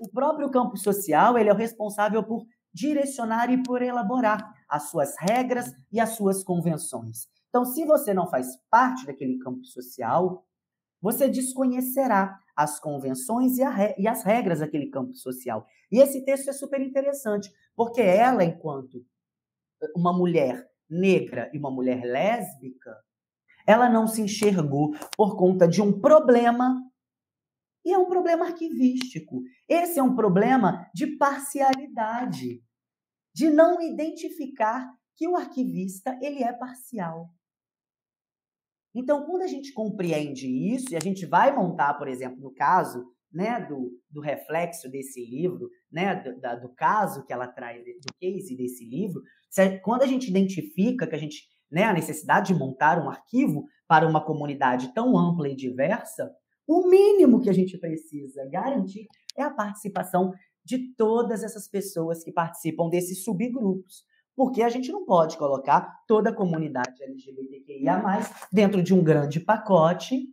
O 0.00 0.08
próprio 0.08 0.50
campo 0.50 0.76
social 0.76 1.38
ele 1.38 1.48
é 1.48 1.52
o 1.52 1.56
responsável 1.56 2.22
por 2.22 2.44
direcionar 2.72 3.50
e 3.50 3.62
por 3.62 3.82
elaborar 3.82 4.54
as 4.68 4.90
suas 4.90 5.14
regras 5.18 5.72
e 5.92 6.00
as 6.00 6.10
suas 6.10 6.42
convenções. 6.42 7.28
Então, 7.48 7.64
se 7.64 7.84
você 7.84 8.14
não 8.14 8.28
faz 8.28 8.56
parte 8.70 9.06
daquele 9.06 9.38
campo 9.38 9.64
social, 9.64 10.44
você 11.00 11.28
desconhecerá 11.28 12.38
as 12.54 12.78
convenções 12.78 13.58
e, 13.58 13.64
re... 13.64 13.94
e, 13.98 14.06
as 14.06 14.22
regras 14.22 14.60
daquele 14.60 14.90
campo 14.90 15.14
social. 15.14 15.66
E 15.90 15.98
esse 15.98 16.24
texto 16.24 16.48
é 16.50 16.52
super 16.52 16.80
interessante, 16.80 17.50
porque 17.74 18.00
ela, 18.00 18.44
enquanto 18.44 19.04
uma 19.96 20.12
mulher 20.12 20.68
negra 20.88 21.50
e 21.54 21.58
uma 21.58 21.70
mulher 21.70 22.04
lésbica, 22.04 22.94
ela 23.66 23.88
não 23.88 24.06
se 24.06 24.20
enxergou 24.20 24.92
por 25.16 25.36
conta 25.36 25.66
de 25.66 25.80
um 25.80 26.00
problema, 26.00 26.82
e 27.84 27.92
é 27.92 27.98
um 27.98 28.06
problema 28.06 28.46
arquivístico. 28.46 29.42
Esse 29.68 29.98
é 29.98 30.02
um 30.02 30.14
problema 30.14 30.86
de 30.94 31.16
parcialidade, 31.16 32.62
de 33.32 33.48
não 33.48 33.80
identificar 33.80 34.92
que 35.16 35.28
o 35.28 35.36
arquivista 35.36 36.18
ele 36.20 36.42
é 36.42 36.52
parcial. 36.52 37.30
Então, 38.94 39.24
quando 39.24 39.42
a 39.42 39.46
gente 39.46 39.72
compreende 39.72 40.46
isso, 40.46 40.92
e 40.92 40.96
a 40.96 41.00
gente 41.00 41.24
vai 41.26 41.54
montar, 41.54 41.94
por 41.94 42.08
exemplo, 42.08 42.40
no 42.40 42.52
caso 42.52 43.04
né, 43.32 43.64
do, 43.66 43.92
do 44.10 44.20
reflexo 44.20 44.90
desse 44.90 45.24
livro, 45.24 45.68
né, 45.90 46.16
do, 46.16 46.40
da, 46.40 46.56
do 46.56 46.68
caso 46.74 47.24
que 47.24 47.32
ela 47.32 47.46
traz, 47.46 47.84
do 47.84 48.14
case 48.18 48.56
desse 48.56 48.84
livro, 48.84 49.22
quando 49.82 50.02
a 50.02 50.06
gente 50.06 50.28
identifica 50.28 51.06
que 51.06 51.14
a 51.14 51.18
gente, 51.18 51.44
né, 51.70 51.84
a 51.84 51.92
necessidade 51.92 52.52
de 52.52 52.58
montar 52.58 52.98
um 52.98 53.08
arquivo 53.08 53.64
para 53.86 54.06
uma 54.06 54.24
comunidade 54.24 54.92
tão 54.92 55.16
ampla 55.16 55.48
e 55.48 55.54
diversa, 55.54 56.30
o 56.66 56.88
mínimo 56.88 57.40
que 57.40 57.50
a 57.50 57.52
gente 57.52 57.78
precisa 57.78 58.48
garantir 58.50 59.06
é 59.36 59.42
a 59.42 59.50
participação 59.50 60.32
de 60.64 60.94
todas 60.94 61.42
essas 61.42 61.68
pessoas 61.68 62.22
que 62.22 62.32
participam 62.32 62.88
desses 62.88 63.24
subgrupos 63.24 64.04
porque 64.36 64.62
a 64.62 64.68
gente 64.68 64.90
não 64.90 65.04
pode 65.04 65.36
colocar 65.36 66.02
toda 66.06 66.30
a 66.30 66.34
comunidade 66.34 67.02
LGBTQIA, 67.02 68.02
dentro 68.52 68.82
de 68.82 68.94
um 68.94 69.02
grande 69.02 69.40
pacote 69.40 70.28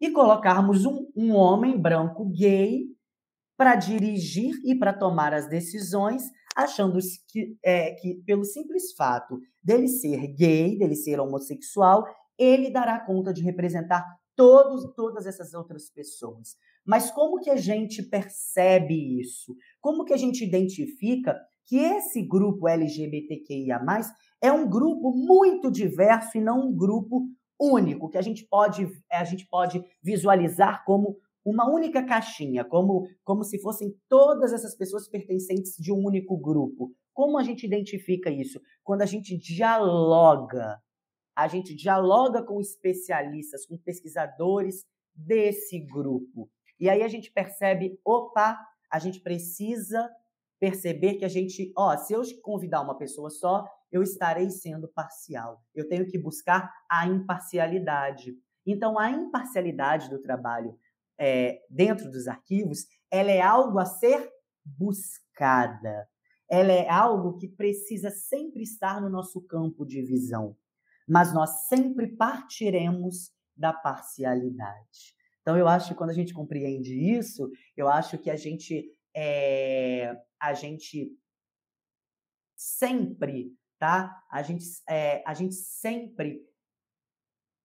e 0.00 0.10
colocarmos 0.10 0.84
um, 0.84 1.10
um 1.16 1.34
homem 1.34 1.80
branco 1.80 2.26
gay 2.26 2.84
para 3.56 3.74
dirigir 3.74 4.54
e 4.64 4.74
para 4.74 4.92
tomar 4.92 5.32
as 5.32 5.48
decisões, 5.48 6.22
achando 6.54 6.98
que, 7.28 7.56
é, 7.64 7.92
que, 7.92 8.14
pelo 8.26 8.44
simples 8.44 8.92
fato 8.92 9.38
dele 9.62 9.88
ser 9.88 10.26
gay, 10.34 10.78
dele 10.78 10.94
ser 10.94 11.18
homossexual, 11.18 12.04
ele 12.38 12.70
dará 12.70 13.00
conta 13.00 13.32
de 13.32 13.42
representar 13.42 14.04
todos, 14.36 14.94
todas 14.94 15.26
essas 15.26 15.54
outras 15.54 15.90
pessoas. 15.90 16.56
Mas 16.84 17.10
como 17.10 17.40
que 17.40 17.50
a 17.50 17.56
gente 17.56 18.02
percebe 18.02 19.20
isso? 19.20 19.56
Como 19.80 20.04
que 20.04 20.12
a 20.12 20.16
gente 20.16 20.44
identifica 20.44 21.36
que 21.66 21.78
esse 21.78 22.22
grupo 22.22 22.68
LGBTQIA+, 22.68 23.80
é 24.40 24.52
um 24.52 24.68
grupo 24.68 25.12
muito 25.12 25.70
diverso 25.70 26.38
e 26.38 26.40
não 26.40 26.68
um 26.68 26.76
grupo 26.76 27.26
único, 27.60 28.08
que 28.08 28.18
a 28.18 28.22
gente 28.22 28.46
pode, 28.46 28.86
a 29.10 29.24
gente 29.24 29.46
pode 29.48 29.82
visualizar 30.02 30.84
como 30.84 31.16
uma 31.44 31.68
única 31.70 32.04
caixinha, 32.04 32.64
como, 32.64 33.06
como 33.24 33.44
se 33.44 33.60
fossem 33.60 33.94
todas 34.08 34.52
essas 34.52 34.76
pessoas 34.76 35.08
pertencentes 35.08 35.76
de 35.78 35.92
um 35.92 36.04
único 36.04 36.36
grupo. 36.36 36.92
Como 37.14 37.38
a 37.38 37.42
gente 37.42 37.64
identifica 37.64 38.30
isso? 38.30 38.60
Quando 38.82 39.02
a 39.02 39.06
gente 39.06 39.36
dialoga, 39.38 40.78
a 41.34 41.48
gente 41.48 41.74
dialoga 41.74 42.42
com 42.42 42.60
especialistas, 42.60 43.64
com 43.64 43.78
pesquisadores 43.78 44.84
desse 45.14 45.78
grupo. 45.78 46.50
E 46.78 46.90
aí 46.90 47.02
a 47.02 47.08
gente 47.08 47.32
percebe, 47.32 47.98
opa, 48.04 48.58
a 48.90 48.98
gente 48.98 49.20
precisa 49.20 50.10
perceber 50.58 51.14
que 51.14 51.24
a 51.24 51.28
gente, 51.28 51.72
ó, 51.76 51.96
se 51.96 52.12
eu 52.12 52.22
convidar 52.42 52.80
uma 52.80 52.96
pessoa 52.96 53.30
só, 53.30 53.64
eu 53.90 54.02
estarei 54.02 54.50
sendo 54.50 54.88
parcial. 54.88 55.62
Eu 55.74 55.88
tenho 55.88 56.06
que 56.06 56.18
buscar 56.18 56.72
a 56.90 57.06
imparcialidade. 57.06 58.34
Então, 58.66 58.98
a 58.98 59.10
imparcialidade 59.10 60.10
do 60.10 60.20
trabalho 60.20 60.78
é, 61.18 61.60
dentro 61.70 62.10
dos 62.10 62.26
arquivos, 62.26 62.86
ela 63.10 63.30
é 63.30 63.40
algo 63.40 63.78
a 63.78 63.84
ser 63.84 64.30
buscada. 64.64 66.08
Ela 66.48 66.72
é 66.72 66.88
algo 66.88 67.36
que 67.36 67.48
precisa 67.48 68.10
sempre 68.10 68.62
estar 68.62 69.00
no 69.00 69.08
nosso 69.08 69.40
campo 69.42 69.84
de 69.84 70.02
visão. 70.02 70.56
Mas 71.08 71.32
nós 71.32 71.68
sempre 71.68 72.08
partiremos 72.16 73.30
da 73.56 73.72
parcialidade. 73.72 75.14
Então, 75.40 75.56
eu 75.56 75.68
acho 75.68 75.88
que 75.88 75.94
quando 75.94 76.10
a 76.10 76.14
gente 76.14 76.34
compreende 76.34 76.92
isso, 76.92 77.48
eu 77.76 77.88
acho 77.88 78.18
que 78.18 78.30
a 78.30 78.36
gente 78.36 78.84
é, 79.14 80.14
a 80.40 80.54
gente 80.54 81.10
sempre, 82.54 83.54
tá? 83.78 84.24
A 84.30 84.42
gente, 84.42 84.64
é, 84.88 85.22
a 85.26 85.34
gente 85.34 85.54
sempre, 85.54 86.40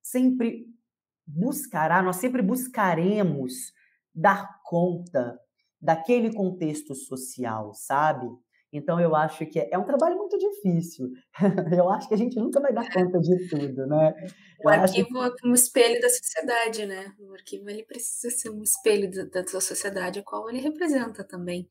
sempre 0.02 0.68
buscará, 1.26 2.02
nós 2.02 2.18
sempre 2.18 2.42
buscaremos 2.42 3.74
dar 4.14 4.60
conta 4.64 5.40
daquele 5.82 6.34
contexto 6.34 6.94
social, 6.94 7.74
sabe? 7.74 8.28
Então 8.74 9.00
eu 9.00 9.16
acho 9.16 9.46
que 9.48 9.60
é 9.60 9.78
um 9.78 9.84
trabalho 9.84 10.18
muito 10.18 10.38
difícil. 10.38 11.12
eu 11.78 11.90
acho 11.90 12.08
que 12.08 12.14
a 12.14 12.18
gente 12.18 12.38
nunca 12.38 12.60
vai 12.62 12.72
dar 12.72 12.90
conta 12.92 13.20
de 13.20 13.50
tudo, 13.50 13.88
né? 13.88 14.14
O 14.64 14.70
eu 14.70 14.80
arquivo 14.80 15.08
que... 15.10 15.48
é 15.48 15.50
um 15.50 15.54
espelho 15.56 16.00
da 16.00 16.08
sociedade, 16.08 16.86
né? 16.86 17.16
O 17.20 17.34
arquivo 17.34 17.68
ele 17.68 17.84
precisa 17.84 18.30
ser 18.30 18.52
um 18.52 18.62
espelho 18.62 19.10
da, 19.10 19.42
da 19.42 19.48
sua 19.48 19.60
sociedade, 19.60 20.20
a 20.20 20.24
qual 20.24 20.48
ele 20.48 20.60
representa 20.60 21.24
também. 21.24 21.68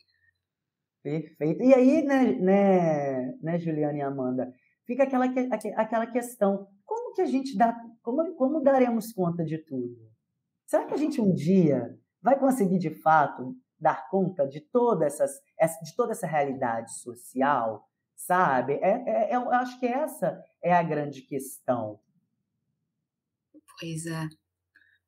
Perfeito. 1.03 1.63
E 1.63 1.75
aí, 1.75 2.03
né, 2.03 2.33
né, 2.33 3.33
né, 3.43 3.59
Juliana 3.59 3.97
e 3.97 4.03
Amanda, 4.03 4.53
fica 4.87 5.05
aquela, 5.05 5.27
aquela 5.77 6.07
questão: 6.07 6.69
como 6.85 7.15
que 7.15 7.23
a 7.23 7.27
gente 7.27 7.57
dá, 7.57 7.75
como, 8.03 8.35
como 8.35 8.63
daremos 8.63 9.13
conta 9.13 9.45
de 9.45 9.59
tudo? 9.59 9.97
Será 10.67 10.87
que 10.87 10.95
a 10.95 10.99
gente 10.99 11.21
um 11.21 11.35
dia 11.35 11.99
vai 12.23 12.39
conseguir 12.39 12.79
de 12.79 12.91
fato 12.91 13.57
dar 13.79 14.09
conta 14.11 14.47
de 14.47 14.61
toda, 14.61 15.07
essas, 15.07 15.41
de 15.83 15.97
toda 15.97 16.13
essa 16.13 16.27
realidade 16.27 16.93
social, 17.01 17.89
sabe? 18.15 18.75
É, 18.75 19.31
é, 19.33 19.35
eu 19.35 19.51
acho 19.51 19.81
que 19.81 19.87
essa 19.87 20.39
é 20.63 20.73
a 20.73 20.83
grande 20.83 21.23
questão. 21.23 21.99
Pois 23.81 24.05
é. 24.05 24.29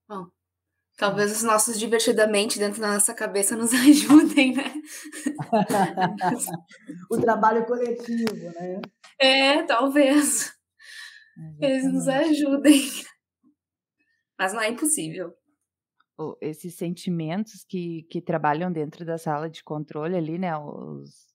Bom, 0.09 0.27
talvez 0.97 1.33
os 1.33 1.43
nossos 1.43 1.79
divertidamente 1.79 2.59
dentro 2.59 2.81
da 2.81 2.93
nossa 2.93 3.15
cabeça 3.15 3.57
nos 3.57 3.73
ajudem, 3.75 4.55
né? 4.55 4.75
o 7.11 7.21
trabalho 7.21 7.65
coletivo, 7.67 8.35
né? 8.35 8.81
É, 9.19 9.63
talvez. 9.65 10.53
Eles 11.61 11.85
nos 11.93 12.09
ajudem. 12.09 12.83
Mas 14.39 14.53
não 14.53 14.61
é 14.61 14.69
impossível 14.69 15.35
esses 16.41 16.77
sentimentos 16.77 17.65
que, 17.65 18.07
que 18.11 18.21
trabalham 18.21 18.71
dentro 18.71 19.05
da 19.05 19.19
sala 19.19 19.49
de 19.51 19.63
controle 19.65 20.17
ali, 20.17 20.39
né, 20.39 20.57
os, 20.57 21.32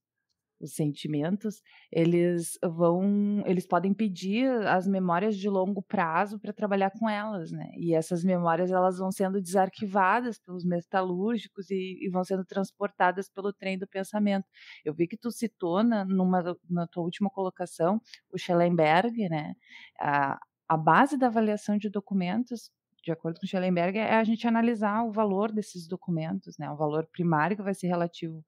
os 0.60 0.74
sentimentos, 0.74 1.62
eles 1.92 2.58
vão, 2.64 3.44
eles 3.46 3.68
podem 3.68 3.94
pedir 3.94 4.50
as 4.68 4.88
memórias 4.88 5.38
de 5.38 5.50
longo 5.50 5.82
prazo 5.82 6.40
para 6.40 6.54
trabalhar 6.54 6.92
com 6.92 7.10
elas, 7.10 7.52
né? 7.52 7.72
E 7.78 7.94
essas 7.94 8.24
memórias 8.24 8.72
elas 8.72 8.98
vão 8.98 9.12
sendo 9.12 9.42
desarquivadas 9.42 10.40
pelos 10.40 10.66
metalúrgicos 10.66 11.70
e, 11.70 12.00
e 12.02 12.10
vão 12.10 12.24
sendo 12.24 12.44
transportadas 12.44 13.30
pelo 13.30 13.54
trem 13.54 13.78
do 13.78 13.88
pensamento. 13.88 14.46
Eu 14.84 14.94
vi 14.94 15.08
que 15.08 15.18
tu 15.18 15.32
citou 15.32 15.84
na, 15.84 16.04
numa, 16.06 16.58
na 16.70 16.88
tua 16.88 17.04
última 17.04 17.30
colocação 17.30 18.02
o 18.32 18.38
Schellenberg, 18.38 19.30
né? 19.30 19.54
A, 20.00 20.40
a 20.68 20.78
base 20.78 21.18
da 21.18 21.28
avaliação 21.28 21.78
de 21.78 21.90
documentos 21.90 22.72
de 23.04 23.12
acordo 23.12 23.40
com 23.40 23.48
Schellenberg, 23.48 23.98
é 23.98 24.16
a 24.16 24.24
gente 24.26 24.46
analisar 24.46 25.02
o 25.06 25.14
valor 25.14 25.50
desses 25.50 25.88
documentos, 25.88 26.58
né? 26.58 26.70
O 26.70 26.76
valor 26.76 27.08
primário 27.10 27.56
que 27.56 27.64
vai 27.64 27.74
ser 27.74 27.88
relativo 27.88 28.44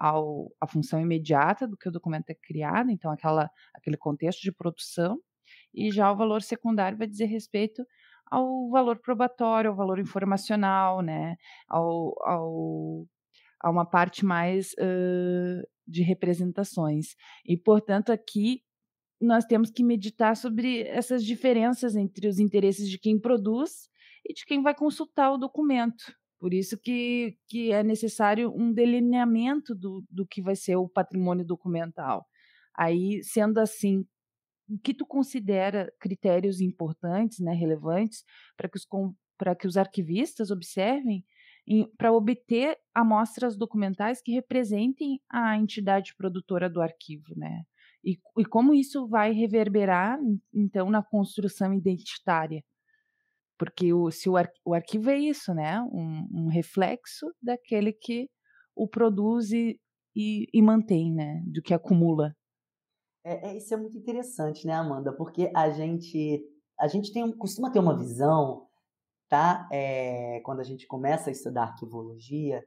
ao, 0.00 0.50
à 0.58 0.66
função 0.66 0.98
imediata 0.98 1.68
do 1.68 1.76
que 1.76 1.88
o 1.88 1.92
documento 1.92 2.30
é 2.30 2.34
criado, 2.34 2.90
então 2.90 3.12
aquela, 3.12 3.50
aquele 3.74 3.98
contexto 3.98 4.40
de 4.40 4.50
produção, 4.50 5.20
e 5.74 5.90
já 5.90 6.10
o 6.10 6.16
valor 6.16 6.40
secundário 6.40 6.96
vai 6.96 7.06
dizer 7.06 7.26
respeito 7.26 7.84
ao 8.26 8.70
valor 8.70 8.98
probatório, 9.00 9.70
ao 9.70 9.76
valor 9.76 9.98
informacional, 9.98 11.02
né? 11.02 11.36
Ao, 11.68 12.14
ao, 12.24 13.06
a 13.60 13.70
uma 13.70 13.84
parte 13.84 14.24
mais 14.24 14.72
uh, 14.74 15.68
de 15.86 16.02
representações. 16.02 17.08
E, 17.44 17.56
portanto, 17.56 18.10
aqui 18.10 18.62
nós 19.20 19.44
temos 19.44 19.70
que 19.70 19.84
meditar 19.84 20.36
sobre 20.36 20.82
essas 20.82 21.24
diferenças 21.24 21.94
entre 21.94 22.26
os 22.26 22.38
interesses 22.38 22.88
de 22.88 22.98
quem 22.98 23.20
produz 23.20 23.88
e 24.24 24.32
de 24.32 24.44
quem 24.46 24.62
vai 24.62 24.74
consultar 24.74 25.32
o 25.32 25.38
documento. 25.38 26.14
Por 26.40 26.54
isso 26.54 26.78
que, 26.78 27.36
que 27.46 27.70
é 27.70 27.82
necessário 27.84 28.50
um 28.50 28.72
delineamento 28.72 29.74
do, 29.74 30.02
do 30.10 30.26
que 30.26 30.40
vai 30.40 30.56
ser 30.56 30.74
o 30.76 30.88
patrimônio 30.88 31.44
documental. 31.44 32.26
Aí, 32.74 33.22
sendo 33.22 33.58
assim, 33.58 34.06
o 34.66 34.78
que 34.78 34.94
tu 34.94 35.04
considera 35.04 35.92
critérios 36.00 36.62
importantes, 36.62 37.40
né, 37.40 37.52
relevantes, 37.52 38.24
para 38.56 38.70
que, 38.70 38.78
os, 38.78 38.86
que 39.58 39.66
os 39.66 39.76
arquivistas 39.76 40.50
observem 40.50 41.22
para 41.98 42.10
obter 42.10 42.78
amostras 42.94 43.56
documentais 43.56 44.22
que 44.22 44.32
representem 44.32 45.20
a 45.28 45.56
entidade 45.58 46.14
produtora 46.16 46.70
do 46.70 46.80
arquivo, 46.80 47.34
né? 47.36 47.64
E, 48.02 48.18
e 48.38 48.44
como 48.46 48.72
isso 48.72 49.06
vai 49.06 49.32
reverberar, 49.32 50.18
então, 50.54 50.90
na 50.90 51.02
construção 51.02 51.74
identitária 51.74 52.64
porque 53.60 53.92
o, 53.92 54.10
se 54.10 54.26
o, 54.26 54.38
ar, 54.38 54.48
o 54.64 54.72
arquivo 54.72 55.10
é 55.10 55.18
isso, 55.18 55.52
né? 55.52 55.82
Um, 55.92 56.26
um, 56.32 56.48
reflexo 56.48 57.26
daquele 57.42 57.92
que 57.92 58.26
o 58.74 58.88
produz 58.88 59.52
e, 59.52 59.78
e, 60.16 60.46
e 60.50 60.62
mantém, 60.62 61.12
né? 61.12 61.42
Do 61.44 61.60
que 61.60 61.74
acumula. 61.74 62.34
É, 63.22 63.50
é, 63.50 63.56
isso 63.58 63.74
é 63.74 63.76
muito 63.76 63.98
interessante, 63.98 64.66
né, 64.66 64.72
Amanda? 64.72 65.12
Porque 65.12 65.52
a 65.54 65.68
gente, 65.68 66.42
a 66.80 66.88
gente 66.88 67.12
tem, 67.12 67.30
costuma 67.36 67.70
ter 67.70 67.80
uma 67.80 67.98
visão, 67.98 68.66
tá? 69.28 69.68
É, 69.70 70.40
quando 70.42 70.60
a 70.60 70.64
gente 70.64 70.86
começa 70.86 71.28
a 71.28 71.32
estudar 71.32 71.64
arquivologia, 71.64 72.64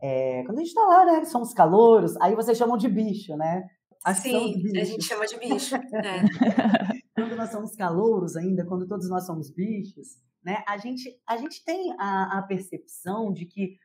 é, 0.00 0.44
quando 0.44 0.58
a 0.58 0.60
gente 0.60 0.68
está 0.68 0.86
lá, 0.86 1.04
né? 1.06 1.24
Somos 1.24 1.52
calouros, 1.52 2.16
aí 2.20 2.36
vocês 2.36 2.56
chamam 2.56 2.76
de 2.76 2.88
bicho, 2.88 3.36
né? 3.36 3.64
Sim, 4.14 4.54
a 4.78 4.84
gente 4.84 5.02
chama 5.02 5.26
de 5.26 5.40
bicho. 5.40 5.74
É. 5.92 6.95
quando 7.36 7.38
nós 7.38 7.50
somos 7.50 7.76
calouros 7.76 8.34
ainda, 8.34 8.64
quando 8.64 8.88
todos 8.88 9.10
nós 9.10 9.26
somos 9.26 9.50
bichos, 9.50 10.16
né, 10.42 10.64
a, 10.66 10.78
gente, 10.78 11.20
a 11.28 11.36
gente 11.36 11.62
tem 11.64 11.92
a, 11.98 12.38
a 12.38 12.42
percepção 12.42 13.30
de 13.30 13.44
que 13.44 13.76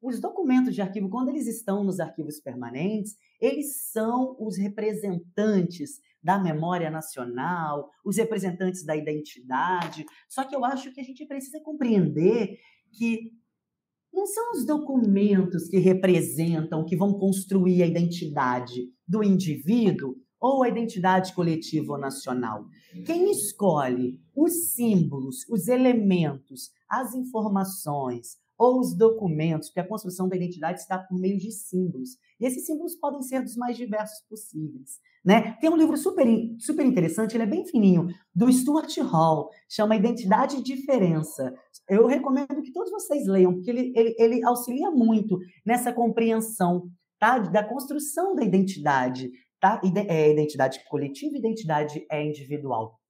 os 0.00 0.20
documentos 0.20 0.74
de 0.74 0.80
arquivo, 0.80 1.10
quando 1.10 1.28
eles 1.28 1.46
estão 1.46 1.84
nos 1.84 2.00
arquivos 2.00 2.40
permanentes, 2.40 3.14
eles 3.40 3.90
são 3.90 4.36
os 4.38 4.56
representantes 4.56 6.00
da 6.22 6.38
memória 6.38 6.90
nacional, 6.90 7.90
os 8.04 8.16
representantes 8.16 8.84
da 8.84 8.96
identidade. 8.96 10.06
Só 10.28 10.44
que 10.44 10.56
eu 10.56 10.64
acho 10.64 10.92
que 10.92 11.00
a 11.00 11.04
gente 11.04 11.26
precisa 11.26 11.60
compreender 11.60 12.58
que 12.92 13.32
não 14.12 14.26
são 14.26 14.52
os 14.52 14.64
documentos 14.64 15.68
que 15.68 15.78
representam, 15.78 16.86
que 16.86 16.96
vão 16.96 17.18
construir 17.18 17.82
a 17.82 17.86
identidade 17.86 18.90
do 19.06 19.22
indivíduo 19.22 20.16
ou 20.40 20.62
a 20.62 20.68
identidade 20.68 21.34
coletiva 21.34 21.92
ou 21.94 21.98
nacional. 21.98 22.66
Quem 23.04 23.30
escolhe 23.30 24.20
os 24.34 24.74
símbolos, 24.74 25.46
os 25.48 25.68
elementos, 25.68 26.70
as 26.88 27.14
informações 27.14 28.38
ou 28.58 28.80
os 28.80 28.94
documentos, 28.94 29.68
porque 29.68 29.80
a 29.80 29.88
construção 29.88 30.28
da 30.28 30.36
identidade 30.36 30.80
está 30.80 30.98
por 30.98 31.18
meio 31.18 31.38
de 31.38 31.52
símbolos. 31.52 32.16
E 32.40 32.46
esses 32.46 32.64
símbolos 32.64 32.94
podem 32.96 33.22
ser 33.22 33.42
dos 33.42 33.56
mais 33.56 33.76
diversos 33.76 34.20
possíveis. 34.28 34.98
Né? 35.24 35.52
Tem 35.60 35.68
um 35.68 35.76
livro 35.76 35.96
super, 35.96 36.26
super 36.58 36.86
interessante, 36.86 37.36
ele 37.36 37.42
é 37.42 37.46
bem 37.46 37.66
fininho, 37.66 38.08
do 38.34 38.50
Stuart 38.50 38.96
Hall, 38.98 39.50
chama 39.68 39.96
Identidade 39.96 40.56
e 40.56 40.62
Diferença. 40.62 41.54
Eu 41.88 42.06
recomendo 42.06 42.62
que 42.62 42.72
todos 42.72 42.90
vocês 42.90 43.26
leiam, 43.26 43.52
porque 43.52 43.70
ele, 43.70 43.92
ele, 43.94 44.14
ele 44.18 44.44
auxilia 44.44 44.90
muito 44.90 45.38
nessa 45.64 45.92
compreensão 45.92 46.88
tá? 47.18 47.38
da 47.38 47.62
construção 47.62 48.34
da 48.34 48.44
identidade, 48.44 49.30
tá? 49.66 49.80
É 50.08 50.30
identidade 50.30 50.84
coletiva 50.88 51.36
identidade 51.36 52.06
é 52.10 52.24
individual. 52.24 53.00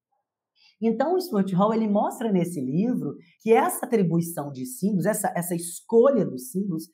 Então, 0.80 1.14
o 1.14 1.20
Stuart 1.20 1.50
Hall 1.52 1.72
ele 1.72 1.88
mostra 1.88 2.30
nesse 2.30 2.60
livro 2.60 3.16
que 3.40 3.52
essa 3.52 3.86
atribuição 3.86 4.52
de 4.52 4.66
símbolos, 4.66 5.06
essa, 5.06 5.32
essa 5.34 5.54
escolha 5.54 6.24
dos 6.24 6.50
símbolos, 6.50 6.88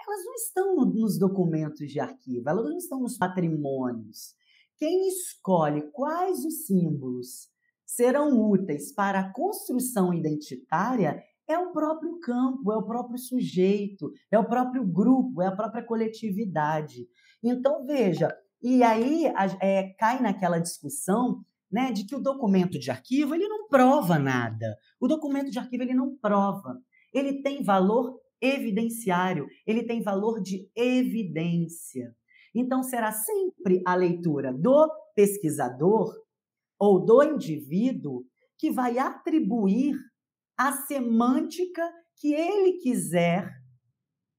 elas 0.00 0.24
não 0.24 0.34
estão 0.34 0.76
no, 0.76 0.84
nos 0.86 1.18
documentos 1.18 1.90
de 1.90 2.00
arquivo, 2.00 2.48
elas 2.48 2.64
não 2.64 2.76
estão 2.76 3.00
nos 3.00 3.18
patrimônios. 3.18 4.34
Quem 4.78 5.08
escolhe 5.08 5.82
quais 5.92 6.44
os 6.44 6.66
símbolos 6.66 7.48
serão 7.84 8.40
úteis 8.50 8.92
para 8.92 9.20
a 9.20 9.32
construção 9.32 10.14
identitária 10.14 11.22
é 11.46 11.58
o 11.58 11.72
próprio 11.72 12.18
campo, 12.20 12.72
é 12.72 12.76
o 12.76 12.86
próprio 12.86 13.18
sujeito, 13.18 14.12
é 14.30 14.38
o 14.38 14.46
próprio 14.46 14.86
grupo, 14.86 15.42
é 15.42 15.46
a 15.46 15.56
própria 15.56 15.82
coletividade. 15.82 17.08
Então, 17.42 17.84
veja, 17.84 18.34
e 18.62 18.82
aí 18.82 19.26
é, 19.60 19.94
cai 19.98 20.20
naquela 20.20 20.58
discussão 20.58 21.44
né, 21.70 21.92
de 21.92 22.04
que 22.04 22.14
o 22.14 22.20
documento 22.20 22.78
de 22.78 22.90
arquivo 22.90 23.34
ele 23.34 23.46
não 23.46 23.68
prova 23.68 24.18
nada. 24.18 24.76
O 25.00 25.06
documento 25.06 25.50
de 25.50 25.58
arquivo 25.58 25.82
ele 25.82 25.94
não 25.94 26.16
prova. 26.16 26.78
Ele 27.12 27.42
tem 27.42 27.62
valor 27.62 28.18
evidenciário, 28.40 29.46
ele 29.66 29.84
tem 29.84 30.02
valor 30.02 30.40
de 30.40 30.68
evidência. 30.74 32.14
Então 32.54 32.82
será 32.82 33.12
sempre 33.12 33.82
a 33.86 33.94
leitura 33.94 34.52
do 34.52 34.90
pesquisador 35.14 36.12
ou 36.78 37.04
do 37.04 37.22
indivíduo 37.22 38.24
que 38.56 38.70
vai 38.70 38.98
atribuir 38.98 39.96
a 40.56 40.72
semântica 40.72 41.82
que 42.16 42.34
ele 42.34 42.78
quiser 42.78 43.52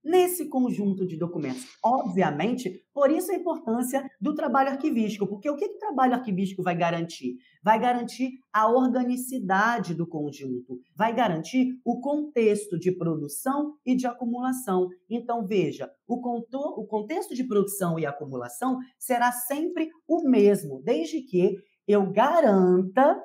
nesse 0.10 0.50
conjunto 0.50 1.06
de 1.06 1.16
documentos. 1.16 1.68
Obviamente, 1.84 2.84
por 2.92 3.12
isso 3.12 3.32
a 3.32 3.36
importância 3.36 4.10
do 4.20 4.34
trabalho 4.34 4.70
arquivístico, 4.70 5.28
porque 5.28 5.48
o 5.48 5.56
que, 5.56 5.70
que 5.70 5.76
o 5.76 5.80
trabalho 5.80 6.16
arquivístico 6.16 6.64
vai 6.64 6.76
garantir? 6.76 7.36
Vai 7.64 7.80
garantir 7.80 8.32
a 8.52 8.68
organicidade 8.68 9.94
do 9.94 10.08
conjunto, 10.08 10.80
vai 10.96 11.14
garantir 11.14 11.80
o 11.86 12.02
contexto 12.02 12.80
de 12.80 12.92
produção 12.92 13.76
e 13.86 13.96
de 13.96 14.08
acumulação. 14.08 14.90
Então, 15.08 15.46
veja, 15.46 15.88
o, 16.08 16.16
o 16.16 16.88
contexto 16.88 17.36
de 17.36 17.44
produção 17.44 18.00
e 18.00 18.06
acumulação 18.06 18.80
será 18.98 19.32
sempre 19.32 19.92
o 20.08 20.28
mesmo, 20.28 20.82
desde 20.84 21.22
que 21.22 21.56
eu 21.88 22.12
garanta 22.12 23.16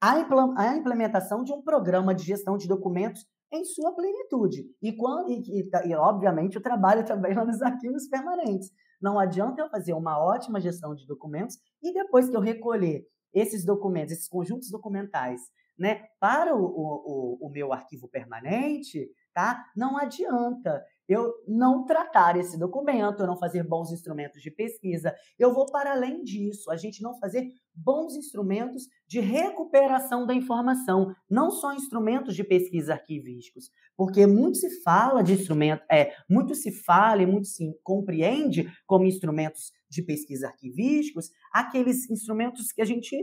a 0.00 0.76
implementação 0.76 1.42
de 1.42 1.52
um 1.52 1.60
programa 1.60 2.14
de 2.14 2.22
gestão 2.22 2.56
de 2.56 2.68
documentos 2.68 3.26
em 3.52 3.64
sua 3.64 3.92
plenitude. 3.94 4.64
E, 4.82 4.92
quando, 4.96 5.30
e, 5.30 5.40
e, 5.60 5.70
e, 5.86 5.94
obviamente, 5.94 6.58
o 6.58 6.62
trabalho 6.62 7.04
também 7.04 7.34
lá 7.34 7.44
nos 7.44 7.62
arquivos 7.62 8.08
permanentes. 8.08 8.70
Não 9.00 9.18
adianta 9.18 9.62
eu 9.62 9.70
fazer 9.70 9.92
uma 9.92 10.18
ótima 10.18 10.60
gestão 10.60 10.94
de 10.94 11.06
documentos 11.06 11.56
e 11.82 11.92
depois 11.92 12.28
que 12.28 12.36
eu 12.36 12.40
recolher 12.40 13.06
esses 13.32 13.64
documentos, 13.64 14.12
esses 14.12 14.28
conjuntos 14.28 14.70
documentais, 14.70 15.40
né, 15.78 16.02
para 16.18 16.56
o, 16.56 16.60
o, 16.60 17.46
o 17.46 17.50
meu 17.50 17.72
arquivo 17.72 18.08
permanente, 18.08 19.08
tá? 19.32 19.64
Não 19.76 19.96
adianta 19.96 20.82
eu 21.08 21.32
não 21.46 21.86
tratar 21.86 22.36
esse 22.36 22.58
documento, 22.58 23.20
eu 23.20 23.26
não 23.26 23.38
fazer 23.38 23.66
bons 23.66 23.90
instrumentos 23.90 24.42
de 24.42 24.50
pesquisa. 24.50 25.14
Eu 25.38 25.54
vou 25.54 25.66
para 25.66 25.92
além 25.92 26.22
disso, 26.22 26.70
a 26.70 26.76
gente 26.76 27.02
não 27.02 27.18
fazer 27.18 27.48
bons 27.74 28.14
instrumentos 28.14 28.88
de 29.06 29.20
recuperação 29.20 30.26
da 30.26 30.34
informação, 30.34 31.14
não 31.30 31.50
só 31.50 31.72
instrumentos 31.72 32.34
de 32.34 32.44
pesquisa 32.44 32.92
arquivísticos, 32.92 33.70
porque 33.96 34.26
muito 34.26 34.58
se 34.58 34.82
fala 34.82 35.22
de 35.22 35.32
instrumento, 35.32 35.82
é, 35.90 36.12
muito 36.28 36.54
se 36.54 36.70
fala 36.70 37.22
e 37.22 37.26
muito 37.26 37.46
se 37.46 37.72
compreende 37.82 38.70
como 38.86 39.06
instrumentos 39.06 39.72
de 39.88 40.02
pesquisa 40.02 40.48
arquivísticos 40.48 41.30
aqueles 41.52 42.10
instrumentos 42.10 42.72
que 42.72 42.82
a 42.82 42.84
gente 42.84 43.16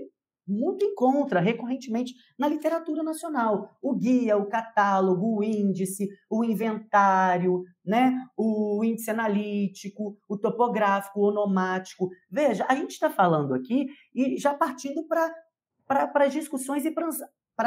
muito 0.47 0.85
encontra 0.85 1.39
recorrentemente 1.39 2.13
na 2.37 2.47
literatura 2.47 3.03
nacional. 3.03 3.77
O 3.81 3.95
guia, 3.95 4.37
o 4.37 4.47
catálogo, 4.47 5.39
o 5.39 5.43
índice, 5.43 6.07
o 6.29 6.43
inventário, 6.43 7.63
né? 7.83 8.13
o 8.37 8.83
índice 8.83 9.09
analítico, 9.11 10.17
o 10.27 10.37
topográfico, 10.37 11.19
o 11.19 11.29
onomático. 11.29 12.09
Veja, 12.29 12.65
a 12.69 12.75
gente 12.75 12.91
está 12.91 13.09
falando 13.09 13.53
aqui 13.53 13.87
e 14.13 14.37
já 14.37 14.53
partindo 14.53 15.03
para 15.07 16.11
as 16.15 16.33
discussões 16.33 16.85
e 16.85 16.91
para 16.91 17.09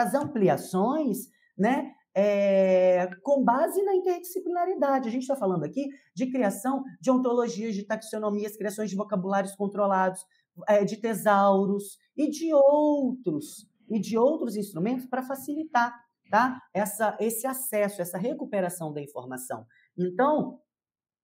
as 0.02 0.14
ampliações 0.14 1.28
né? 1.58 1.92
É, 2.14 3.08
com 3.22 3.44
base 3.44 3.80
na 3.82 3.94
interdisciplinaridade. 3.94 5.08
A 5.08 5.10
gente 5.10 5.22
está 5.22 5.36
falando 5.36 5.64
aqui 5.64 5.88
de 6.14 6.30
criação 6.30 6.82
de 7.00 7.10
ontologias, 7.10 7.74
de 7.74 7.84
taxonomias, 7.84 8.56
criações 8.56 8.90
de 8.90 8.96
vocabulários 8.96 9.54
controlados, 9.54 10.24
de 10.86 10.96
tesauros 10.96 11.98
e 12.16 12.28
de 12.28 12.52
outros 12.52 13.68
e 13.90 13.98
de 13.98 14.18
outros 14.18 14.56
instrumentos 14.56 15.06
para 15.06 15.22
facilitar 15.22 15.94
tá? 16.30 16.60
essa, 16.74 17.16
esse 17.20 17.46
acesso, 17.46 18.02
essa 18.02 18.18
recuperação 18.18 18.92
da 18.92 19.00
informação. 19.00 19.66
Então, 19.96 20.60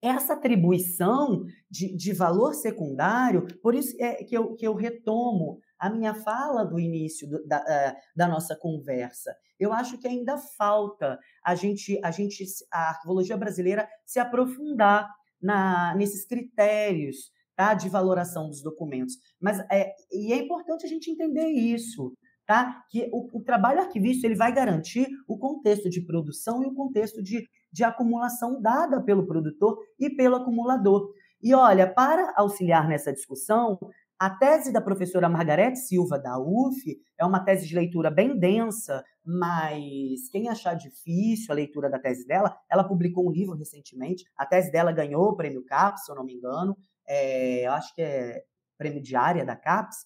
essa 0.03 0.35
atribuição 0.35 1.45
de, 1.71 1.95
de 1.97 2.13
valor 2.13 2.55
secundário, 2.55 3.47
por 3.63 3.75
isso 3.75 3.97
é 3.99 4.23
que 4.23 4.37
eu, 4.37 4.55
que 4.55 4.67
eu 4.67 4.75
retomo 4.75 5.59
a 5.79 5.89
minha 5.89 6.15
fala 6.15 6.65
do 6.65 6.79
início 6.79 7.29
do, 7.29 7.47
da, 7.47 7.61
uh, 7.61 7.97
da 8.15 8.29
nossa 8.29 8.55
conversa. 8.55 9.35
Eu 9.59 9.73
acho 9.73 9.99
que 9.99 10.07
ainda 10.07 10.37
falta 10.37 11.19
a 11.43 11.55
gente, 11.55 11.99
a 12.03 12.11
gente, 12.11 12.45
a 12.71 12.91
arqueologia 12.91 13.37
brasileira 13.37 13.89
se 14.05 14.19
aprofundar 14.19 15.11
na, 15.41 15.95
nesses 15.95 16.27
critérios 16.27 17.33
tá? 17.57 17.75
de 17.75 17.89
valoração 17.89 18.49
dos 18.49 18.63
documentos. 18.63 19.15
Mas 19.41 19.59
é, 19.71 19.93
e 20.13 20.33
é 20.33 20.37
importante 20.37 20.85
a 20.85 20.89
gente 20.89 21.11
entender 21.11 21.47
isso, 21.47 22.13
tá? 22.47 22.83
Que 22.91 23.09
o, 23.13 23.39
o 23.39 23.43
trabalho 23.43 23.81
arquivista 23.81 24.27
ele 24.27 24.37
vai 24.37 24.53
garantir 24.53 25.07
o 25.29 25.39
contexto 25.39 25.89
de 25.89 26.05
produção 26.05 26.63
e 26.63 26.67
o 26.67 26.75
contexto 26.75 27.23
de, 27.23 27.47
de 27.73 27.85
acumulação 27.85 28.61
dada 28.61 29.03
pelo 29.03 29.27
produtor 29.27 29.79
e 29.99 30.11
pelo 30.11 30.37
acumulador. 30.37 31.11
E 31.43 31.55
olha, 31.55 31.93
para 31.93 32.33
auxiliar 32.37 32.89
nessa 32.89 33.13
discussão, 33.13 33.79
a 34.19 34.31
tese 34.31 34.73
da 34.73 34.81
professora 34.81 35.29
Margarete 35.29 35.79
Silva, 35.79 36.19
da 36.19 36.39
UF, 36.39 36.99
é 37.19 37.25
uma 37.27 37.45
tese 37.45 37.67
de 37.67 37.75
leitura 37.75 38.11
bem 38.11 38.39
densa, 38.39 39.05
mas 39.25 40.29
quem 40.31 40.49
achar 40.49 40.75
difícil 40.75 41.51
a 41.51 41.55
leitura 41.55 41.91
da 41.91 41.99
tese 41.99 42.27
dela, 42.27 42.57
ela 42.71 42.85
publicou 42.87 43.27
um 43.27 43.33
livro 43.33 43.57
recentemente. 43.57 44.25
A 44.37 44.47
tese 44.47 44.71
dela 44.71 44.93
ganhou 44.93 45.25
o 45.25 45.37
prêmio 45.37 45.65
CAPES, 45.65 46.05
se 46.05 46.13
eu 46.13 46.17
não 46.17 46.25
me 46.25 46.35
engano, 46.35 46.77
é, 47.07 47.67
acho 47.67 47.95
que 47.95 48.03
é 48.03 48.45
prêmio 48.79 49.03
diária 49.03 49.45
da 49.45 49.57
CAPES, 49.57 49.99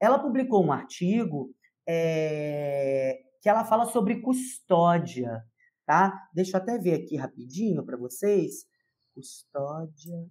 ela 0.00 0.18
publicou 0.18 0.64
um 0.64 0.72
artigo 0.72 1.54
é, 1.86 3.18
que 3.40 3.48
ela 3.48 3.64
fala 3.64 3.86
sobre 3.86 4.20
custódia, 4.20 5.42
tá? 5.86 6.28
Deixa 6.34 6.56
eu 6.56 6.62
até 6.62 6.78
ver 6.78 6.94
aqui 6.94 7.16
rapidinho 7.16 7.84
para 7.84 7.96
vocês. 7.96 8.66
Custódia 9.14 10.26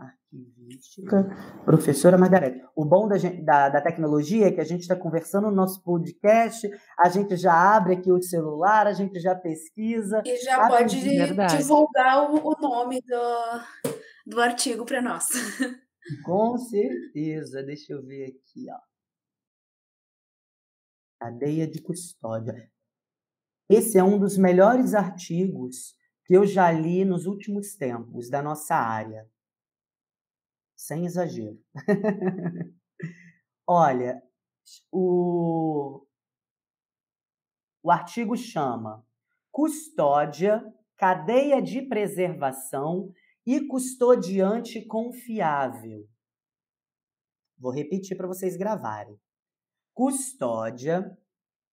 arquivística, 0.00 1.28
professora 1.64 2.16
Margarete. 2.16 2.62
O 2.74 2.84
bom 2.84 3.08
da, 3.08 3.16
da, 3.42 3.68
da 3.68 3.80
tecnologia 3.80 4.48
é 4.48 4.52
que 4.52 4.60
a 4.60 4.64
gente 4.64 4.82
está 4.82 4.96
conversando 4.96 5.48
no 5.48 5.56
nosso 5.56 5.82
podcast, 5.82 6.70
a 6.98 7.08
gente 7.08 7.36
já 7.36 7.52
abre 7.76 7.94
aqui 7.94 8.10
o 8.10 8.22
celular, 8.22 8.86
a 8.86 8.92
gente 8.92 9.20
já 9.20 9.34
pesquisa. 9.34 10.22
E 10.24 10.36
já 10.38 10.68
pode 10.68 11.00
divulgar 11.00 12.30
o, 12.30 12.48
o 12.48 12.56
nome 12.60 13.00
do, 13.02 13.90
do 14.26 14.40
artigo 14.40 14.84
para 14.84 15.02
nós. 15.02 15.26
Com 16.24 16.58
certeza. 16.58 17.62
Deixa 17.62 17.92
eu 17.92 18.02
ver 18.04 18.26
aqui, 18.26 18.66
ó. 18.70 18.78
Cadeia 21.20 21.66
de 21.66 21.80
custódia. 21.82 22.70
Esse 23.68 23.98
é 23.98 24.02
um 24.02 24.18
dos 24.18 24.36
melhores 24.36 24.94
artigos 24.94 25.94
que 26.24 26.34
eu 26.34 26.46
já 26.46 26.72
li 26.72 27.04
nos 27.04 27.26
últimos 27.26 27.74
tempos 27.76 28.28
da 28.28 28.42
nossa 28.42 28.74
área. 28.74 29.28
Sem 30.90 31.06
exagero. 31.06 31.56
Olha, 33.64 34.20
o, 34.90 36.04
o 37.80 37.92
artigo 37.92 38.36
chama 38.36 39.06
Custódia, 39.52 40.60
cadeia 40.96 41.62
de 41.62 41.82
preservação 41.82 43.14
e 43.46 43.68
custodiante 43.68 44.84
confiável. 44.84 46.08
Vou 47.56 47.70
repetir 47.70 48.16
para 48.16 48.26
vocês 48.26 48.56
gravarem. 48.56 49.16
Custódia, 49.94 51.16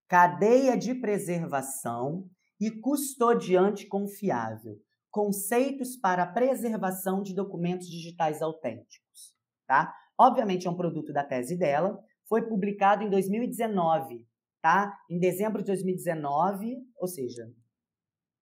cadeia 0.07 0.77
de 0.77 0.93
preservação 0.93 2.29
e 2.61 2.69
custodiante 2.69 3.87
confiável. 3.87 4.79
Conceitos 5.11 5.95
para 5.95 6.23
a 6.23 6.31
preservação 6.31 7.21
de 7.21 7.33
documentos 7.33 7.87
digitais 7.87 8.41
autênticos. 8.41 9.35
Tá? 9.65 9.93
Obviamente 10.17 10.67
é 10.67 10.69
um 10.69 10.77
produto 10.77 11.11
da 11.11 11.23
tese 11.23 11.57
dela, 11.57 11.99
foi 12.27 12.47
publicado 12.47 13.03
em 13.03 13.09
2019, 13.09 14.25
tá? 14.61 14.97
Em 15.09 15.19
dezembro 15.19 15.61
de 15.61 15.67
2019, 15.67 16.77
ou 16.97 17.07
seja, 17.07 17.49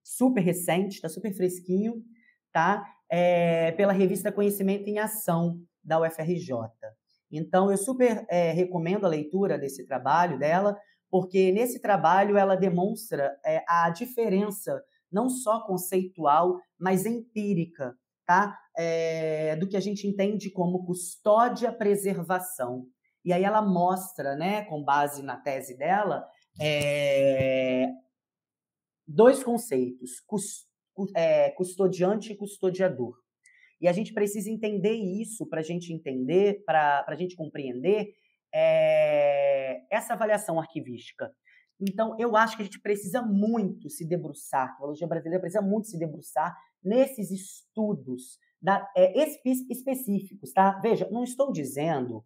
super 0.04 0.42
recente, 0.42 0.96
está 0.96 1.10
super 1.10 1.34
fresquinho, 1.34 2.04
tá? 2.52 2.84
é, 3.10 3.72
pela 3.74 3.94
revista 3.94 4.32
Conhecimento 4.32 4.88
em 4.90 5.00
Ação, 5.00 5.60
da 5.84 6.00
UFRJ. 6.02 6.56
Então, 7.32 7.70
eu 7.70 7.78
super 7.78 8.26
é, 8.30 8.52
recomendo 8.52 9.06
a 9.06 9.10
leitura 9.10 9.58
desse 9.58 9.86
trabalho 9.86 10.40
dela, 10.40 10.76
porque 11.10 11.52
nesse 11.52 11.80
trabalho 11.80 12.38
ela 12.38 12.56
demonstra 12.56 13.38
é, 13.46 13.64
a 13.68 13.90
diferença, 13.90 14.82
não 15.16 15.30
só 15.30 15.62
conceitual, 15.62 16.60
mas 16.78 17.06
empírica, 17.06 17.98
tá? 18.26 18.60
É, 18.78 19.56
do 19.56 19.70
que 19.70 19.78
a 19.78 19.80
gente 19.80 20.06
entende 20.06 20.52
como 20.52 20.86
custódia-preservação. 20.86 22.86
E 23.24 23.32
aí 23.32 23.46
ela 23.46 23.62
mostra, 23.62 24.36
né, 24.36 24.66
com 24.66 24.84
base 24.84 25.24
na 25.24 25.38
tese 25.38 25.78
dela, 25.78 26.28
é, 26.60 27.88
dois 29.08 29.42
conceitos: 29.42 30.22
é, 31.16 31.52
custodiante 31.52 32.34
e 32.34 32.36
custodiador. 32.36 33.18
E 33.80 33.88
a 33.88 33.94
gente 33.94 34.14
precisa 34.14 34.50
entender 34.50 34.96
isso 34.96 35.48
para 35.48 35.62
a 35.62 35.64
gente 35.64 35.94
entender, 35.94 36.62
para 36.66 37.06
a 37.08 37.16
gente 37.16 37.38
compreender 37.38 38.14
é, 38.54 39.82
essa 39.90 40.14
avaliação 40.14 40.60
arquivística. 40.60 41.34
Então, 41.80 42.16
eu 42.18 42.36
acho 42.36 42.56
que 42.56 42.62
a 42.62 42.66
gente 42.66 42.80
precisa 42.80 43.22
muito 43.22 43.90
se 43.90 44.08
debruçar, 44.08 44.62
a 44.62 44.72
arqueologia 44.72 45.08
brasileira 45.08 45.42
precisa 45.42 45.62
muito 45.62 45.88
se 45.88 45.98
debruçar 45.98 46.56
nesses 46.84 47.32
estudos 47.32 48.40
da, 48.62 48.90
é, 48.96 49.24
espe 49.24 49.52
específicos, 49.70 50.52
tá? 50.52 50.80
Veja, 50.80 51.08
não 51.12 51.24
estou 51.24 51.52
dizendo 51.52 52.26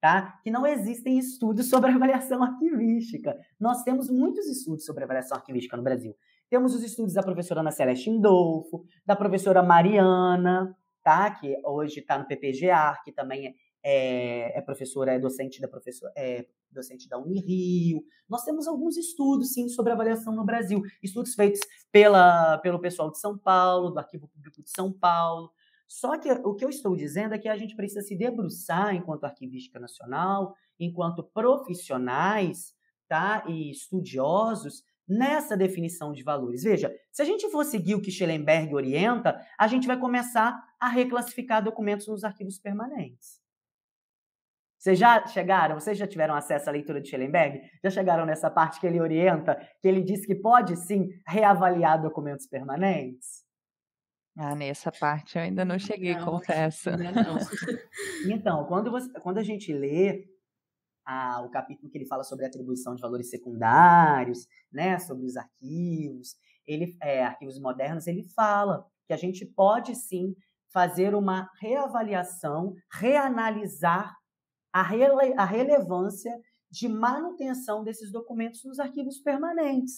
tá, 0.00 0.38
que 0.42 0.50
não 0.50 0.66
existem 0.66 1.18
estudos 1.18 1.68
sobre 1.70 1.90
avaliação 1.90 2.42
arquivística. 2.42 3.38
Nós 3.58 3.82
temos 3.82 4.10
muitos 4.10 4.46
estudos 4.46 4.84
sobre 4.84 5.04
avaliação 5.04 5.36
arquivística 5.36 5.76
no 5.76 5.82
Brasil. 5.82 6.14
Temos 6.50 6.74
os 6.74 6.82
estudos 6.82 7.14
da 7.14 7.22
professora 7.22 7.60
Ana 7.60 7.70
Celeste 7.70 8.10
Indolfo, 8.10 8.84
da 9.04 9.14
professora 9.14 9.62
Mariana, 9.62 10.74
tá? 11.02 11.30
que 11.30 11.56
hoje 11.64 12.00
está 12.00 12.18
no 12.18 12.26
PPGA, 12.26 12.98
que 13.04 13.12
também 13.12 13.54
é, 13.82 14.58
é, 14.58 14.60
professora, 14.60 15.12
é 15.12 15.18
docente 15.18 15.60
da 15.60 15.68
professora, 15.68 16.12
é 16.16 16.46
docente 16.70 17.08
da 17.08 17.18
Unirio. 17.18 18.02
Nós 18.28 18.44
temos 18.44 18.66
alguns 18.66 18.96
estudos, 18.96 19.52
sim, 19.52 19.68
sobre 19.68 19.92
avaliação 19.92 20.34
no 20.34 20.44
Brasil. 20.44 20.82
Estudos 21.02 21.34
feitos 21.34 21.60
pela, 21.90 22.58
pelo 22.58 22.80
pessoal 22.80 23.10
de 23.10 23.18
São 23.18 23.38
Paulo, 23.38 23.90
do 23.90 23.98
Arquivo 23.98 24.28
Público 24.28 24.62
de 24.62 24.70
São 24.70 24.92
Paulo. 24.92 25.50
Só 25.86 26.18
que 26.18 26.30
o 26.30 26.54
que 26.54 26.64
eu 26.64 26.68
estou 26.68 26.94
dizendo 26.94 27.34
é 27.34 27.38
que 27.38 27.48
a 27.48 27.56
gente 27.56 27.74
precisa 27.74 28.02
se 28.02 28.14
debruçar 28.14 28.94
enquanto 28.94 29.24
arquivística 29.24 29.80
nacional, 29.80 30.54
enquanto 30.78 31.22
profissionais 31.22 32.74
tá, 33.08 33.44
e 33.48 33.70
estudiosos, 33.70 34.84
nessa 35.08 35.56
definição 35.56 36.12
de 36.12 36.22
valores. 36.22 36.62
Veja, 36.62 36.94
se 37.10 37.22
a 37.22 37.24
gente 37.24 37.50
for 37.50 37.64
seguir 37.64 37.94
o 37.94 38.02
que 38.02 38.10
Schellenberg 38.10 38.74
orienta, 38.74 39.40
a 39.58 39.66
gente 39.66 39.86
vai 39.86 39.98
começar 39.98 40.54
a 40.78 40.88
reclassificar 40.88 41.64
documentos 41.64 42.06
nos 42.06 42.22
arquivos 42.22 42.58
permanentes. 42.58 43.40
Vocês 44.78 44.98
já 44.98 45.26
chegaram? 45.26 45.78
Vocês 45.78 45.98
já 45.98 46.06
tiveram 46.06 46.34
acesso 46.34 46.68
à 46.68 46.72
leitura 46.72 47.00
de 47.00 47.08
Schellenberg? 47.08 47.60
Já 47.82 47.90
chegaram 47.90 48.24
nessa 48.24 48.48
parte 48.50 48.78
que 48.80 48.86
ele 48.86 49.00
orienta, 49.00 49.56
que 49.80 49.88
ele 49.88 50.02
diz 50.02 50.24
que 50.24 50.34
pode 50.36 50.76
sim 50.76 51.08
reavaliar 51.26 52.00
documentos 52.00 52.46
permanentes? 52.46 53.44
Ah, 54.36 54.54
nessa 54.54 54.92
parte 54.92 55.36
eu 55.36 55.42
ainda 55.42 55.64
não 55.64 55.78
cheguei, 55.80 56.14
Não, 56.14 56.24
confesso. 56.24 56.90
Ainda 56.90 57.10
não. 57.10 57.38
Então, 58.32 58.64
quando, 58.66 58.90
você- 58.90 59.12
quando 59.20 59.38
a 59.38 59.42
gente 59.42 59.72
lê 59.72 60.24
a- 61.04 61.42
o 61.42 61.50
capítulo 61.50 61.90
que 61.90 61.98
ele 61.98 62.06
fala 62.06 62.22
sobre 62.22 62.46
atribuição 62.46 62.94
de 62.94 63.02
valores 63.02 63.30
secundários, 63.30 64.46
né, 64.72 64.96
sobre 65.00 65.26
os 65.26 65.36
arquivos, 65.36 66.36
ele, 66.64 66.96
é, 67.02 67.24
arquivos 67.24 67.58
modernos, 67.60 68.06
ele 68.06 68.22
fala 68.34 68.84
que 69.08 69.12
a 69.12 69.16
gente 69.16 69.44
pode 69.44 69.96
sim 69.96 70.36
fazer 70.72 71.14
uma 71.16 71.50
reavaliação, 71.60 72.74
reanalisar 72.92 74.14
a, 74.72 74.82
rele- 74.82 75.34
a 75.36 75.44
relevância 75.44 76.32
de 76.70 76.88
manutenção 76.88 77.82
desses 77.82 78.12
documentos 78.12 78.62
nos 78.64 78.78
arquivos 78.78 79.18
permanentes. 79.20 79.94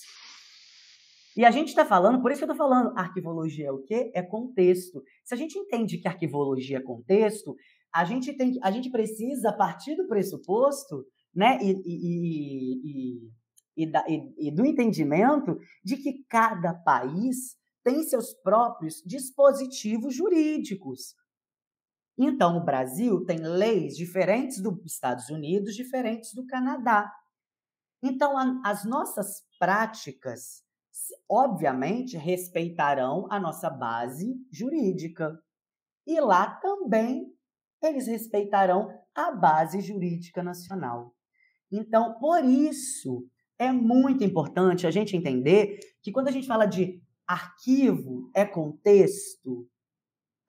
E 1.37 1.45
a 1.45 1.51
gente 1.51 1.69
está 1.69 1.85
falando, 1.85 2.21
por 2.21 2.31
isso 2.31 2.41
que 2.41 2.45
eu 2.45 2.53
estou 2.53 2.69
falando, 2.69 2.97
arquivologia 2.99 3.69
é 3.69 3.73
o 3.73 3.83
quê? 3.83 4.11
É 4.15 4.23
contexto. 4.23 5.03
Se 5.25 5.33
a 5.35 5.37
gente 5.37 5.59
entende 5.59 5.99
que 5.99 6.09
arquivologia 6.09 6.79
é 6.79 6.83
contexto, 6.83 7.55
a 7.93 8.05
gente 8.05 8.33
tem, 8.37 8.59
a 8.63 8.71
gente 8.71 8.91
precisa 8.91 9.53
partir 9.53 9.97
do 9.97 10.07
pressuposto, 10.07 11.05
né, 11.35 11.59
e, 11.63 11.71
e, 11.85 13.21
e, 13.77 13.85
e- 13.85 13.87
e- 13.87 14.49
e 14.49 14.51
do 14.55 14.67
entendimento 14.67 15.57
de 15.85 15.97
que 15.97 16.25
cada 16.29 16.75
país 16.75 17.57
tem 17.85 18.03
seus 18.03 18.35
próprios 18.35 19.03
dispositivos 19.07 20.15
jurídicos. 20.15 21.15
Então, 22.23 22.59
o 22.59 22.65
Brasil 22.65 23.25
tem 23.25 23.39
leis 23.39 23.97
diferentes 23.97 24.61
dos 24.61 24.79
Estados 24.85 25.31
Unidos, 25.31 25.75
diferentes 25.75 26.35
do 26.35 26.47
Canadá. 26.47 27.11
Então, 28.03 28.37
a- 28.37 28.61
as 28.63 28.85
nossas 28.85 29.43
práticas, 29.59 30.63
obviamente, 31.27 32.19
respeitarão 32.19 33.27
a 33.31 33.41
nossa 33.41 33.71
base 33.71 34.37
jurídica. 34.53 35.43
E 36.07 36.21
lá 36.21 36.57
também 36.57 37.33
eles 37.83 38.07
respeitarão 38.07 38.91
a 39.15 39.33
base 39.33 39.81
jurídica 39.81 40.43
nacional. 40.43 41.15
Então, 41.73 42.19
por 42.19 42.45
isso, 42.45 43.27
é 43.59 43.73
muito 43.73 44.23
importante 44.25 44.87
a 44.87 44.91
gente 44.91 45.17
entender 45.17 45.79
que 46.03 46.13
quando 46.13 46.29
a 46.29 46.33
gente 46.33 46.47
fala 46.47 46.67
de 46.67 47.01
arquivo 47.27 48.31
é 48.35 48.45
contexto, 48.45 49.67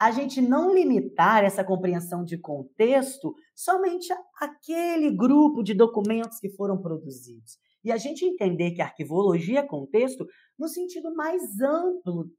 a 0.02 0.10
gente 0.10 0.42
não 0.42 0.74
limitar 0.74 1.44
essa 1.44 1.64
compreensão 1.64 2.26
de 2.26 2.36
contexto 2.36 3.36
somente 3.56 4.08
aquele 4.40 5.12
grupo 5.12 5.62
de 5.62 5.76
documentos 5.76 6.40
que 6.40 6.50
foram 6.50 6.82
produzidos. 6.82 7.60
E 7.84 7.92
a 7.92 7.98
gente 7.98 8.26
entender 8.26 8.72
que 8.72 8.82
arquivologia 8.82 9.60
é 9.60 9.64
contexto 9.68 10.26
no 10.58 10.68
sentido 10.68 11.14
mais 11.14 11.62
amplo 11.62 12.32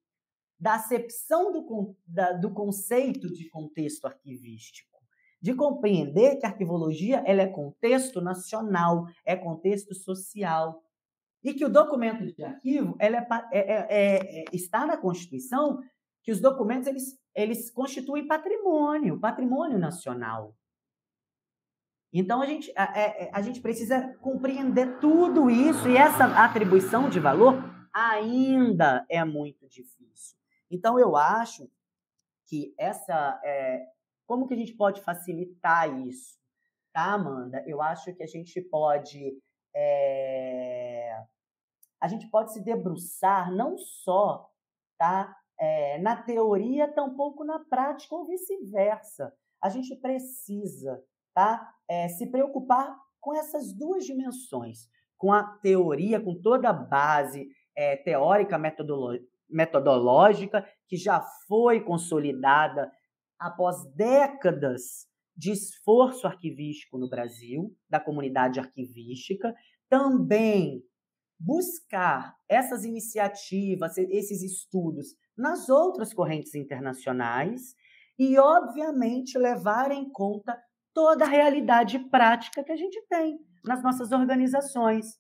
da 0.59 0.75
acepção 0.75 1.53
do, 1.53 1.97
da- 2.05 2.33
do 2.33 2.53
conceito 2.53 3.33
de 3.33 3.49
contexto 3.49 4.07
arquivístico. 4.07 4.99
De 5.41 5.55
compreender 5.55 6.39
que 6.39 6.47
a 6.47 6.49
arquivologia 6.49 7.23
ela 7.25 7.43
é 7.43 7.47
contexto 7.47 8.21
nacional, 8.21 9.07
é 9.25 9.37
contexto 9.37 9.95
social. 9.95 10.83
E 11.45 11.55
que 11.55 11.65
o 11.65 11.69
documento 11.69 12.25
de 12.25 12.43
arquivo 12.45 12.97
ela 12.99 13.19
é 13.19 13.27
é- 13.53 13.59
é- 13.59 13.87
é- 13.89 14.41
é- 14.41 14.45
está 14.53 14.85
na 14.87 14.97
Constituição 14.97 15.79
que 16.25 16.31
os 16.33 16.41
documentos 16.41 16.87
eles, 16.87 17.21
eles 17.35 17.71
constituem 17.71 18.27
patrimônio, 18.27 19.19
patrimônio 19.19 19.79
nacional. 19.79 20.55
Então 22.13 22.43
a 22.43 22.47
gente, 22.47 22.71
a, 22.77 22.99
é- 22.99 23.25
é- 23.25 23.31
a 23.33 23.41
gente 23.41 23.61
precisa 23.61 24.15
compreender 24.19 24.99
tudo 25.01 25.49
isso 25.49 25.89
e 25.89 25.97
essa 25.97 26.27
atribuição 26.45 27.09
de 27.09 27.19
valor 27.19 27.55
ainda 27.93 29.07
é 29.09 29.25
muito 29.25 29.67
difícil. 29.67 30.37
Então 30.71 30.99
eu 30.99 31.17
acho 31.17 31.71
que 32.47 32.75
essa 32.79 33.41
é, 33.43 33.87
como 34.27 34.47
que 34.47 34.55
a 34.55 34.57
gente 34.57 34.75
pode 34.75 35.01
facilitar 35.01 35.91
isso, 36.07 36.39
tá, 36.93 37.13
Amanda? 37.15 37.65
Eu 37.67 37.81
acho 37.81 38.15
que 38.15 38.23
a 38.23 38.27
gente 38.27 38.61
pode 38.61 39.39
é, 39.75 41.19
a 41.99 42.09
gente 42.09 42.29
pode 42.29 42.53
se 42.53 42.61
debruçar 42.61 43.51
não 43.51 43.79
só, 43.79 44.51
tá, 44.99 45.35
é, 45.63 45.97
na 45.99 46.21
teoria, 46.21 46.93
tampouco 46.93 47.45
na 47.45 47.61
prática 47.61 48.17
ou 48.17 48.27
vice-versa. 48.27 49.33
A 49.63 49.69
gente 49.69 49.95
precisa, 49.95 51.01
tá, 51.33 51.73
é, 51.89 52.09
se 52.09 52.29
preocupar 52.33 52.99
com 53.21 53.33
essas 53.33 53.73
duas 53.73 54.05
dimensões, 54.05 54.89
com 55.17 55.33
a 55.33 55.45
teoria, 55.45 56.21
com 56.21 56.35
toda 56.35 56.71
a 56.71 56.73
base 56.73 57.49
é, 57.77 57.95
teórica, 57.97 58.59
metodológica 59.49 60.69
que 60.89 60.97
já 60.97 61.21
foi 61.47 61.81
consolidada 61.81 62.91
após 63.39 63.85
décadas 63.95 65.07
de 65.37 65.53
esforço 65.53 66.27
arquivístico 66.27 66.99
no 66.99 67.09
Brasil, 67.09 67.73
da 67.89 68.01
comunidade 68.01 68.59
arquivística, 68.59 69.55
também 69.89 70.83
buscar 71.39 72.37
essas 72.49 72.85
iniciativas, 72.85 73.97
esses 73.97 74.43
estudos 74.43 75.15
nas 75.37 75.69
outras 75.69 76.13
correntes 76.13 76.55
internacionais 76.55 77.75
e, 78.19 78.39
obviamente, 78.39 79.39
levar 79.39 79.91
em 79.91 80.11
conta 80.11 80.57
toda 80.95 81.25
a 81.25 81.29
realidade 81.29 81.99
prática 82.11 82.63
que 82.63 82.73
a 82.73 82.77
gente 82.77 83.01
tem 83.09 83.39
nas 83.65 83.83
nossas 83.83 84.13
organizações. 84.13 85.19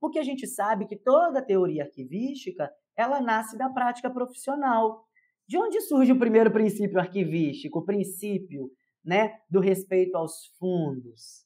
Porque 0.00 0.18
a 0.18 0.22
gente 0.22 0.46
sabe 0.46 0.86
que 0.86 0.96
toda 0.96 1.44
teoria 1.44 1.84
arquivística, 1.84 2.70
ela 2.96 3.20
nasce 3.20 3.56
da 3.56 3.68
prática 3.70 4.10
profissional. 4.10 5.04
De 5.46 5.56
onde 5.56 5.80
surge 5.82 6.12
o 6.12 6.18
primeiro 6.18 6.50
princípio 6.50 6.98
arquivístico, 6.98 7.78
o 7.78 7.84
princípio 7.84 8.70
né, 9.04 9.38
do 9.48 9.60
respeito 9.60 10.16
aos 10.16 10.46
fundos? 10.58 11.44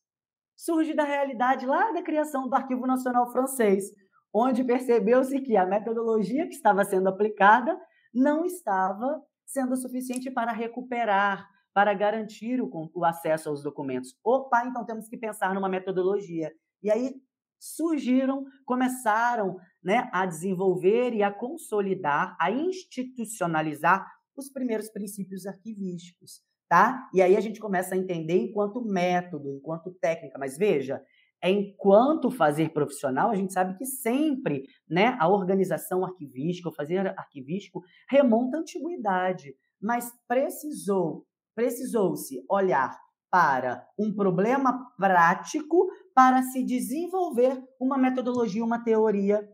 Surge 0.56 0.94
da 0.94 1.04
realidade 1.04 1.66
lá 1.66 1.92
da 1.92 2.02
criação 2.02 2.48
do 2.48 2.54
Arquivo 2.54 2.86
Nacional 2.86 3.30
Francês, 3.30 3.84
onde 4.32 4.64
percebeu-se 4.64 5.40
que 5.40 5.56
a 5.56 5.64
metodologia 5.64 6.46
que 6.46 6.54
estava 6.54 6.84
sendo 6.84 7.08
aplicada 7.08 7.78
não 8.14 8.44
estava 8.44 9.22
sendo 9.46 9.76
suficiente 9.76 10.30
para 10.30 10.52
recuperar, 10.52 11.48
para 11.72 11.94
garantir 11.94 12.60
o, 12.60 12.90
o 12.94 13.04
acesso 13.04 13.48
aos 13.48 13.62
documentos. 13.62 14.16
Opa, 14.24 14.66
então 14.66 14.84
temos 14.84 15.08
que 15.08 15.16
pensar 15.16 15.54
numa 15.54 15.68
metodologia. 15.68 16.52
E 16.82 16.90
aí 16.90 17.14
surgiram, 17.58 18.44
começaram 18.64 19.56
né, 19.82 20.08
a 20.12 20.26
desenvolver 20.26 21.12
e 21.14 21.22
a 21.22 21.32
consolidar, 21.32 22.36
a 22.40 22.50
institucionalizar 22.50 24.06
os 24.36 24.50
primeiros 24.50 24.88
princípios 24.90 25.46
arquivísticos. 25.46 26.42
Tá? 26.68 27.08
E 27.14 27.22
aí 27.22 27.34
a 27.34 27.40
gente 27.40 27.58
começa 27.58 27.94
a 27.94 27.98
entender 27.98 28.36
enquanto 28.36 28.84
método, 28.84 29.50
enquanto 29.50 29.94
técnica. 29.94 30.38
Mas 30.38 30.58
veja, 30.58 31.02
enquanto 31.42 32.30
fazer 32.30 32.72
profissional, 32.72 33.30
a 33.30 33.34
gente 33.34 33.52
sabe 33.52 33.76
que 33.76 33.86
sempre 33.86 34.64
né, 34.88 35.16
a 35.20 35.28
organização 35.28 36.04
arquivística, 36.04 36.68
o 36.68 36.74
fazer 36.74 37.06
arquivístico, 37.18 37.82
remonta 38.10 38.56
à 38.56 38.60
antiguidade. 38.60 39.54
Mas 39.80 40.12
precisou, 40.26 41.26
precisou-se 41.54 42.44
olhar 42.50 42.98
para 43.30 43.86
um 43.98 44.12
problema 44.14 44.90
prático 44.96 45.88
para 46.14 46.42
se 46.42 46.64
desenvolver 46.64 47.62
uma 47.78 47.98
metodologia, 47.98 48.64
uma 48.64 48.82
teoria 48.82 49.48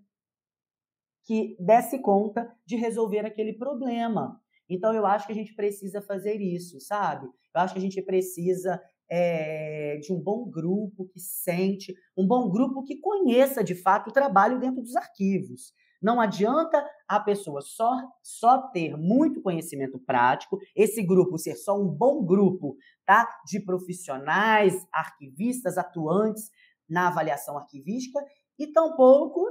que 1.25 1.57
desse 1.59 1.99
conta 1.99 2.51
de 2.67 2.77
resolver 2.77 3.27
aquele 3.27 3.55
problema. 3.55 4.41
Então, 4.69 4.95
eu 4.95 5.05
acho 5.05 5.27
que 5.27 5.33
a 5.33 5.35
gente 5.35 5.55
precisa 5.55 6.01
fazer 6.01 6.41
isso, 6.41 6.81
sabe? 6.81 7.27
Eu 7.27 7.61
acho 7.61 7.75
que 7.75 7.79
a 7.79 7.83
gente 7.83 8.01
precisa 8.03 8.81
é, 9.11 9.99
de 9.99 10.13
um 10.13 10.21
bom 10.21 10.49
grupo 10.49 11.07
que 11.07 11.21
sente, 11.21 11.95
um 12.17 12.27
bom 12.27 12.51
grupo 12.51 12.83
que 12.85 12.99
conheça 13.01 13.63
de 13.63 13.75
fato 13.75 14.09
o 14.09 14.13
trabalho 14.13 14.59
dentro 14.59 14.83
dos 14.83 14.97
arquivos. 14.97 15.73
Não 16.03 16.21
adianta 16.21 16.87
a 17.09 17.19
pessoa 17.19 17.63
só, 17.63 17.91
só 18.23 18.69
ter 18.69 18.97
muito 18.97 19.41
conhecimento 19.41 19.99
prático, 19.99 20.59
esse 20.77 21.03
grupo 21.03 21.39
ser 21.39 21.57
só 21.57 21.81
um 21.81 21.89
bom 21.89 22.25
grupo 22.25 22.77
tá? 23.07 23.27
de 23.47 23.59
profissionais, 23.59 24.75
arquivistas 24.93 25.79
atuantes 25.79 26.51
na 26.89 27.09
avaliação 27.09 27.57
arquivística, 27.57 28.21
e 28.59 28.67
tampouco 28.67 29.47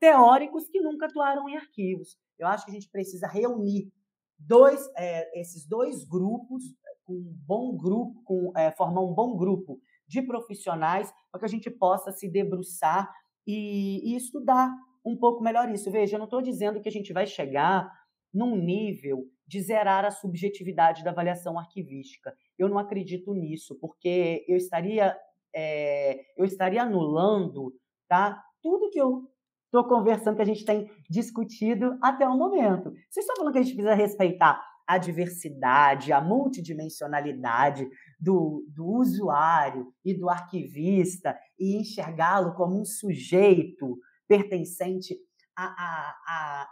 teóricos 0.00 0.68
que 0.68 0.80
nunca 0.80 1.06
atuaram 1.06 1.48
em 1.48 1.56
arquivos. 1.56 2.18
Eu 2.38 2.48
acho 2.48 2.64
que 2.64 2.70
a 2.70 2.74
gente 2.74 2.90
precisa 2.90 3.26
reunir 3.26 3.90
dois, 4.38 4.88
é, 4.96 5.40
esses 5.40 5.66
dois 5.66 6.04
grupos, 6.04 6.64
com 7.06 7.14
um 7.14 7.34
bom 7.46 7.76
grupo, 7.76 8.20
com, 8.24 8.52
é, 8.56 8.70
formar 8.72 9.02
um 9.02 9.14
bom 9.14 9.36
grupo 9.36 9.80
de 10.06 10.20
profissionais 10.22 11.12
para 11.30 11.40
que 11.40 11.46
a 11.46 11.48
gente 11.48 11.70
possa 11.70 12.10
se 12.12 12.28
debruçar 12.28 13.10
e, 13.46 14.12
e 14.12 14.16
estudar 14.16 14.70
um 15.04 15.16
pouco 15.16 15.42
melhor 15.42 15.70
isso. 15.70 15.90
Veja, 15.90 16.16
eu 16.16 16.18
não 16.18 16.26
estou 16.26 16.42
dizendo 16.42 16.80
que 16.80 16.88
a 16.88 16.92
gente 16.92 17.12
vai 17.12 17.26
chegar 17.26 17.90
num 18.34 18.56
nível 18.56 19.24
de 19.46 19.60
zerar 19.62 20.04
a 20.04 20.10
subjetividade 20.10 21.04
da 21.04 21.10
avaliação 21.10 21.58
arquivística. 21.58 22.34
Eu 22.58 22.68
não 22.68 22.78
acredito 22.78 23.32
nisso, 23.32 23.78
porque 23.80 24.44
eu 24.48 24.56
estaria, 24.56 25.16
é, 25.54 26.24
eu 26.36 26.44
estaria 26.44 26.82
anulando 26.82 27.72
tá, 28.08 28.42
tudo 28.60 28.90
que 28.90 29.00
eu 29.00 29.30
estou 29.66 29.84
conversando, 29.84 30.36
que 30.36 30.42
a 30.42 30.46
gente 30.46 30.64
tem 30.64 30.90
discutido 31.08 31.96
até 32.02 32.28
o 32.28 32.36
momento. 32.36 32.90
Vocês 33.08 33.24
estão 33.24 33.36
falando 33.36 33.52
que 33.52 33.58
a 33.60 33.62
gente 33.62 33.74
precisa 33.74 33.94
respeitar 33.94 34.60
a 34.86 34.98
diversidade, 34.98 36.12
a 36.12 36.20
multidimensionalidade 36.20 37.88
do, 38.20 38.64
do 38.68 38.86
usuário 38.86 39.92
e 40.04 40.14
do 40.14 40.30
arquivista 40.30 41.36
e 41.58 41.76
enxergá-lo 41.76 42.54
como 42.54 42.80
um 42.80 42.84
sujeito 42.84 43.98
pertencente 44.28 45.16
a, 45.56 45.64
a, 45.64 46.16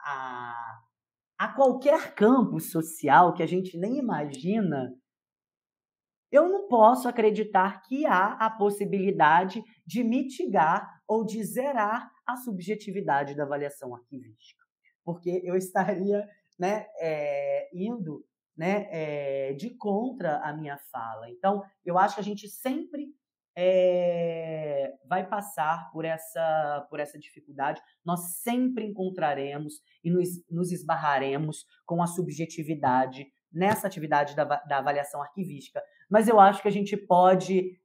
a, 0.06 0.80
a, 1.38 1.48
qualquer 1.54 2.14
campo 2.14 2.60
social 2.60 3.32
que 3.32 3.42
a 3.42 3.46
gente 3.46 3.78
nem 3.78 3.96
imagina, 3.96 4.94
eu 6.30 6.48
não 6.48 6.68
posso 6.68 7.08
acreditar 7.08 7.80
que 7.82 8.04
há 8.04 8.32
a 8.34 8.50
possibilidade 8.50 9.62
de 9.86 10.04
mitigar 10.04 11.00
ou 11.06 11.24
de 11.24 11.42
zerar 11.44 12.10
a 12.26 12.36
subjetividade 12.36 13.34
da 13.34 13.44
avaliação 13.44 13.94
arquivística. 13.94 14.62
Porque 15.04 15.40
eu 15.44 15.54
estaria 15.56 16.26
né, 16.58 16.86
é, 17.00 17.68
indo 17.72 18.24
né, 18.56 18.86
é, 18.90 19.52
de 19.54 19.70
contra 19.70 20.38
a 20.38 20.52
minha 20.52 20.78
fala. 20.90 21.28
Então, 21.30 21.62
eu 21.84 21.98
acho 21.98 22.14
que 22.14 22.20
a 22.20 22.24
gente 22.24 22.48
sempre 22.48 23.08
é, 23.56 24.92
vai 25.08 25.28
passar 25.28 25.90
por 25.92 26.04
essa, 26.04 26.86
por 26.90 27.00
essa 27.00 27.18
dificuldade. 27.18 27.80
Nós 28.04 28.38
sempre 28.42 28.84
encontraremos 28.84 29.74
e 30.02 30.10
nos, 30.10 30.28
nos 30.50 30.72
esbarraremos 30.72 31.64
com 31.86 32.02
a 32.02 32.06
subjetividade 32.06 33.26
nessa 33.52 33.86
atividade 33.86 34.34
da, 34.34 34.44
da 34.44 34.78
avaliação 34.78 35.22
arquivística. 35.22 35.82
Mas 36.10 36.28
eu 36.28 36.40
acho 36.40 36.60
que 36.60 36.68
a 36.68 36.72
gente 36.72 36.96
pode 36.96 37.78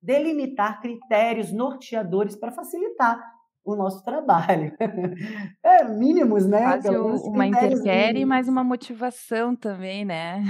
delimitar 0.00 0.80
critérios 0.80 1.52
norteadores 1.52 2.36
para 2.36 2.52
facilitar 2.52 3.20
o 3.64 3.76
nosso 3.76 4.02
trabalho. 4.04 4.72
É, 5.62 5.84
mínimos, 5.84 6.46
né? 6.46 6.62
Quase 6.62 6.88
uma 6.88 7.46
interquere, 7.46 8.24
mas 8.24 8.48
uma 8.48 8.64
motivação 8.64 9.54
também, 9.54 10.04
né? 10.04 10.42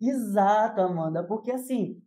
Exato, 0.00 0.80
Amanda, 0.80 1.22
porque 1.24 1.52
assim, 1.52 2.02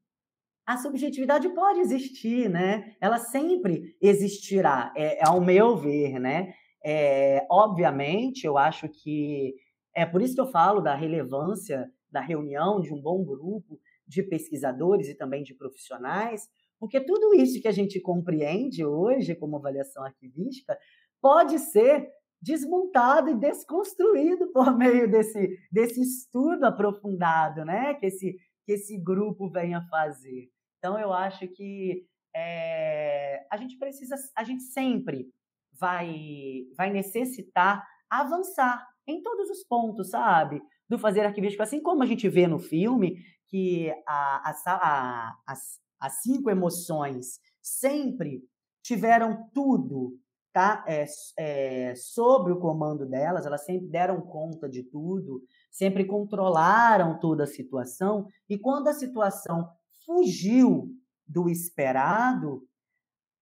a 0.66 0.78
subjetividade 0.78 1.48
pode 1.50 1.80
existir, 1.80 2.50
né? 2.50 2.96
Ela 3.00 3.20
sempre 3.20 3.96
existirá, 4.02 4.92
é 4.98 5.26
ao 5.26 5.40
meu 5.40 5.78
ver, 5.78 6.20
né? 6.20 6.54
É, 6.84 7.46
obviamente, 7.50 8.46
eu 8.46 8.58
acho 8.58 8.90
que 8.90 9.56
é 9.96 10.06
por 10.06 10.22
isso 10.22 10.36
que 10.36 10.42
eu 10.42 10.52
falo 10.52 10.82
da 10.82 10.96
relevância 10.96 11.90
da 12.12 12.22
reunião 12.22 12.82
de 12.82 12.94
um 12.94 13.02
bom 13.02 13.24
grupo 13.24 13.80
de 14.08 14.24
pesquisadores 14.24 15.08
e 15.08 15.16
também 15.16 15.44
de 15.44 15.54
profissionais, 15.54 16.48
porque 16.86 17.02
tudo 17.04 17.34
isso 17.34 17.60
que 17.60 17.68
a 17.68 17.72
gente 17.72 18.00
compreende 18.00 18.86
hoje 18.86 19.34
como 19.34 19.58
avaliação 19.58 20.04
arquivística 20.04 20.78
pode 21.20 21.58
ser 21.58 22.08
desmontado 22.40 23.32
e 23.32 23.36
desconstruído 23.36 24.52
por 24.54 24.78
meio 24.78 25.10
desse, 25.10 25.58
desse 25.72 26.00
estudo 26.00 26.64
aprofundado 26.64 27.66
né? 27.66 27.96
que, 27.96 28.06
esse, 28.06 28.38
que 28.64 28.74
esse 28.74 29.00
grupo 29.00 29.50
venha 29.50 29.82
fazer. 29.90 30.48
Então, 30.78 31.00
eu 31.00 31.12
acho 31.12 31.48
que 31.48 32.06
é, 32.36 33.44
a 33.52 33.58
gente 33.58 33.80
precisa, 33.80 34.16
a 34.38 34.44
gente 34.44 34.62
sempre 34.62 35.26
vai, 35.74 36.68
vai 36.78 36.92
necessitar 36.92 37.84
avançar 38.08 38.88
em 39.08 39.24
todos 39.24 39.50
os 39.50 39.64
pontos, 39.64 40.12
sabe? 40.12 40.62
Do 40.88 41.00
fazer 41.00 41.22
arquivístico, 41.22 41.64
assim 41.64 41.82
como 41.82 42.04
a 42.04 42.06
gente 42.06 42.30
vê 42.30 42.46
no 42.46 42.60
filme 42.60 43.18
que 43.48 43.90
a, 44.08 44.52
a, 44.52 44.54
a, 44.68 45.36
as, 45.48 45.84
as 46.00 46.22
cinco 46.22 46.50
emoções 46.50 47.40
sempre 47.62 48.44
tiveram 48.84 49.50
tudo 49.54 50.20
tá? 50.56 50.86
É, 50.88 51.06
é, 51.38 51.96
sobre 51.96 52.54
o 52.54 52.60
comando 52.62 53.06
delas, 53.06 53.46
elas 53.46 53.66
sempre 53.66 53.90
deram 53.90 54.22
conta 54.22 54.70
de 54.70 54.84
tudo, 54.84 55.44
sempre 55.70 56.06
controlaram 56.06 57.20
toda 57.20 57.44
a 57.44 57.48
situação, 57.48 58.26
e 58.48 58.58
quando 58.58 58.88
a 58.88 58.94
situação 58.94 59.70
fugiu 60.06 60.88
do 61.28 61.50
esperado, 61.50 62.66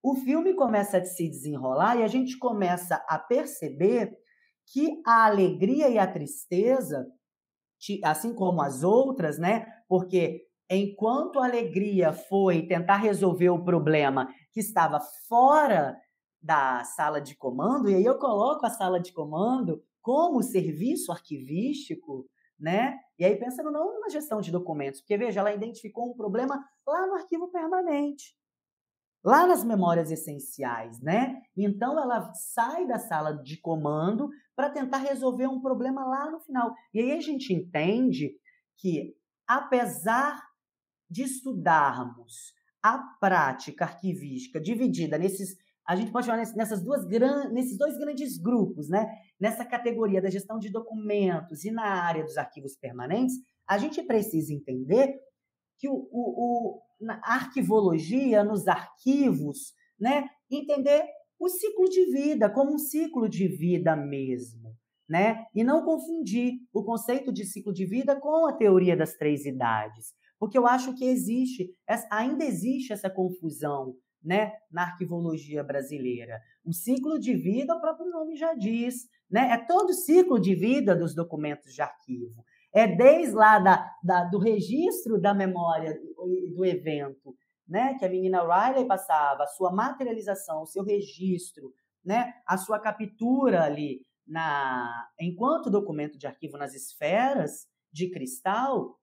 o 0.01 0.15
filme 0.15 0.55
começa 0.55 0.97
a 0.97 1.05
se 1.05 1.29
desenrolar 1.29 1.97
e 1.97 2.03
a 2.03 2.07
gente 2.07 2.35
começa 2.39 2.95
a 3.07 3.19
perceber 3.19 4.11
que 4.65 4.99
a 5.05 5.25
alegria 5.27 5.89
e 5.89 5.99
a 5.99 6.11
tristeza, 6.11 7.05
assim 8.03 8.33
como 8.33 8.59
as 8.59 8.81
outras, 8.81 9.37
né? 9.37 9.67
Porque 9.87 10.47
enquanto 10.69 11.39
a 11.39 11.45
alegria 11.45 12.13
foi 12.13 12.67
tentar 12.67 12.97
resolver 12.97 13.49
o 13.49 13.63
problema 13.63 14.27
que 14.51 14.59
estava 14.59 14.99
fora 15.27 15.97
da 16.41 16.83
sala 16.83 17.21
de 17.21 17.35
comando, 17.35 17.89
e 17.89 17.95
aí 17.95 18.03
eu 18.03 18.17
coloco 18.17 18.65
a 18.65 18.69
sala 18.69 18.99
de 18.99 19.13
comando 19.13 19.81
como 20.01 20.43
serviço 20.43 21.11
arquivístico, 21.11 22.27
né? 22.59 22.97
E 23.17 23.23
aí 23.23 23.35
pensando 23.37 23.71
não 23.71 24.01
na 24.01 24.09
gestão 24.09 24.41
de 24.41 24.51
documentos, 24.51 24.99
porque 24.99 25.17
veja, 25.17 25.39
ela 25.39 25.53
identificou 25.53 26.11
um 26.11 26.15
problema 26.15 26.61
lá 26.85 27.07
no 27.07 27.13
arquivo 27.13 27.49
permanente, 27.49 28.35
lá 29.23 29.47
nas 29.47 29.63
memórias 29.63 30.11
essenciais, 30.11 30.99
né? 31.01 31.41
Então 31.55 31.97
ela 31.97 32.33
sai 32.33 32.85
da 32.85 32.99
sala 32.99 33.41
de 33.41 33.57
comando 33.61 34.29
para 34.55 34.69
tentar 34.69 34.97
resolver 34.97 35.47
um 35.47 35.61
problema 35.61 36.05
lá 36.05 36.29
no 36.29 36.41
final. 36.41 36.73
E 36.93 36.99
aí 36.99 37.13
a 37.13 37.21
gente 37.21 37.53
entende 37.53 38.31
que 38.77 39.15
apesar 39.47 40.41
de 41.13 41.23
estudarmos 41.23 42.53
a 42.81 42.97
prática 43.19 43.85
arquivística 43.85 44.59
dividida 44.59 45.17
nesses 45.17 45.55
a 45.85 45.97
gente 45.97 46.13
pode 46.13 46.25
chamar 46.25 46.41
nessas 46.55 46.81
duas 46.81 47.05
nesses 47.51 47.77
dois 47.77 47.97
grandes 47.97 48.37
grupos, 48.37 48.87
né? 48.87 49.05
Nessa 49.37 49.65
categoria 49.65 50.21
da 50.21 50.29
gestão 50.29 50.57
de 50.57 50.71
documentos 50.71 51.65
e 51.65 51.71
na 51.71 51.83
área 51.83 52.23
dos 52.23 52.37
arquivos 52.37 52.77
permanentes, 52.77 53.35
a 53.67 53.77
gente 53.77 54.01
precisa 54.01 54.53
entender 54.53 55.13
que 55.77 55.89
o, 55.89 56.07
o, 56.09 56.79
o 56.79 56.81
a 57.09 57.33
arquivologia 57.33 58.45
nos 58.45 58.65
arquivos, 58.65 59.73
né? 59.99 60.29
Entender 60.49 61.03
o 61.37 61.49
ciclo 61.49 61.89
de 61.89 62.05
vida 62.13 62.49
como 62.49 62.75
um 62.75 62.77
ciclo 62.77 63.27
de 63.27 63.49
vida 63.49 63.93
mesmo, 63.93 64.73
né? 65.09 65.45
E 65.53 65.65
não 65.65 65.83
confundir 65.83 66.53
o 66.71 66.81
conceito 66.81 67.33
de 67.33 67.43
ciclo 67.43 67.73
de 67.73 67.85
vida 67.85 68.17
com 68.17 68.47
a 68.47 68.53
teoria 68.53 68.95
das 68.95 69.15
três 69.15 69.45
idades, 69.45 70.13
porque 70.43 70.57
eu 70.57 70.67
acho 70.67 70.93
que 70.93 71.05
existe, 71.05 71.73
ainda 72.11 72.43
existe 72.43 72.91
essa 72.91 73.09
confusão 73.09 73.95
né, 74.21 74.51
na 74.69 74.81
arquivologia 74.81 75.63
brasileira. 75.63 76.37
O 76.65 76.73
ciclo 76.73 77.17
de 77.17 77.33
vida, 77.33 77.73
o 77.73 77.79
próprio 77.79 78.09
nome 78.09 78.35
já 78.35 78.53
diz, 78.53 79.07
né? 79.31 79.51
É 79.53 79.57
todo 79.57 79.91
o 79.91 79.93
ciclo 79.93 80.37
de 80.37 80.53
vida 80.53 80.93
dos 80.97 81.15
documentos 81.15 81.73
de 81.73 81.81
arquivo. 81.81 82.43
É 82.73 82.85
desde 82.85 83.33
lá 83.33 83.57
da, 83.57 83.89
da, 84.03 84.25
do 84.25 84.37
registro 84.37 85.17
da 85.17 85.33
memória 85.33 85.97
do 86.53 86.65
evento, 86.65 87.33
né, 87.65 87.97
que 87.97 88.03
a 88.03 88.09
menina 88.09 88.41
Riley 88.41 88.85
passava, 88.85 89.43
a 89.43 89.47
sua 89.47 89.71
materialização, 89.71 90.63
o 90.63 90.67
seu 90.67 90.83
registro, 90.83 91.71
né, 92.03 92.33
a 92.45 92.57
sua 92.57 92.81
captura 92.81 93.63
ali 93.63 94.01
na 94.27 95.07
enquanto 95.17 95.69
documento 95.69 96.17
de 96.17 96.27
arquivo 96.27 96.57
nas 96.57 96.73
esferas 96.73 97.65
de 97.93 98.09
cristal, 98.09 98.99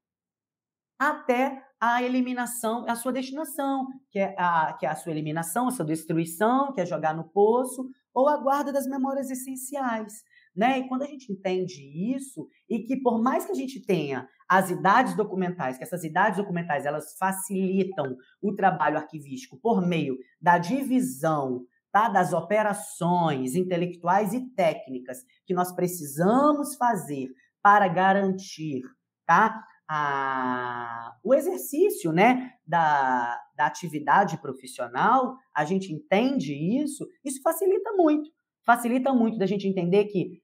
até 1.01 1.63
a 1.81 2.03
eliminação, 2.03 2.85
a 2.87 2.95
sua 2.95 3.11
destinação, 3.11 3.87
que 4.11 4.19
é 4.19 4.35
a, 4.39 4.77
que 4.79 4.85
é 4.85 4.89
a 4.91 4.95
sua 4.95 5.13
eliminação, 5.13 5.67
a 5.67 5.71
sua 5.71 5.85
destruição, 5.87 6.75
que 6.75 6.81
é 6.83 6.85
jogar 6.85 7.15
no 7.15 7.25
poço, 7.25 7.89
ou 8.13 8.29
a 8.29 8.37
guarda 8.37 8.71
das 8.71 8.87
memórias 8.87 9.31
essenciais. 9.31 10.23
Né? 10.55 10.81
E 10.81 10.89
quando 10.89 11.03
a 11.03 11.07
gente 11.07 11.33
entende 11.33 11.81
isso, 12.15 12.47
e 12.69 12.81
que 12.81 13.01
por 13.01 13.23
mais 13.23 13.47
que 13.47 13.53
a 13.53 13.55
gente 13.55 13.81
tenha 13.81 14.29
as 14.47 14.69
idades 14.69 15.17
documentais, 15.17 15.79
que 15.79 15.85
essas 15.85 16.05
idades 16.05 16.37
documentais 16.37 16.85
elas 16.85 17.17
facilitam 17.17 18.15
o 18.43 18.55
trabalho 18.55 18.99
arquivístico 18.99 19.59
por 19.59 19.81
meio 19.81 20.19
da 20.39 20.59
divisão 20.59 21.65
tá, 21.91 22.11
das 22.11 22.35
operações 22.35 23.55
intelectuais 23.55 24.35
e 24.35 24.51
técnicas 24.55 25.25
que 25.47 25.55
nós 25.55 25.73
precisamos 25.73 26.75
fazer 26.75 27.29
para 27.63 27.89
garantir 27.89 28.83
tá, 29.25 29.65
a, 29.93 31.17
o 31.25 31.35
exercício 31.35 32.13
né, 32.13 32.53
da, 32.65 33.43
da 33.57 33.67
atividade 33.67 34.41
profissional, 34.41 35.37
a 35.53 35.65
gente 35.65 35.93
entende 35.93 36.55
isso, 36.55 37.05
isso 37.25 37.43
facilita 37.43 37.93
muito. 37.95 38.31
Facilita 38.65 39.13
muito 39.13 39.37
da 39.37 39.47
gente 39.47 39.67
entender 39.67 40.05
que 40.05 40.41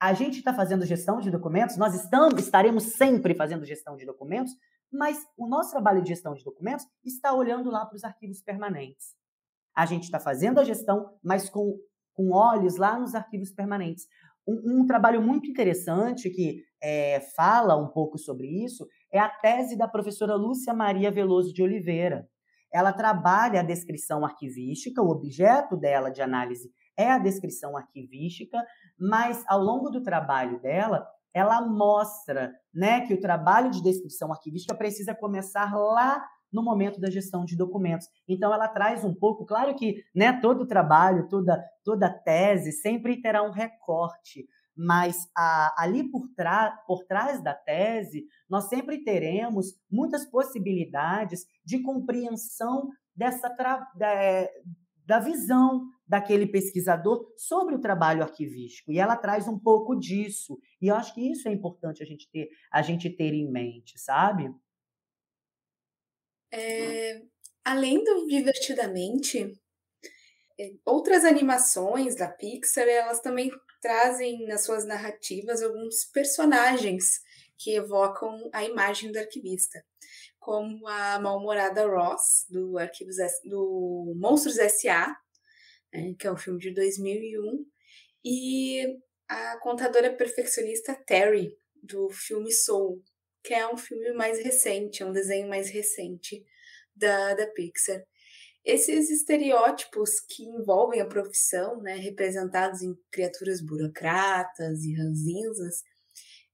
a 0.00 0.14
gente 0.14 0.38
está 0.38 0.54
fazendo 0.54 0.86
gestão 0.86 1.20
de 1.20 1.30
documentos, 1.30 1.76
nós 1.76 1.94
estamos, 1.94 2.40
estaremos 2.42 2.84
sempre 2.94 3.34
fazendo 3.34 3.66
gestão 3.66 3.94
de 3.94 4.06
documentos, 4.06 4.54
mas 4.90 5.22
o 5.36 5.46
nosso 5.46 5.72
trabalho 5.72 6.00
de 6.00 6.08
gestão 6.08 6.32
de 6.32 6.42
documentos 6.42 6.86
está 7.04 7.34
olhando 7.34 7.70
lá 7.70 7.84
para 7.84 7.96
os 7.96 8.04
arquivos 8.04 8.40
permanentes. 8.40 9.08
A 9.76 9.84
gente 9.84 10.04
está 10.04 10.18
fazendo 10.18 10.60
a 10.60 10.64
gestão, 10.64 11.14
mas 11.22 11.50
com, 11.50 11.78
com 12.14 12.30
olhos 12.30 12.76
lá 12.76 12.98
nos 12.98 13.14
arquivos 13.14 13.50
permanentes. 13.50 14.06
Um, 14.48 14.80
um 14.80 14.86
trabalho 14.86 15.20
muito 15.20 15.48
interessante 15.48 16.30
que 16.30 16.64
é, 16.82 17.20
fala 17.36 17.76
um 17.76 17.88
pouco 17.88 18.16
sobre 18.16 18.46
isso 18.64 18.86
é 19.12 19.18
a 19.18 19.28
tese 19.28 19.76
da 19.76 19.86
professora 19.86 20.34
Lúcia 20.34 20.72
Maria 20.72 21.10
Veloso 21.10 21.52
de 21.52 21.62
Oliveira. 21.62 22.26
Ela 22.72 22.92
trabalha 22.92 23.60
a 23.60 23.64
descrição 23.64 24.24
arquivística, 24.24 25.02
o 25.02 25.10
objeto 25.10 25.76
dela 25.76 26.10
de 26.10 26.22
análise 26.22 26.70
é 26.96 27.10
a 27.10 27.18
descrição 27.18 27.76
arquivística, 27.76 28.58
mas 28.98 29.44
ao 29.48 29.60
longo 29.60 29.90
do 29.90 30.02
trabalho 30.02 30.60
dela, 30.60 31.06
ela 31.32 31.60
mostra 31.60 32.52
né, 32.74 33.06
que 33.06 33.14
o 33.14 33.20
trabalho 33.20 33.70
de 33.70 33.82
descrição 33.82 34.32
arquivística 34.32 34.74
precisa 34.74 35.14
começar 35.14 35.72
lá 35.74 36.22
no 36.52 36.62
momento 36.62 37.00
da 37.00 37.10
gestão 37.10 37.44
de 37.44 37.56
documentos. 37.56 38.08
Então, 38.28 38.52
ela 38.52 38.68
traz 38.68 39.04
um 39.04 39.14
pouco, 39.14 39.44
claro 39.44 39.74
que 39.74 40.02
né, 40.14 40.32
todo 40.40 40.66
trabalho, 40.66 41.28
toda, 41.28 41.62
toda 41.84 42.10
tese 42.10 42.72
sempre 42.72 43.20
terá 43.20 43.42
um 43.42 43.50
recorte, 43.50 44.46
mas 44.76 45.28
a, 45.36 45.82
ali 45.82 46.08
por, 46.08 46.22
por 46.86 47.04
trás 47.04 47.42
da 47.42 47.52
tese, 47.52 48.24
nós 48.48 48.68
sempre 48.68 49.02
teremos 49.02 49.74
muitas 49.90 50.24
possibilidades 50.24 51.44
de 51.64 51.82
compreensão 51.82 52.88
dessa 53.14 53.48
da, 53.96 54.48
da 55.04 55.18
visão 55.18 55.86
daquele 56.06 56.46
pesquisador 56.46 57.26
sobre 57.36 57.74
o 57.74 57.80
trabalho 57.80 58.22
arquivístico. 58.22 58.92
E 58.92 58.98
ela 58.98 59.16
traz 59.16 59.48
um 59.48 59.58
pouco 59.58 59.96
disso. 59.96 60.58
E 60.80 60.88
eu 60.88 60.94
acho 60.94 61.14
que 61.14 61.32
isso 61.32 61.48
é 61.48 61.52
importante 61.52 62.02
a 62.02 62.06
gente 62.06 62.30
ter, 62.30 62.48
a 62.70 62.82
gente 62.82 63.10
ter 63.10 63.34
em 63.34 63.50
mente, 63.50 63.98
sabe? 63.98 64.54
É, 66.52 67.20
além 67.64 68.02
do 68.02 68.26
Divertidamente, 68.26 69.52
é, 70.58 70.72
outras 70.84 71.24
animações 71.24 72.16
da 72.16 72.28
Pixar, 72.28 72.88
elas 72.88 73.20
também 73.20 73.50
trazem 73.80 74.46
nas 74.46 74.64
suas 74.64 74.84
narrativas 74.84 75.62
alguns 75.62 76.04
personagens 76.04 77.20
que 77.56 77.74
evocam 77.74 78.48
a 78.52 78.64
imagem 78.64 79.12
do 79.12 79.18
arquivista, 79.18 79.84
como 80.38 80.86
a 80.86 81.18
mal-humorada 81.20 81.86
Ross, 81.86 82.46
do, 82.48 82.78
Arquivos, 82.78 83.16
do 83.44 84.14
Monstros 84.16 84.58
S.A., 84.58 85.14
né, 85.92 86.14
que 86.18 86.26
é 86.26 86.32
um 86.32 86.36
filme 86.36 86.58
de 86.58 86.72
2001, 86.72 87.64
e 88.24 88.98
a 89.28 89.58
contadora 89.58 90.14
perfeccionista 90.16 90.94
Terry, 91.06 91.56
do 91.82 92.08
filme 92.10 92.50
Soul, 92.52 93.02
que 93.42 93.54
é 93.54 93.66
um 93.72 93.76
filme 93.76 94.12
mais 94.12 94.42
recente, 94.42 95.02
é 95.02 95.06
um 95.06 95.12
desenho 95.12 95.48
mais 95.48 95.70
recente 95.70 96.44
da, 96.94 97.34
da 97.34 97.46
Pixar. 97.46 98.02
Esses 98.64 99.10
estereótipos 99.10 100.20
que 100.20 100.44
envolvem 100.44 101.00
a 101.00 101.06
profissão, 101.06 101.80
né, 101.80 101.94
representados 101.94 102.82
em 102.82 102.94
criaturas 103.10 103.62
burocratas 103.62 104.84
e 104.84 104.94
ranzinzas, 104.94 105.82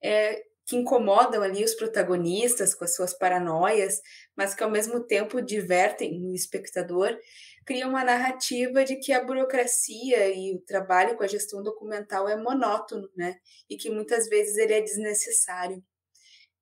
é, 0.03 0.43
que 0.67 0.77
incomodam 0.77 1.43
ali 1.43 1.63
os 1.63 1.75
protagonistas 1.75 2.75
com 2.75 2.85
as 2.85 2.95
suas 2.95 3.13
paranoias, 3.13 4.01
mas 4.37 4.55
que 4.55 4.63
ao 4.63 4.71
mesmo 4.71 5.01
tempo 5.01 5.43
divertem 5.43 6.25
o 6.25 6.35
espectador, 6.35 7.19
criam 7.67 7.91
uma 7.91 8.05
narrativa 8.05 8.85
de 8.85 8.97
que 8.97 9.13
a 9.13 9.25
burocracia 9.25 10.29
e 10.29 10.55
o 10.55 10.61
trabalho 10.61 11.17
com 11.17 11.23
a 11.23 11.27
gestão 11.27 11.63
documental 11.63 12.29
é 12.29 12.37
monótono, 12.37 13.09
né? 13.17 13.37
E 13.69 13.77
que 13.77 13.91
muitas 13.91 14.29
vezes 14.29 14.57
ele 14.57 14.75
é 14.75 14.81
desnecessário. 14.81 15.83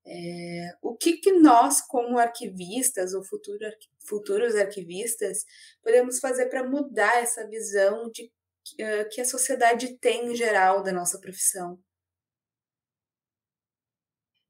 É, 0.04 0.76
o 0.82 0.96
que, 0.96 1.18
que 1.18 1.32
nós, 1.32 1.80
como 1.80 2.18
arquivistas 2.18 3.14
ou 3.14 3.22
futuro, 3.22 3.64
futuros 4.04 4.56
arquivistas, 4.56 5.44
podemos 5.82 6.18
fazer 6.18 6.46
para 6.46 6.68
mudar 6.68 7.22
essa 7.22 7.46
visão 7.46 8.10
de 8.10 8.24
uh, 8.24 9.08
que 9.10 9.20
a 9.20 9.24
sociedade 9.24 9.96
tem 9.98 10.32
em 10.32 10.34
geral 10.34 10.82
da 10.82 10.92
nossa 10.92 11.20
profissão? 11.20 11.78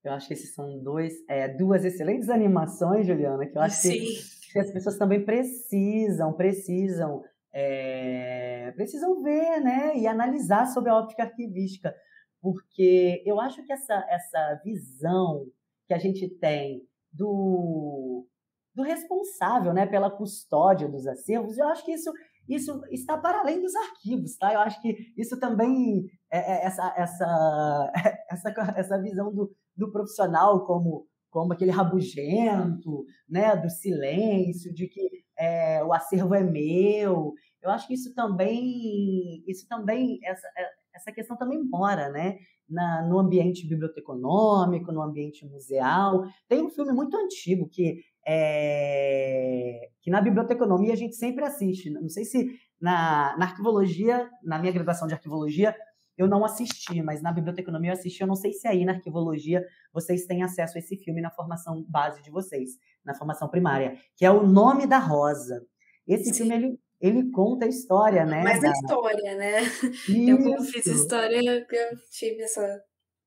Eu 0.02 0.12
acho 0.12 0.26
que 0.26 0.34
esses 0.34 0.54
são 0.54 0.82
dois, 0.82 1.12
é, 1.28 1.48
duas 1.48 1.84
excelentes 1.84 2.28
animações, 2.28 3.06
Juliana, 3.06 3.46
que 3.46 3.56
eu 3.56 3.62
acho 3.62 3.82
que, 3.82 4.18
que, 4.52 4.58
as 4.58 4.72
pessoas 4.72 4.98
também 4.98 5.24
precisam, 5.24 6.32
precisam, 6.32 7.22
é, 7.52 8.72
precisam 8.74 9.22
ver, 9.22 9.60
né, 9.60 9.96
e 9.96 10.08
analisar 10.08 10.66
sobre 10.66 10.90
a 10.90 10.96
óptica 10.96 11.22
arquivística 11.22 11.94
porque 12.42 13.22
eu 13.24 13.40
acho 13.40 13.64
que 13.64 13.72
essa, 13.72 14.04
essa 14.10 14.60
visão 14.64 15.46
que 15.86 15.94
a 15.94 15.98
gente 15.98 16.28
tem 16.28 16.82
do, 17.12 18.26
do 18.74 18.82
responsável 18.82 19.72
né, 19.72 19.86
pela 19.86 20.10
custódia 20.10 20.88
dos 20.88 21.06
acervos, 21.06 21.56
eu 21.56 21.68
acho 21.68 21.84
que 21.84 21.92
isso, 21.92 22.12
isso 22.48 22.82
está 22.90 23.16
para 23.16 23.40
além 23.40 23.62
dos 23.62 23.74
arquivos, 23.76 24.36
tá? 24.36 24.52
Eu 24.52 24.60
acho 24.60 24.82
que 24.82 25.12
isso 25.16 25.38
também, 25.38 26.04
é, 26.32 26.38
é 26.38 26.66
essa, 26.66 26.92
essa, 26.96 27.92
essa, 28.28 28.74
essa 28.76 29.00
visão 29.00 29.32
do, 29.32 29.54
do 29.76 29.92
profissional 29.92 30.66
como, 30.66 31.06
como 31.30 31.52
aquele 31.52 31.70
rabugento, 31.70 33.04
né, 33.28 33.54
do 33.54 33.70
silêncio, 33.70 34.74
de 34.74 34.88
que 34.88 35.22
é, 35.38 35.84
o 35.84 35.92
acervo 35.92 36.34
é 36.34 36.42
meu. 36.42 37.34
Eu 37.62 37.70
acho 37.70 37.86
que 37.86 37.94
isso 37.94 38.12
também, 38.14 39.44
isso 39.46 39.64
também, 39.68 40.18
essa, 40.24 40.48
essa 40.94 41.12
questão 41.12 41.36
também 41.36 41.62
mora, 41.62 42.10
né? 42.10 42.38
Na, 42.68 43.02
no 43.02 43.18
ambiente 43.18 43.66
biblioteconômico, 43.66 44.92
no 44.92 45.02
ambiente 45.02 45.46
museal. 45.46 46.24
Tem 46.48 46.62
um 46.62 46.70
filme 46.70 46.92
muito 46.92 47.16
antigo 47.16 47.68
que 47.68 48.02
é, 48.26 49.88
que 50.00 50.10
na 50.10 50.20
biblioteconomia 50.20 50.92
a 50.92 50.96
gente 50.96 51.16
sempre 51.16 51.44
assiste. 51.44 51.90
Não 51.90 52.08
sei 52.08 52.24
se 52.24 52.50
na, 52.80 53.36
na 53.36 53.46
arquivologia, 53.46 54.28
na 54.42 54.58
minha 54.58 54.72
graduação 54.72 55.06
de 55.06 55.14
arquivologia, 55.14 55.74
eu 56.16 56.28
não 56.28 56.44
assisti, 56.44 57.02
mas 57.02 57.22
na 57.22 57.32
biblioteconomia 57.32 57.90
eu 57.90 57.94
assisti. 57.94 58.20
Eu 58.20 58.26
não 58.26 58.36
sei 58.36 58.52
se 58.52 58.68
aí 58.68 58.84
na 58.84 58.92
arquivologia 58.92 59.64
vocês 59.92 60.26
têm 60.26 60.42
acesso 60.42 60.76
a 60.76 60.78
esse 60.78 60.96
filme 60.96 61.20
na 61.20 61.30
formação 61.30 61.84
base 61.88 62.22
de 62.22 62.30
vocês, 62.30 62.70
na 63.04 63.14
formação 63.14 63.48
primária, 63.48 63.96
que 64.16 64.24
é 64.24 64.30
O 64.30 64.46
Nome 64.46 64.86
da 64.86 64.98
Rosa. 64.98 65.64
Esse 66.06 66.26
Sim. 66.26 66.34
filme 66.34 66.54
ele 66.54 66.80
ele 67.02 67.32
conta 67.32 67.66
a 67.66 67.68
história, 67.68 68.24
né? 68.24 68.44
Mas 68.44 68.62
a 68.62 68.70
história, 68.70 69.36
né? 69.36 69.62
Isso. 69.62 70.06
Eu, 70.30 70.38
como 70.38 70.62
fiz 70.62 70.86
história, 70.86 71.36
eu 71.42 71.66
tive 72.10 72.42
essa, 72.42 72.84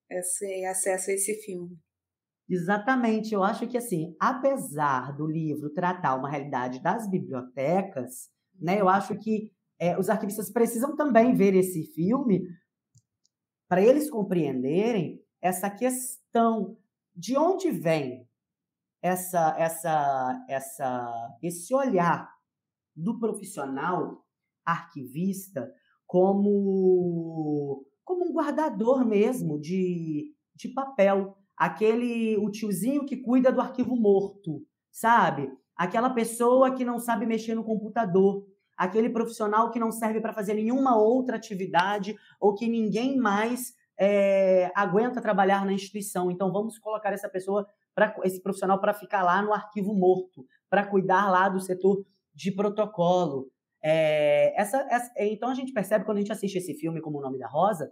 esse 0.10 0.66
acesso 0.66 1.12
a 1.12 1.14
esse 1.14 1.34
filme. 1.44 1.78
Exatamente. 2.50 3.34
Eu 3.34 3.44
acho 3.44 3.68
que, 3.68 3.78
assim, 3.78 4.16
apesar 4.18 5.14
do 5.18 5.28
livro 5.28 5.74
tratar 5.74 6.16
uma 6.16 6.30
realidade 6.30 6.82
das 6.82 7.10
bibliotecas, 7.10 8.30
né, 8.58 8.80
eu 8.80 8.88
acho 8.88 9.18
que 9.18 9.52
é, 9.78 10.00
os 10.00 10.10
arquivistas 10.10 10.50
precisam 10.50 10.96
também 10.96 11.36
ver 11.36 11.54
esse 11.54 11.84
filme 11.94 12.42
para 13.68 13.82
eles 13.82 14.10
compreenderem 14.10 15.22
essa 15.42 15.70
questão 15.70 16.78
de 17.14 17.38
onde 17.38 17.72
vem 17.72 18.26
essa, 19.02 19.56
essa, 19.60 20.46
essa, 20.48 21.38
esse 21.44 21.74
olhar 21.76 22.35
do 22.96 23.20
profissional 23.20 24.24
arquivista 24.66 25.72
como, 26.08 27.86
como 28.04 28.30
um 28.30 28.34
guardador 28.34 29.06
mesmo 29.06 29.60
de, 29.60 30.34
de 30.56 30.70
papel. 30.70 31.38
Aquele, 31.58 32.38
o 32.38 32.50
tiozinho 32.50 33.06
que 33.06 33.18
cuida 33.18 33.52
do 33.52 33.62
arquivo 33.62 33.96
morto, 33.96 34.66
sabe? 34.92 35.52
Aquela 35.76 36.10
pessoa 36.10 36.74
que 36.74 36.84
não 36.86 37.00
sabe 37.00 37.26
mexer 37.26 37.56
no 37.56 37.64
computador, 37.64 38.46
aquele 38.78 39.10
profissional 39.10 39.72
que 39.72 39.80
não 39.80 39.92
serve 39.92 40.20
para 40.20 40.34
fazer 40.34 40.54
nenhuma 40.54 40.98
outra 40.98 41.38
atividade 41.38 42.16
ou 42.40 42.54
que 42.54 42.68
ninguém 42.68 43.18
mais 43.18 43.74
é, 43.98 44.72
aguenta 44.76 45.22
trabalhar 45.22 45.66
na 45.66 45.74
instituição. 45.74 46.30
Então 46.30 46.52
vamos 46.52 46.78
colocar 46.78 47.14
essa 47.14 47.30
pessoa, 47.30 47.66
pra, 47.94 48.16
esse 48.24 48.42
profissional 48.42 48.80
para 48.80 48.94
ficar 48.94 49.24
lá 49.24 49.42
no 49.42 49.54
arquivo 49.54 49.94
morto, 49.94 50.46
para 50.70 50.86
cuidar 50.86 51.30
lá 51.30 51.48
do 51.48 51.60
setor 51.60 52.06
de 52.36 52.52
protocolo. 52.52 53.50
É, 53.82 54.60
essa, 54.60 54.86
essa, 54.90 55.12
então 55.20 55.50
a 55.50 55.54
gente 55.54 55.72
percebe 55.72 56.06
quando 56.06 56.18
a 56.18 56.22
gente 56.22 56.32
assiste 56.32 56.58
esse 56.58 56.74
filme 56.74 57.02
como 57.02 57.20
O 57.20 57.22
Nome 57.22 57.40
da 57.40 57.48
Rosa, 57.48 57.92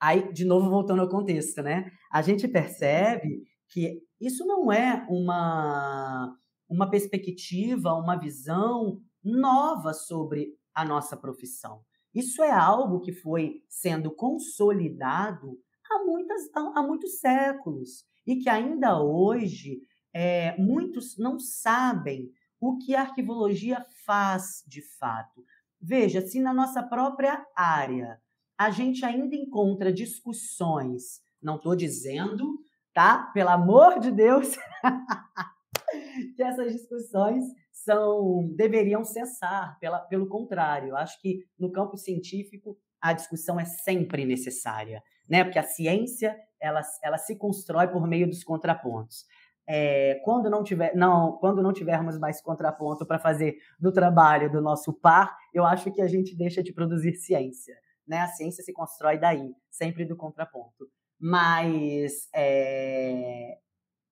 aí, 0.00 0.32
de 0.32 0.44
novo, 0.44 0.68
voltando 0.68 1.02
ao 1.02 1.08
contexto, 1.08 1.62
né? 1.62 1.90
A 2.10 2.22
gente 2.22 2.48
percebe 2.48 3.42
que 3.68 4.02
isso 4.20 4.44
não 4.46 4.72
é 4.72 5.06
uma, 5.08 6.34
uma 6.68 6.90
perspectiva, 6.90 7.94
uma 7.94 8.16
visão 8.16 9.00
nova 9.22 9.92
sobre 9.92 10.54
a 10.74 10.84
nossa 10.84 11.16
profissão. 11.16 11.82
Isso 12.14 12.42
é 12.42 12.50
algo 12.50 13.00
que 13.00 13.12
foi 13.12 13.62
sendo 13.68 14.10
consolidado 14.10 15.58
há, 15.90 16.04
muitas, 16.04 16.42
há, 16.54 16.80
há 16.80 16.82
muitos 16.82 17.20
séculos 17.20 18.04
e 18.26 18.36
que 18.36 18.48
ainda 18.48 19.00
hoje 19.00 19.80
é, 20.12 20.56
muitos 20.60 21.16
não 21.18 21.38
sabem 21.38 22.30
o 22.60 22.76
que 22.76 22.94
a 22.94 23.00
arquivologia 23.00 23.84
faz 24.04 24.62
de 24.66 24.82
fato. 24.98 25.44
Veja, 25.80 26.20
se 26.20 26.38
na 26.38 26.52
nossa 26.52 26.82
própria 26.82 27.44
área 27.56 28.20
a 28.58 28.70
gente 28.70 29.04
ainda 29.04 29.34
encontra 29.34 29.90
discussões, 29.90 31.22
não 31.42 31.56
estou 31.56 31.74
dizendo, 31.74 32.58
tá? 32.92 33.30
Pelo 33.32 33.48
amor 33.48 33.98
de 33.98 34.10
Deus, 34.10 34.58
que 36.36 36.42
essas 36.42 36.72
discussões 36.72 37.44
são 37.72 38.52
deveriam 38.54 39.02
cessar. 39.02 39.78
Pela, 39.80 40.00
pelo 40.00 40.28
contrário, 40.28 40.94
acho 40.94 41.18
que 41.22 41.46
no 41.58 41.72
campo 41.72 41.96
científico 41.96 42.76
a 43.00 43.14
discussão 43.14 43.58
é 43.58 43.64
sempre 43.64 44.26
necessária, 44.26 45.02
né? 45.26 45.42
Porque 45.42 45.58
a 45.58 45.62
ciência 45.66 46.36
ela, 46.60 46.82
ela 47.02 47.16
se 47.16 47.36
constrói 47.36 47.88
por 47.88 48.06
meio 48.06 48.28
dos 48.28 48.44
contrapontos. 48.44 49.24
É, 49.72 50.20
quando, 50.24 50.50
não 50.50 50.64
tiver, 50.64 50.96
não, 50.96 51.38
quando 51.38 51.62
não 51.62 51.72
tivermos 51.72 52.18
mais 52.18 52.42
contraponto 52.42 53.06
para 53.06 53.20
fazer 53.20 53.56
do 53.78 53.92
trabalho 53.92 54.50
do 54.50 54.60
nosso 54.60 54.92
par, 54.92 55.36
eu 55.54 55.64
acho 55.64 55.92
que 55.92 56.02
a 56.02 56.08
gente 56.08 56.36
deixa 56.36 56.60
de 56.60 56.72
produzir 56.72 57.14
ciência. 57.14 57.76
Né? 58.04 58.18
A 58.18 58.26
ciência 58.26 58.64
se 58.64 58.72
constrói 58.72 59.16
daí, 59.16 59.54
sempre 59.70 60.04
do 60.04 60.16
contraponto. 60.16 60.88
Mas 61.20 62.28
é, 62.34 63.58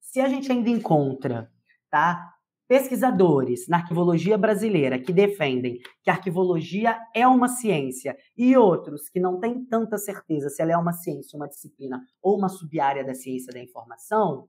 se 0.00 0.20
a 0.20 0.28
gente 0.28 0.52
ainda 0.52 0.70
encontra 0.70 1.50
tá, 1.90 2.32
pesquisadores 2.68 3.66
na 3.66 3.78
arquivologia 3.78 4.38
brasileira 4.38 4.96
que 4.96 5.12
defendem 5.12 5.80
que 6.04 6.10
a 6.10 6.12
arquivologia 6.12 7.00
é 7.12 7.26
uma 7.26 7.48
ciência 7.48 8.16
e 8.36 8.56
outros 8.56 9.08
que 9.08 9.18
não 9.18 9.40
têm 9.40 9.64
tanta 9.64 9.98
certeza 9.98 10.50
se 10.50 10.62
ela 10.62 10.72
é 10.72 10.76
uma 10.76 10.92
ciência, 10.92 11.36
uma 11.36 11.48
disciplina 11.48 12.00
ou 12.22 12.38
uma 12.38 12.48
subárea 12.48 13.04
da 13.04 13.14
ciência 13.14 13.52
da 13.52 13.58
informação, 13.58 14.48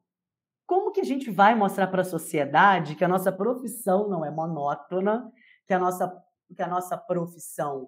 como 0.69 0.91
que 0.91 1.01
a 1.01 1.03
gente 1.03 1.31
vai 1.31 1.55
mostrar 1.55 1.87
para 1.87 2.03
a 2.03 2.05
sociedade 2.05 2.93
que 2.93 3.03
a 3.03 3.07
nossa 3.07 3.31
profissão 3.31 4.07
não 4.07 4.23
é 4.23 4.29
monótona, 4.29 5.27
que 5.65 5.73
a 5.73 5.79
nossa, 5.79 6.15
que 6.55 6.61
a 6.61 6.67
nossa 6.67 6.95
profissão 6.95 7.87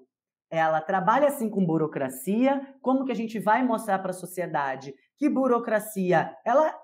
ela 0.50 0.82
trabalha 0.82 1.28
assim 1.28 1.48
com 1.48 1.64
burocracia? 1.64 2.60
Como 2.82 3.06
que 3.06 3.12
a 3.12 3.16
gente 3.16 3.38
vai 3.38 3.64
mostrar 3.64 4.00
para 4.00 4.10
a 4.10 4.16
sociedade 4.16 4.96
que 5.16 5.30
burocracia 5.30 6.36
ela 6.44 6.76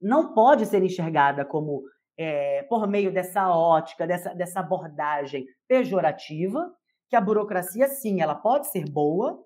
não 0.00 0.32
pode 0.32 0.64
ser 0.64 0.80
enxergada 0.80 1.44
como 1.44 1.82
é, 2.16 2.62
por 2.68 2.86
meio 2.86 3.12
dessa 3.12 3.50
ótica, 3.50 4.06
dessa, 4.06 4.32
dessa 4.36 4.60
abordagem 4.60 5.44
pejorativa, 5.66 6.72
que 7.08 7.16
a 7.16 7.20
burocracia, 7.20 7.88
sim, 7.88 8.20
ela 8.20 8.36
pode 8.36 8.68
ser 8.68 8.88
boa, 8.88 9.44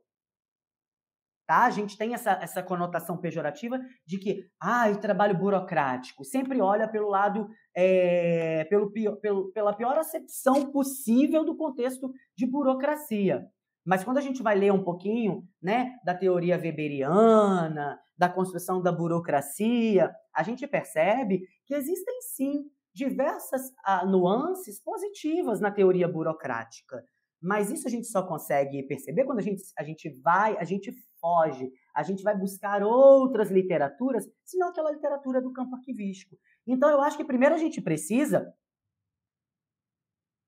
tá? 1.47 1.64
A 1.64 1.70
gente 1.70 1.97
tem 1.97 2.12
essa, 2.12 2.32
essa 2.43 2.62
conotação 2.62 3.16
pejorativa 3.16 3.78
de 4.06 4.18
que, 4.18 4.44
ah, 4.60 4.90
o 4.90 4.98
trabalho 4.98 5.39
burocrático, 5.39 6.24
sempre 6.24 6.60
olha 6.60 6.89
pelo 6.89 7.09
lado, 7.09 7.48
é, 7.74 8.64
pelo, 8.64 8.90
pelo, 9.20 9.52
pela 9.52 9.74
pior 9.74 9.97
acepção 9.97 10.70
possível 10.73 11.44
do 11.44 11.56
contexto 11.56 12.12
de 12.36 12.47
burocracia. 12.47 13.47
Mas 13.86 14.02
quando 14.02 14.18
a 14.18 14.20
gente 14.20 14.43
vai 14.43 14.59
ler 14.59 14.73
um 14.73 14.82
pouquinho 14.82 15.44
né, 15.62 15.93
da 16.05 16.12
teoria 16.12 16.59
weberiana, 16.59 17.98
da 18.18 18.28
construção 18.28 18.82
da 18.82 18.90
burocracia, 18.90 20.12
a 20.35 20.43
gente 20.43 20.66
percebe 20.66 21.43
que 21.64 21.74
existem 21.74 22.20
sim 22.23 22.64
diversas 22.93 23.70
ah, 23.85 24.05
nuances 24.05 24.82
positivas 24.82 25.60
na 25.60 25.70
teoria 25.70 26.09
burocrática. 26.09 27.05
Mas 27.40 27.70
isso 27.70 27.86
a 27.86 27.90
gente 27.90 28.06
só 28.06 28.27
consegue 28.27 28.82
perceber 28.85 29.24
quando 29.24 29.39
a 29.39 29.43
gente, 29.43 29.62
a 29.78 29.85
gente 29.85 30.09
vai, 30.23 30.56
a 30.56 30.64
gente 30.64 30.93
foge, 31.27 31.73
a 31.93 32.03
gente 32.05 32.23
vai 32.23 32.36
buscar 32.36 32.82
outras 32.82 33.51
literaturas, 33.51 34.28
senão 34.44 34.69
aquela 34.69 34.93
literatura 34.93 35.43
do 35.43 35.53
campo 35.53 35.74
arquivístico. 35.74 36.39
Então 36.66 36.89
eu 36.89 37.01
acho 37.01 37.16
que 37.16 37.24
primeiro 37.24 37.55
a 37.55 37.59
gente 37.59 37.81
precisa 37.81 38.55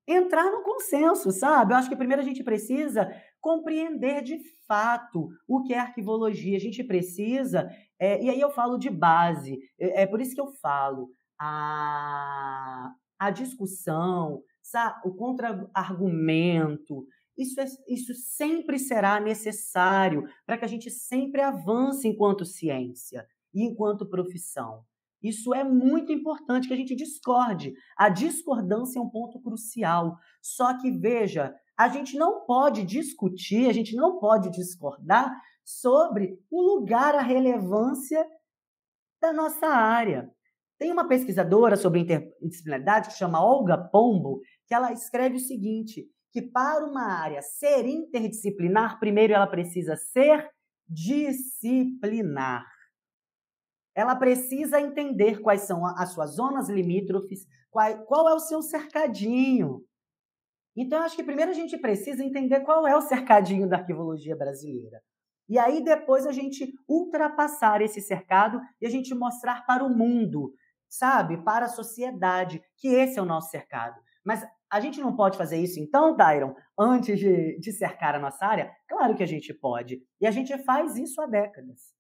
entrar 0.07 0.51
no 0.51 0.63
consenso, 0.63 1.31
sabe? 1.33 1.73
Eu 1.73 1.79
acho 1.79 1.89
que 1.89 1.97
primeiro 1.97 2.23
a 2.23 2.25
gente 2.25 2.43
precisa 2.45 3.11
compreender 3.41 4.23
de 4.23 4.39
fato 4.67 5.29
o 5.47 5.63
que 5.65 5.75
é 5.75 5.79
arquivologia. 5.79 6.57
A 6.57 6.61
gente 6.61 6.83
precisa, 6.85 7.69
é, 7.99 8.23
e 8.23 8.31
aí 8.31 8.41
eu 8.41 8.51
falo 8.51 8.79
de 8.79 8.89
base, 8.89 9.59
é, 9.79 10.03
é 10.03 10.07
por 10.07 10.21
isso 10.21 10.35
que 10.35 10.41
eu 10.41 10.51
falo, 10.63 11.11
a, 11.39 12.95
a 13.19 13.31
discussão, 13.31 14.43
sabe? 14.63 15.01
o 15.05 15.15
contra-argumento, 15.15 17.07
isso, 17.39 17.61
é, 17.61 17.67
isso 17.87 18.13
sempre 18.15 18.79
será 18.79 19.21
necessário 19.21 20.25
para 20.45 20.59
que 20.59 20.65
a 20.65 20.69
gente 20.69 20.91
sempre 20.91 21.41
avance 21.41 22.07
enquanto 22.07 22.45
ciência 22.45 23.27
e 23.55 23.63
enquanto 23.63 24.09
profissão. 24.09 24.85
Isso 25.23 25.55
é 25.55 25.65
muito 25.65 26.13
importante 26.13 26.69
que 26.69 26.75
a 26.75 26.77
gente 26.77 26.95
discorde. 26.95 27.73
A 27.97 28.09
discordância 28.09 28.99
é 28.99 29.03
um 29.03 29.11
ponto 29.11 29.41
crucial. 29.41 30.17
Só 30.41 30.79
que, 30.79 30.91
veja, 30.91 31.55
a 31.77 31.89
gente 31.89 32.17
não 32.17 32.45
pode 32.45 32.85
discutir, 32.85 33.69
a 33.69 33.73
gente 33.73 33.95
não 33.97 34.19
pode 34.19 34.51
discordar 34.51 35.33
sobre 35.65 36.39
o 36.51 36.63
lugar, 36.63 37.15
a 37.15 37.23
relevância 37.23 38.25
da 39.21 39.33
nossa 39.33 39.67
área. 39.67 40.31
Tem 40.79 40.93
uma 40.93 41.09
pesquisadora 41.09 41.77
sobre 41.77 42.01
interdisciplinaridade 42.01 43.09
que 43.09 43.17
chama 43.17 43.45
Olga 43.45 43.77
Pombo, 43.77 44.41
que 44.67 44.75
ela 44.75 44.93
escreve 44.93 45.37
o 45.37 45.41
seguinte: 45.41 46.09
que 46.33 46.43
para 46.43 46.85
uma 46.85 47.05
área 47.05 47.43
ser 47.43 47.87
interdisciplinar, 47.87 48.99
primeiro 48.99 49.33
ela 49.33 49.47
precisa 49.47 49.97
ser 49.97 50.49
disciplinar 50.89 52.67
ela 53.99 54.15
precisa 54.15 54.81
entender 54.81 55.41
quais 55.41 55.63
são 55.63 55.85
as 55.85 56.11
suas 56.13 56.37
zonas 56.37 56.69
limítrofes, 56.69 57.45
qual, 57.69 58.05
qual 58.05 58.29
é 58.29 58.33
o 58.33 58.39
seu 58.39 58.63
cercadinho. 58.63 59.85
Então, 60.77 61.03
acho 61.03 61.17
que 61.17 61.25
primeiro 61.25 61.51
a 61.51 61.55
gente 61.55 61.77
precisa 61.77 62.23
entender 62.23 62.61
qual 62.61 62.87
é 62.87 62.97
o 62.97 63.01
cercadinho 63.01 63.69
da 63.69 63.79
arquivologia 63.79 64.37
brasileira. 64.37 65.03
E 65.49 65.59
aí 65.59 65.83
depois 65.83 66.29
a 66.29 66.31
gente 66.31 66.73
ultrapassar 66.89 67.83
esse 67.83 68.01
cercado 68.01 68.61
e 68.81 68.87
a 68.87 68.91
gente 68.91 69.13
mostrar 69.17 69.67
para 69.67 69.83
o 69.83 69.93
mundo, 69.93 70.55
sabe, 70.89 71.43
para 71.43 71.65
a 71.65 71.69
sociedade, 71.69 72.63
que 72.77 72.87
esse 72.87 73.19
é 73.19 73.23
o 73.23 73.27
nosso 73.27 73.51
cercado. 73.51 74.01
Mas 74.25 74.47
a 74.71 74.81
gente 74.81 75.01
não 75.01 75.15
pode 75.15 75.39
fazer 75.39 75.59
isso 75.59 75.81
então, 75.81 76.17
Dairon, 76.17 76.55
antes 76.79 77.19
de, 77.19 77.59
de 77.59 77.73
cercar 77.73 78.15
a 78.15 78.19
nossa 78.19 78.45
área? 78.45 78.71
Claro 78.89 79.17
que 79.17 79.23
a 79.23 79.27
gente 79.27 79.53
pode. 79.55 80.03
E 80.21 80.27
a 80.27 80.31
gente 80.31 80.57
faz 80.65 80.97
isso 80.97 81.21
há 81.21 81.27
décadas. 81.27 81.93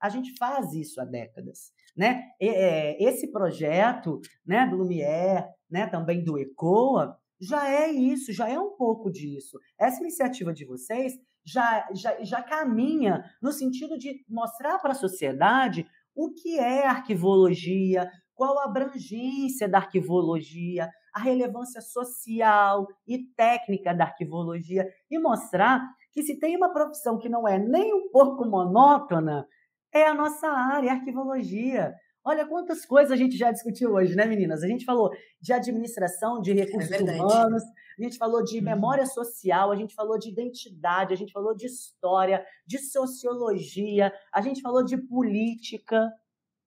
A 0.00 0.08
gente 0.08 0.34
faz 0.38 0.72
isso 0.72 1.00
há 1.00 1.04
décadas. 1.04 1.72
Né? 1.96 2.22
É, 2.40 3.02
esse 3.02 3.30
projeto 3.30 4.20
né, 4.44 4.66
do 4.66 4.76
Lumière, 4.76 5.46
né, 5.70 5.86
também 5.86 6.22
do 6.22 6.38
ECOA, 6.38 7.16
já 7.40 7.70
é 7.70 7.90
isso, 7.90 8.32
já 8.32 8.48
é 8.48 8.58
um 8.58 8.76
pouco 8.76 9.10
disso. 9.10 9.58
Essa 9.78 10.00
iniciativa 10.00 10.52
de 10.52 10.64
vocês 10.64 11.14
já, 11.44 11.86
já, 11.94 12.22
já 12.22 12.42
caminha 12.42 13.22
no 13.40 13.52
sentido 13.52 13.98
de 13.98 14.24
mostrar 14.28 14.78
para 14.78 14.92
a 14.92 14.96
sociedade 14.96 15.86
o 16.14 16.32
que 16.32 16.58
é 16.58 16.86
arquivologia, 16.86 18.10
qual 18.34 18.58
a 18.58 18.64
abrangência 18.64 19.68
da 19.68 19.78
arquivologia, 19.78 20.88
a 21.14 21.20
relevância 21.20 21.80
social 21.80 22.86
e 23.06 23.18
técnica 23.36 23.94
da 23.94 24.04
arquivologia 24.04 24.86
e 25.10 25.18
mostrar 25.18 25.80
que 26.12 26.22
se 26.22 26.38
tem 26.38 26.56
uma 26.56 26.72
profissão 26.72 27.18
que 27.18 27.28
não 27.28 27.46
é 27.46 27.58
nem 27.58 27.94
um 27.94 28.10
pouco 28.10 28.44
monótona, 28.44 29.46
é 29.92 30.06
a 30.06 30.14
nossa 30.14 30.48
área, 30.48 30.90
a 30.90 30.94
arquivologia. 30.94 31.94
Olha 32.24 32.46
quantas 32.46 32.84
coisas 32.86 33.12
a 33.12 33.16
gente 33.16 33.36
já 33.36 33.52
discutiu 33.52 33.92
hoje, 33.92 34.16
né, 34.16 34.24
meninas? 34.24 34.62
A 34.62 34.66
gente 34.66 34.84
falou 34.84 35.10
de 35.40 35.52
administração, 35.52 36.40
de 36.40 36.52
é 36.52 36.54
recursos 36.54 36.90
é 36.90 37.00
humanos, 37.00 37.62
a 37.98 38.02
gente 38.02 38.18
falou 38.18 38.42
de 38.42 38.58
uhum. 38.58 38.64
memória 38.64 39.06
social, 39.06 39.70
a 39.70 39.76
gente 39.76 39.94
falou 39.94 40.18
de 40.18 40.30
identidade, 40.30 41.12
a 41.12 41.16
gente 41.16 41.32
falou 41.32 41.54
de 41.54 41.66
história, 41.66 42.44
de 42.66 42.78
sociologia, 42.78 44.12
a 44.32 44.40
gente 44.40 44.60
falou 44.62 44.82
de 44.84 44.96
política. 44.96 46.10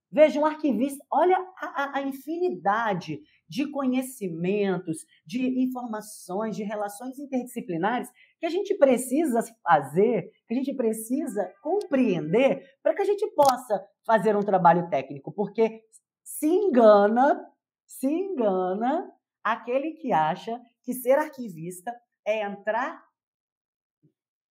Veja, 0.09 0.39
um 0.39 0.45
arquivista, 0.45 1.03
olha 1.11 1.37
a, 1.57 1.97
a, 1.97 2.01
infinidade 2.01 3.19
de 3.47 3.69
conhecimentos, 3.71 5.05
de 5.25 5.61
informações, 5.63 6.55
de 6.55 6.63
relações 6.63 7.17
interdisciplinares 7.17 8.09
que 8.39 8.45
a 8.45 8.49
gente 8.49 8.75
precisa 8.75 9.41
fazer, 9.63 10.31
que 10.47 10.53
a 10.53 10.57
gente 10.57 10.73
precisa 10.75 11.51
compreender 11.61 12.63
para 12.83 12.93
que 12.93 13.01
a 13.01 13.05
gente 13.05 13.25
possa 13.31 13.83
fazer 14.05 14.35
um 14.35 14.43
trabalho 14.43 14.89
técnico, 14.89 15.31
porque 15.31 15.81
se 16.23 16.47
engana, 16.47 17.45
se 17.85 18.07
engana 18.07 19.09
aquele 19.43 19.93
que 19.93 20.11
acha 20.11 20.59
que 20.83 20.93
ser 20.93 21.17
arquivista 21.17 21.93
é 22.25 22.43
entrar 22.43 23.01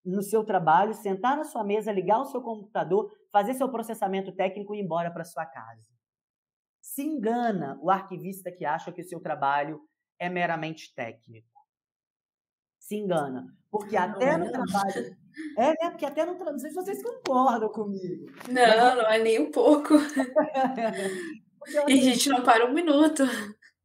no 0.04 0.22
seu 0.22 0.44
trabalho, 0.44 0.94
sentar 0.94 1.36
na 1.36 1.44
sua 1.44 1.64
mesa, 1.64 1.92
ligar 1.92 2.20
o 2.20 2.26
seu 2.26 2.40
computador, 2.40 3.10
fazer 3.32 3.54
seu 3.54 3.68
processamento 3.68 4.32
técnico 4.32 4.74
e 4.74 4.78
ir 4.78 4.84
embora 4.84 5.10
para 5.10 5.24
sua 5.24 5.44
casa. 5.44 5.95
Se 6.86 7.02
engana 7.02 7.76
o 7.82 7.90
arquivista 7.90 8.50
que 8.50 8.64
acha 8.64 8.92
que 8.92 9.02
o 9.02 9.04
seu 9.04 9.20
trabalho 9.20 9.80
é 10.20 10.28
meramente 10.28 10.94
técnico. 10.94 11.50
Se 12.78 12.94
engana. 12.94 13.44
Porque 13.70 13.96
até 13.96 14.36
no 14.36 14.50
trabalho. 14.50 15.16
É, 15.58 15.68
né? 15.68 15.90
Porque 15.90 16.06
até 16.06 16.24
no 16.24 16.34
trabalho. 16.34 16.54
Não 16.54 16.58
sei 16.58 16.70
se 16.70 16.76
vocês 16.76 17.02
concordam 17.02 17.68
comigo. 17.68 18.24
Não, 18.48 18.96
não 18.96 19.06
é 19.06 19.18
nem 19.18 19.38
um 19.38 19.50
pouco. 19.50 19.92
e 21.86 21.92
a 21.92 22.02
gente 22.02 22.30
não 22.30 22.42
para 22.42 22.64
um 22.64 22.72
minuto. 22.72 23.22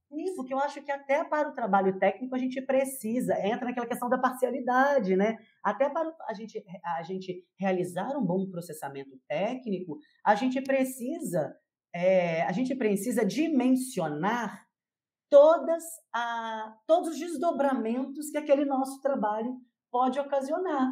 Sim, 0.07 0.33
porque 0.35 0.53
eu 0.53 0.59
acho 0.59 0.81
que 0.81 0.91
até 0.91 1.25
para 1.25 1.49
o 1.49 1.53
trabalho 1.53 1.99
técnico 1.99 2.35
a 2.35 2.37
gente 2.37 2.61
precisa, 2.61 3.33
entra 3.45 3.65
naquela 3.65 3.87
questão 3.87 4.07
da 4.07 4.17
parcialidade, 4.17 5.17
né? 5.17 5.37
Até 5.61 5.89
para 5.89 6.13
a 6.29 6.33
gente, 6.33 6.63
a 6.97 7.03
gente 7.03 7.45
realizar 7.57 8.17
um 8.17 8.25
bom 8.25 8.49
processamento 8.49 9.19
técnico, 9.27 9.97
a 10.23 10.35
gente 10.35 10.61
precisa, 10.61 11.53
é, 11.93 12.43
a 12.43 12.51
gente 12.51 12.75
precisa 12.75 13.25
dimensionar 13.25 14.65
todas 15.29 15.83
a, 16.13 16.77
todos 16.85 17.09
os 17.09 17.19
desdobramentos 17.19 18.29
que 18.29 18.37
aquele 18.37 18.65
nosso 18.65 18.99
trabalho 19.01 19.55
pode 19.91 20.19
ocasionar. 20.19 20.91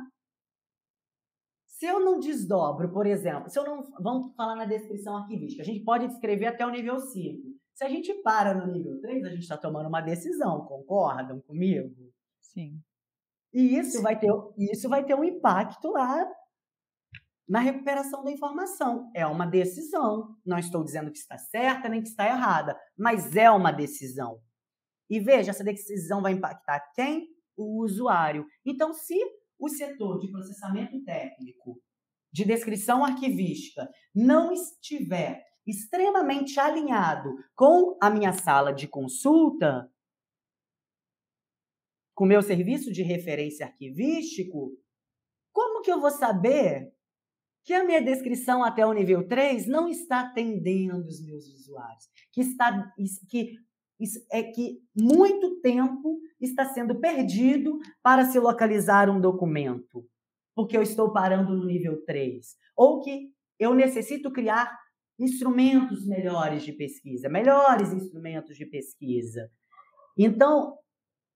Se 1.65 1.85
eu 1.85 1.99
não 1.99 2.19
desdobro, 2.19 2.91
por 2.91 3.05
exemplo, 3.05 3.49
se 3.49 3.57
eu 3.57 3.63
não. 3.63 3.83
Vamos 4.01 4.35
falar 4.35 4.55
na 4.55 4.65
descrição 4.65 5.15
arquivística. 5.15 5.61
A 5.61 5.65
gente 5.65 5.83
pode 5.83 6.07
descrever 6.07 6.47
até 6.47 6.65
o 6.65 6.69
nível 6.69 6.99
5. 6.99 7.47
Se 7.73 7.85
a 7.85 7.89
gente 7.89 8.13
para 8.21 8.53
no 8.53 8.69
nível 8.69 8.99
3, 8.99 9.23
a 9.23 9.29
gente 9.29 9.43
está 9.43 9.57
tomando 9.57 9.87
uma 9.87 10.01
decisão, 10.01 10.65
concordam 10.65 11.39
comigo? 11.39 11.95
Sim. 12.41 12.81
E 13.53 13.77
isso 13.77 14.01
vai 14.01 14.19
ter, 14.19 14.29
isso 14.57 14.89
vai 14.89 15.05
ter 15.05 15.15
um 15.15 15.23
impacto 15.23 15.89
lá 15.89 16.29
na 17.49 17.59
recuperação 17.59 18.23
da 18.23 18.31
informação. 18.31 19.09
É 19.15 19.25
uma 19.25 19.47
decisão. 19.47 20.35
Não 20.45 20.59
estou 20.59 20.83
dizendo 20.83 21.11
que 21.11 21.17
está 21.17 21.37
certa 21.37 21.89
nem 21.89 22.01
que 22.01 22.07
está 22.07 22.27
errada, 22.27 22.79
mas 22.95 23.35
é 23.35 23.49
uma 23.49 23.71
decisão. 23.71 24.39
E 25.09 25.19
veja, 25.19 25.49
essa 25.49 25.63
decisão 25.63 26.21
vai 26.21 26.33
impactar 26.33 26.79
quem? 26.93 27.27
O 27.57 27.83
usuário. 27.83 28.45
Então, 28.63 28.93
se 28.93 29.17
o 29.57 29.67
setor 29.67 30.19
de 30.19 30.31
processamento 30.31 31.03
técnico, 31.03 31.81
de 32.31 32.45
descrição 32.45 33.03
arquivística, 33.03 33.89
não 34.13 34.53
estiver 34.53 35.43
extremamente 35.65 36.59
alinhado 36.59 37.29
com 37.55 37.97
a 37.99 38.09
minha 38.09 38.31
sala 38.31 38.71
de 38.71 38.87
consulta, 38.87 39.91
com 42.13 42.25
o 42.25 42.27
meu 42.27 42.43
serviço 42.43 42.91
de 42.91 43.01
referência 43.01 43.65
arquivístico, 43.65 44.77
como 45.51 45.81
que 45.81 45.91
eu 45.91 45.99
vou 45.99 46.11
saber 46.11 46.93
que 47.69 47.73
a 47.75 47.85
minha 47.85 48.01
descrição 48.01 48.63
até 48.63 48.83
o 48.83 48.91
nível 48.91 49.27
3 49.27 49.67
não 49.67 49.87
está 49.87 50.21
atendendo 50.21 51.05
os 51.05 51.23
meus 51.23 51.45
usuários? 51.53 52.09
Que 52.31 52.41
está 52.41 52.91
que 53.29 53.59
é 54.31 54.41
que 54.41 54.79
muito 54.95 55.61
tempo 55.61 56.19
está 56.41 56.65
sendo 56.65 56.99
perdido 56.99 57.77
para 58.01 58.25
se 58.25 58.39
localizar 58.39 59.07
um 59.07 59.21
documento, 59.21 60.03
porque 60.55 60.75
eu 60.75 60.81
estou 60.81 61.13
parando 61.13 61.55
no 61.55 61.63
nível 61.63 62.03
3, 62.05 62.57
ou 62.75 63.03
que 63.03 63.31
eu 63.59 63.75
necessito 63.75 64.31
criar 64.31 64.75
instrumentos 65.19 66.07
melhores 66.07 66.63
de 66.63 66.73
pesquisa, 66.73 67.29
melhores 67.29 67.93
instrumentos 67.93 68.57
de 68.57 68.65
pesquisa. 68.65 69.47
Então, 70.17 70.75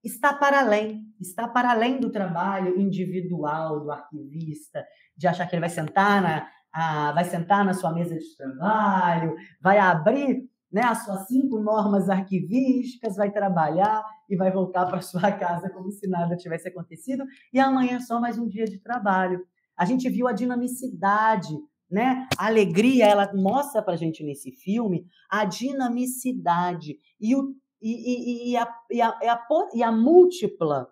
está 0.04 0.34
para 0.34 0.60
além, 0.60 1.02
está 1.20 1.48
para 1.48 1.70
além 1.70 1.98
do 1.98 2.10
trabalho 2.10 2.78
individual 2.78 3.80
do 3.80 3.90
arquivista, 3.90 4.84
de 5.16 5.26
achar 5.26 5.46
que 5.46 5.54
ele 5.54 5.60
vai 5.60 5.70
sentar 5.70 6.20
na, 6.20 6.48
a, 6.72 7.12
vai 7.12 7.24
sentar 7.24 7.64
na 7.64 7.72
sua 7.72 7.92
mesa 7.92 8.16
de 8.16 8.36
trabalho, 8.36 9.34
vai 9.60 9.78
abrir 9.78 10.48
né, 10.70 10.82
as 10.82 11.04
suas 11.04 11.26
cinco 11.28 11.60
normas 11.60 12.10
arquivísticas, 12.10 13.16
vai 13.16 13.30
trabalhar 13.30 14.04
e 14.28 14.36
vai 14.36 14.50
voltar 14.50 14.86
para 14.86 15.00
sua 15.00 15.30
casa 15.32 15.70
como 15.70 15.90
se 15.90 16.08
nada 16.08 16.36
tivesse 16.36 16.68
acontecido, 16.68 17.24
e 17.52 17.60
amanhã 17.60 17.96
é 17.96 18.00
só 18.00 18.20
mais 18.20 18.38
um 18.38 18.48
dia 18.48 18.64
de 18.64 18.78
trabalho. 18.78 19.40
A 19.76 19.84
gente 19.84 20.08
viu 20.08 20.26
a 20.26 20.32
dinamicidade, 20.32 21.54
né? 21.90 22.26
A 22.36 22.46
alegria, 22.46 23.06
ela 23.06 23.32
mostra 23.34 23.82
para 23.82 23.94
a 23.94 23.96
gente 23.96 24.24
nesse 24.24 24.50
filme 24.50 25.06
a 25.30 25.44
dinamicidade 25.44 26.96
e, 27.20 27.36
o, 27.36 27.54
e, 27.84 27.90
e, 27.90 28.50
e, 28.52 28.56
a, 28.56 28.80
e, 28.90 29.02
a, 29.02 29.18
e, 29.22 29.28
a, 29.28 29.46
e 29.74 29.82
a 29.82 29.92
múltipla, 29.92 30.90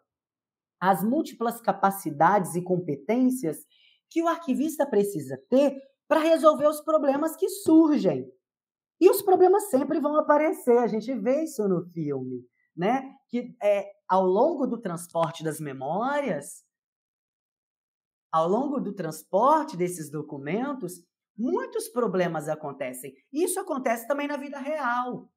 as 0.79 1.03
múltiplas 1.03 1.59
capacidades 1.59 2.55
e 2.55 2.63
competências 2.63 3.65
que 4.11 4.23
o 4.23 4.29
arquivista 4.29 4.85
precisa 4.85 5.43
ter 5.49 5.75
para 6.07 6.21
resolver 6.21 6.67
os 6.67 6.83
problemas 6.83 7.35
que 7.35 7.49
surgem. 7.49 8.31
E 9.01 9.09
os 9.09 9.23
problemas 9.23 9.71
sempre 9.71 9.99
vão 10.01 10.17
aparecer, 10.17 10.77
a 10.77 10.87
gente 10.87 11.15
vê 11.15 11.45
isso 11.45 11.67
no 11.67 11.83
filme, 11.83 12.47
né? 12.77 13.11
Que 13.31 13.57
é, 13.63 13.91
ao 14.07 14.27
longo 14.27 14.67
do 14.67 14.79
transporte 14.79 15.43
das 15.43 15.59
memórias, 15.59 16.63
ao 18.31 18.47
longo 18.47 18.79
do 18.79 18.95
transporte 18.95 19.79
desses 19.79 20.11
documentos, 20.11 21.03
muitos 21.37 21.89
problemas 21.89 22.51
acontecem. 22.51 23.15
Isso 23.33 23.59
acontece 23.59 24.07
também 24.07 24.29
na 24.29 24.37
vida 24.37 24.59
real. 24.59 25.32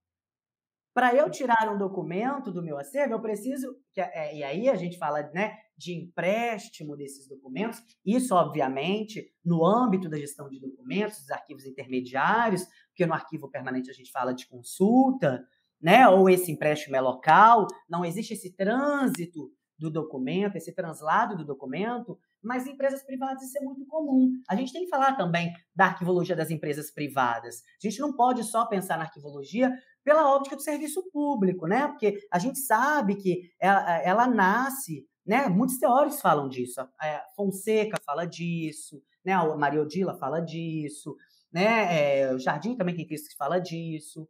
Para 0.95 1.13
eu 1.13 1.29
tirar 1.29 1.69
um 1.69 1.77
documento 1.77 2.53
do 2.53 2.63
meu 2.63 2.79
acervo, 2.79 3.15
eu 3.15 3.21
preciso. 3.21 3.75
É, 3.97 4.37
e 4.37 4.41
aí 4.45 4.69
a 4.69 4.75
gente 4.75 4.97
fala 4.97 5.29
né, 5.33 5.57
de 5.77 5.93
empréstimo 5.93 6.95
desses 6.95 7.27
documentos. 7.27 7.83
Isso, 8.05 8.33
obviamente, 8.33 9.29
no 9.43 9.65
âmbito 9.65 10.07
da 10.07 10.17
gestão 10.17 10.47
de 10.47 10.57
documentos, 10.57 11.19
dos 11.19 11.31
arquivos 11.31 11.65
intermediários, 11.65 12.65
porque 12.87 13.05
no 13.05 13.13
arquivo 13.13 13.51
permanente 13.51 13.91
a 13.91 13.93
gente 13.93 14.09
fala 14.09 14.33
de 14.33 14.47
consulta, 14.47 15.45
né? 15.81 16.07
Ou 16.07 16.29
esse 16.29 16.49
empréstimo 16.49 16.95
é 16.95 17.01
local, 17.01 17.67
não 17.89 18.05
existe 18.05 18.33
esse 18.33 18.55
trânsito 18.55 19.51
do 19.77 19.91
documento, 19.91 20.55
esse 20.55 20.73
translado 20.73 21.35
do 21.35 21.43
documento, 21.43 22.17
mas 22.41 22.65
em 22.65 22.71
empresas 22.71 23.03
privadas 23.03 23.43
isso 23.43 23.57
é 23.57 23.61
muito 23.61 23.85
comum. 23.85 24.31
A 24.47 24.55
gente 24.55 24.71
tem 24.71 24.83
que 24.85 24.89
falar 24.89 25.17
também 25.17 25.51
da 25.75 25.87
arquivologia 25.87 26.35
das 26.37 26.49
empresas 26.49 26.89
privadas. 26.89 27.63
A 27.83 27.87
gente 27.87 27.99
não 27.99 28.15
pode 28.15 28.43
só 28.45 28.65
pensar 28.65 28.97
na 28.97 29.03
arquivologia 29.03 29.73
pela 30.05 30.33
óptica 30.33 30.55
do 30.55 30.61
serviço 30.61 31.03
público, 31.11 31.67
né? 31.67 31.89
Porque 31.89 32.17
a 32.31 32.39
gente 32.39 32.59
sabe 32.59 33.15
que 33.15 33.51
ela, 33.59 34.01
ela 34.01 34.27
nasce 34.27 35.05
né? 35.25 35.49
Muitos 35.49 35.79
teóricos 35.79 36.21
falam 36.21 36.47
disso. 36.47 36.79
A 36.79 37.23
Fonseca 37.35 37.97
fala 38.05 38.25
disso, 38.25 39.01
né? 39.23 39.33
A 39.33 39.55
Maria 39.55 39.81
Odila 39.81 40.13
fala 40.13 40.39
disso, 40.39 41.15
né? 41.51 42.19
É, 42.19 42.33
o 42.33 42.39
Jardim 42.39 42.75
também 42.75 42.95
tem 42.95 43.07
textos 43.07 43.31
que 43.31 43.37
fala 43.37 43.59
disso. 43.59 44.27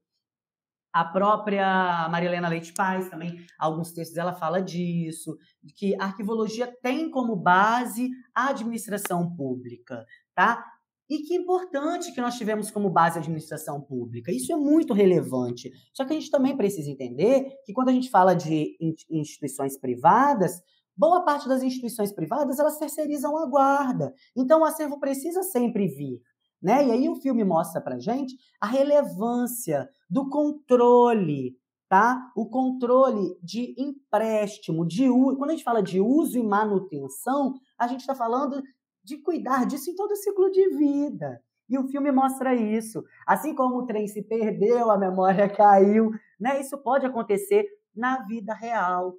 A 0.93 1.03
própria 1.03 2.07
Maria 2.09 2.29
Helena 2.29 2.47
Leite 2.47 2.71
Paz 2.71 3.09
também, 3.09 3.45
alguns 3.59 3.91
textos 3.91 4.17
ela 4.17 4.33
fala 4.33 4.61
disso, 4.61 5.37
que 5.75 5.93
a 5.99 6.05
arquivologia 6.05 6.73
tem 6.81 7.11
como 7.11 7.35
base 7.35 8.09
a 8.33 8.47
administração 8.51 9.35
pública, 9.35 10.05
tá? 10.33 10.65
E 11.09 11.19
que 11.19 11.35
importante 11.35 12.11
que 12.11 12.21
nós 12.21 12.35
tivemos 12.35 12.71
como 12.71 12.89
base 12.89 13.17
a 13.17 13.21
administração 13.21 13.79
pública. 13.81 14.31
Isso 14.31 14.51
é 14.51 14.55
muito 14.55 14.93
relevante. 14.93 15.71
Só 15.93 16.03
que 16.03 16.13
a 16.13 16.15
gente 16.15 16.31
também 16.31 16.57
precisa 16.57 16.89
entender 16.89 17.47
que 17.65 17.73
quando 17.73 17.89
a 17.89 17.93
gente 17.93 18.09
fala 18.09 18.33
de 18.33 18.75
instituições 19.09 19.77
privadas, 19.79 20.61
Boa 20.97 21.25
parte 21.25 21.49
das 21.49 21.61
instituições 21.61 22.13
privadas, 22.13 22.57
elas 22.57 22.77
terceirizam 22.77 23.37
a 23.37 23.45
guarda. 23.45 24.13
Então, 24.33 24.61
o 24.61 24.63
acervo 24.63 24.97
precisa 24.97 25.43
sempre 25.43 25.87
vir. 25.87 26.21
Né? 26.61 26.87
E 26.87 26.91
aí 26.91 27.09
o 27.09 27.15
filme 27.17 27.43
mostra 27.43 27.81
para 27.81 27.99
gente 27.99 28.33
a 28.61 28.65
relevância 28.65 29.89
do 30.09 30.29
controle, 30.29 31.53
tá? 31.89 32.31
O 32.35 32.47
controle 32.47 33.37
de 33.43 33.75
empréstimo, 33.77 34.87
de. 34.87 35.07
Quando 35.09 35.49
a 35.49 35.53
gente 35.53 35.65
fala 35.65 35.83
de 35.83 35.99
uso 35.99 36.39
e 36.39 36.43
manutenção, 36.43 37.53
a 37.77 37.87
gente 37.87 37.99
está 37.99 38.15
falando 38.15 38.63
de 39.05 39.17
cuidar 39.19 39.65
disso 39.65 39.91
em 39.91 39.95
todo 39.95 40.11
o 40.11 40.15
ciclo 40.15 40.49
de 40.49 40.67
vida. 40.69 41.39
E 41.69 41.77
o 41.77 41.87
filme 41.87 42.11
mostra 42.11 42.53
isso. 42.55 43.03
Assim 43.25 43.53
como 43.55 43.77
o 43.77 43.85
trem 43.85 44.07
se 44.07 44.23
perdeu, 44.23 44.89
a 44.89 44.97
memória 44.97 45.47
caiu, 45.55 46.11
né? 46.39 46.59
Isso 46.59 46.77
pode 46.77 47.05
acontecer 47.05 47.65
na 47.95 48.25
vida 48.25 48.53
real. 48.53 49.13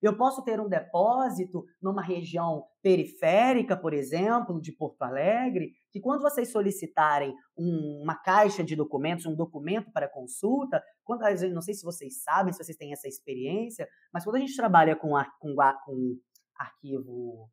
Eu 0.00 0.16
posso 0.16 0.42
ter 0.42 0.60
um 0.60 0.68
depósito 0.68 1.64
numa 1.80 2.02
região 2.02 2.64
periférica, 2.82 3.76
por 3.76 3.94
exemplo, 3.94 4.60
de 4.60 4.72
Porto 4.72 5.02
Alegre, 5.02 5.70
que 5.92 6.00
quando 6.00 6.22
vocês 6.22 6.50
solicitarem 6.50 7.32
um, 7.56 8.00
uma 8.02 8.16
caixa 8.16 8.64
de 8.64 8.74
documentos, 8.74 9.26
um 9.26 9.36
documento 9.36 9.92
para 9.92 10.08
consulta, 10.08 10.82
quando, 11.04 11.22
não 11.52 11.62
sei 11.62 11.74
se 11.74 11.84
vocês 11.84 12.20
sabem, 12.24 12.52
se 12.52 12.64
vocês 12.64 12.76
têm 12.76 12.92
essa 12.92 13.06
experiência, 13.06 13.86
mas 14.12 14.24
quando 14.24 14.36
a 14.36 14.40
gente 14.40 14.56
trabalha 14.56 14.96
com, 14.96 15.12
com, 15.38 15.54
com 15.84 16.16
arquivo, 16.58 17.48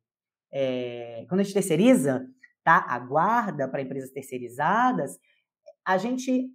é, 0.52 1.24
quando 1.28 1.40
a 1.40 1.42
gente 1.42 1.54
terceiriza, 1.54 2.26
tá, 2.64 2.84
a 2.88 2.98
guarda 2.98 3.68
para 3.68 3.82
empresas 3.82 4.10
terceirizadas, 4.10 5.18
a 5.84 5.96
gente 5.96 6.50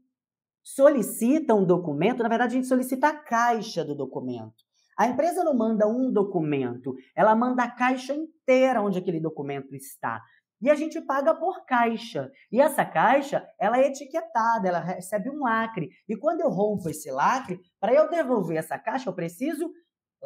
solicita 0.64 1.54
um 1.54 1.66
documento, 1.66 2.24
na 2.24 2.30
verdade 2.30 2.54
a 2.54 2.58
gente 2.58 2.68
solicita 2.68 3.10
a 3.10 3.16
caixa 3.16 3.84
do 3.86 3.96
documento. 3.96 4.66
A 4.98 5.08
empresa 5.08 5.44
não 5.44 5.54
manda 5.54 5.88
um 5.88 6.12
documento, 6.12 6.96
ela 7.16 7.36
manda 7.36 7.64
a 7.64 7.70
caixa 7.70 8.14
inteira 8.14 8.82
onde 8.82 8.98
aquele 8.98 9.20
documento 9.20 9.76
está. 9.76 10.22
E 10.62 10.70
a 10.70 10.76
gente 10.76 11.02
paga 11.02 11.36
por 11.36 11.66
caixa. 11.66 12.32
E 12.52 12.62
essa 12.62 12.86
caixa, 12.86 13.46
ela 13.60 13.78
é 13.78 13.88
etiquetada, 13.88 14.68
ela 14.68 14.80
recebe 14.80 15.30
um 15.30 15.42
lacre. 15.42 15.90
E 16.08 16.16
quando 16.16 16.42
eu 16.42 16.50
rompo 16.50 16.90
esse 16.90 17.12
lacre, 17.12 17.60
para 17.80 17.94
eu 17.94 18.10
devolver 18.10 18.58
essa 18.58 18.80
caixa, 18.80 19.10
eu 19.10 19.14
preciso 19.14 19.70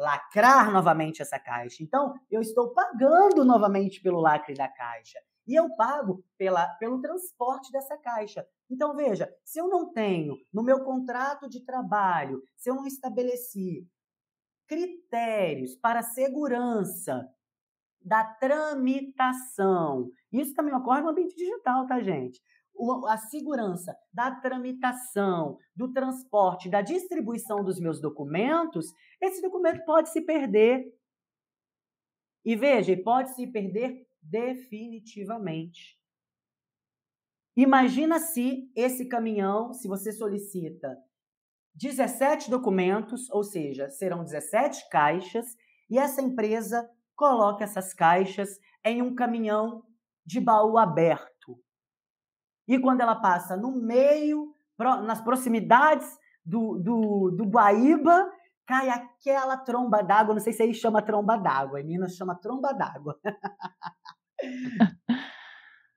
lacrar 0.00 0.72
novamente 0.72 1.20
essa 1.20 1.38
caixa. 1.38 1.82
Então, 1.82 2.14
eu 2.30 2.40
estou 2.40 2.72
pagando 2.72 3.44
novamente 3.44 4.00
pelo 4.00 4.20
lacre 4.20 4.54
da 4.54 4.66
caixa. 4.66 5.18
E 5.46 5.54
eu 5.54 5.68
pago 5.76 6.24
pela, 6.38 6.66
pelo 6.78 7.00
transporte 7.00 7.70
dessa 7.70 7.96
caixa. 7.98 8.46
Então, 8.70 8.96
veja, 8.96 9.30
se 9.44 9.60
eu 9.60 9.68
não 9.68 9.92
tenho 9.92 10.36
no 10.52 10.62
meu 10.62 10.82
contrato 10.84 11.48
de 11.48 11.64
trabalho, 11.64 12.42
se 12.56 12.70
eu 12.70 12.74
não 12.74 12.86
estabeleci 12.86 13.86
critérios 14.66 15.76
para 15.76 16.02
segurança 16.02 17.28
da 18.00 18.24
tramitação. 18.24 20.10
Isso 20.32 20.54
também 20.54 20.74
ocorre 20.74 21.02
no 21.02 21.10
ambiente 21.10 21.36
digital, 21.36 21.86
tá, 21.86 22.00
gente? 22.00 22.40
A 23.08 23.16
segurança 23.16 23.94
da 24.12 24.30
tramitação, 24.30 25.58
do 25.76 25.92
transporte, 25.92 26.70
da 26.70 26.80
distribuição 26.80 27.62
dos 27.62 27.78
meus 27.78 28.00
documentos, 28.00 28.86
esse 29.20 29.42
documento 29.42 29.84
pode 29.84 30.10
se 30.10 30.22
perder. 30.22 30.84
E 32.44 32.56
veja, 32.56 32.96
pode 33.02 33.34
se 33.34 33.46
perder 33.46 34.06
definitivamente. 34.22 35.98
Imagina 37.56 38.18
se 38.18 38.70
esse 38.74 39.06
caminhão, 39.06 39.74
se 39.74 39.86
você 39.86 40.12
solicita 40.12 40.96
17 41.74 42.50
documentos, 42.50 43.28
ou 43.30 43.44
seja, 43.44 43.90
serão 43.90 44.24
17 44.24 44.88
caixas, 44.88 45.46
e 45.88 45.98
essa 45.98 46.22
empresa 46.22 46.88
coloca 47.14 47.64
essas 47.64 47.92
caixas 47.92 48.58
em 48.84 49.02
um 49.02 49.14
caminhão 49.14 49.84
de 50.24 50.40
baú 50.40 50.78
aberto. 50.78 51.29
E 52.70 52.78
quando 52.78 53.00
ela 53.00 53.16
passa 53.16 53.56
no 53.56 53.72
meio, 53.82 54.54
nas 55.04 55.20
proximidades 55.20 56.08
do, 56.44 56.78
do, 56.78 57.34
do 57.36 57.44
Guaíba, 57.50 58.30
cai 58.64 58.88
aquela 58.88 59.56
tromba 59.56 60.04
d'água. 60.04 60.34
Não 60.34 60.40
sei 60.40 60.52
se 60.52 60.62
aí 60.62 60.72
chama 60.72 61.02
tromba 61.02 61.36
d'água, 61.36 61.80
em 61.80 61.84
Minas 61.84 62.14
chama 62.14 62.38
tromba 62.40 62.72
d'água. 62.72 63.18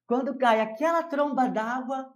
quando 0.08 0.36
cai 0.36 0.62
aquela 0.62 1.04
tromba 1.04 1.48
d'água, 1.48 2.12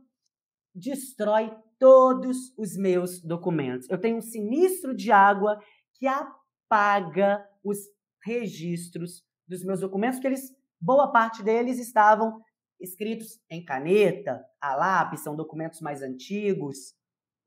destrói 0.73 1.55
todos 1.77 2.51
os 2.57 2.75
meus 2.75 3.21
documentos. 3.21 3.87
Eu 3.91 4.01
tenho 4.01 4.17
um 4.17 4.21
sinistro 4.21 4.95
de 4.95 5.11
água 5.11 5.59
que 5.99 6.07
apaga 6.07 7.47
os 7.63 7.77
registros 8.25 9.23
dos 9.47 9.63
meus 9.63 9.81
documentos, 9.81 10.17
que 10.17 10.25
eles, 10.25 10.49
boa 10.81 11.11
parte 11.11 11.43
deles 11.43 11.77
estavam 11.77 12.41
escritos 12.79 13.39
em 13.49 13.63
caneta, 13.63 14.45
a 14.61 14.75
lápis, 14.75 15.21
são 15.21 15.35
documentos 15.35 15.81
mais 15.81 16.01
antigos. 16.01 16.95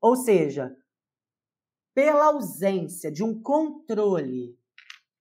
Ou 0.01 0.15
seja, 0.15 0.75
pela 1.93 2.25
ausência 2.25 3.11
de 3.11 3.23
um 3.23 3.41
controle 3.41 4.57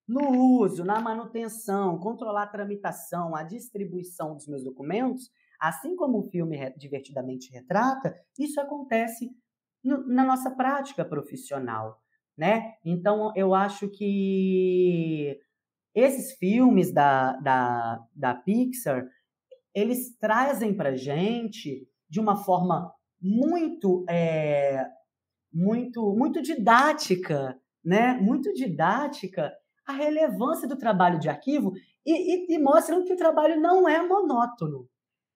no 0.06 0.58
uso, 0.58 0.84
na 0.84 1.00
manutenção, 1.00 1.98
controlar 1.98 2.44
a 2.44 2.48
tramitação, 2.48 3.36
a 3.36 3.44
distribuição 3.44 4.34
dos 4.34 4.48
meus 4.48 4.64
documentos, 4.64 5.30
assim 5.60 5.94
como 5.94 6.18
o 6.18 6.30
filme 6.30 6.58
divertidamente 6.76 7.52
retrata, 7.52 8.16
isso 8.38 8.60
acontece 8.60 9.30
no, 9.84 10.06
na 10.06 10.24
nossa 10.24 10.50
prática 10.50 11.04
profissional, 11.04 12.02
né? 12.36 12.74
Então, 12.84 13.32
eu 13.36 13.54
acho 13.54 13.88
que 13.88 15.38
esses 15.94 16.32
filmes 16.38 16.92
da, 16.92 17.34
da, 17.34 18.04
da 18.14 18.34
Pixar, 18.34 19.06
eles 19.74 20.16
trazem 20.18 20.74
para 20.76 20.96
gente 20.96 21.86
de 22.08 22.20
uma 22.20 22.36
forma 22.36 22.92
muito 23.20 24.04
é, 24.08 24.86
muito 25.52 26.14
muito 26.14 26.42
didática, 26.42 27.58
né? 27.84 28.14
Muito 28.14 28.52
didática 28.52 29.52
a 29.86 29.92
relevância 29.92 30.68
do 30.68 30.76
trabalho 30.76 31.18
de 31.18 31.28
arquivo 31.28 31.72
e, 32.06 32.12
e, 32.12 32.54
e 32.54 32.58
mostram 32.58 33.04
que 33.04 33.12
o 33.12 33.16
trabalho 33.16 33.60
não 33.60 33.88
é 33.88 34.00
monótono. 34.06 34.88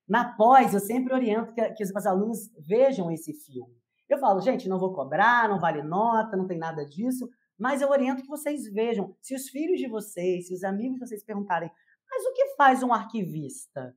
Na 0.08 0.34
pós, 0.36 0.74
eu 0.74 0.80
sempre 0.80 1.14
oriento 1.14 1.54
que, 1.54 1.70
que 1.72 1.82
os 1.82 1.92
meus 1.92 2.06
alunos 2.06 2.50
vejam 2.58 3.10
esse 3.10 3.32
filme. 3.32 3.74
Eu 4.08 4.18
falo, 4.18 4.40
gente, 4.40 4.68
não 4.68 4.78
vou 4.78 4.92
cobrar, 4.92 5.48
não 5.48 5.58
vale 5.58 5.82
nota, 5.82 6.36
não 6.36 6.46
tem 6.46 6.58
nada 6.58 6.84
disso, 6.84 7.28
mas 7.58 7.80
eu 7.80 7.88
oriento 7.88 8.22
que 8.22 8.28
vocês 8.28 8.70
vejam. 8.70 9.16
Se 9.20 9.34
os 9.34 9.48
filhos 9.48 9.78
de 9.78 9.88
vocês, 9.88 10.48
se 10.48 10.54
os 10.54 10.62
amigos 10.62 10.94
de 10.94 11.06
vocês 11.06 11.24
perguntarem, 11.24 11.70
mas 12.10 12.24
o 12.26 12.32
que 12.32 12.54
faz 12.56 12.82
um 12.82 12.92
arquivista? 12.92 13.94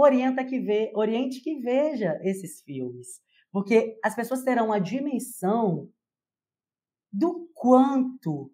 Orienta 0.00 0.44
que 0.44 0.60
vê, 0.60 0.92
oriente 0.94 1.40
que 1.40 1.58
veja 1.58 2.16
esses 2.22 2.62
filmes. 2.62 3.20
Porque 3.50 3.98
as 4.04 4.14
pessoas 4.14 4.44
terão 4.44 4.72
a 4.72 4.78
dimensão 4.78 5.90
do 7.12 7.50
quanto 7.52 8.52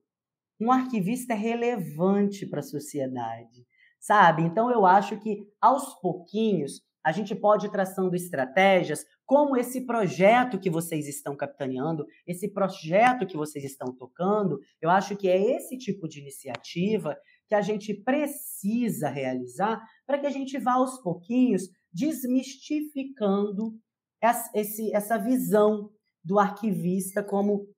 um 0.58 0.72
arquivista 0.72 1.34
é 1.34 1.36
relevante 1.36 2.46
para 2.46 2.60
a 2.60 2.62
sociedade, 2.62 3.66
sabe? 4.00 4.42
Então 4.42 4.70
eu 4.70 4.86
acho 4.86 5.20
que 5.20 5.46
aos 5.60 6.00
pouquinhos 6.00 6.80
a 7.04 7.12
gente 7.12 7.34
pode 7.34 7.66
ir 7.66 7.70
traçando 7.70 8.16
estratégias 8.16 9.04
como 9.26 9.54
esse 9.54 9.84
projeto 9.84 10.58
que 10.58 10.70
vocês 10.70 11.06
estão 11.06 11.36
capitaneando, 11.36 12.06
esse 12.26 12.48
projeto 12.48 13.26
que 13.26 13.36
vocês 13.36 13.64
estão 13.64 13.94
tocando. 13.94 14.58
Eu 14.80 14.88
acho 14.88 15.14
que 15.14 15.28
é 15.28 15.38
esse 15.56 15.76
tipo 15.76 16.08
de 16.08 16.20
iniciativa 16.20 17.14
que 17.46 17.54
a 17.54 17.60
gente 17.60 17.92
precisa 17.92 19.10
realizar 19.10 19.82
para 20.06 20.18
que 20.18 20.26
a 20.26 20.30
gente 20.30 20.58
vá 20.58 20.74
aos 20.74 20.98
pouquinhos 21.00 21.68
desmistificando 21.92 23.78
essa 24.20 25.18
visão 25.18 25.90
do 26.24 26.38
arquivista 26.38 27.22
como 27.22 27.68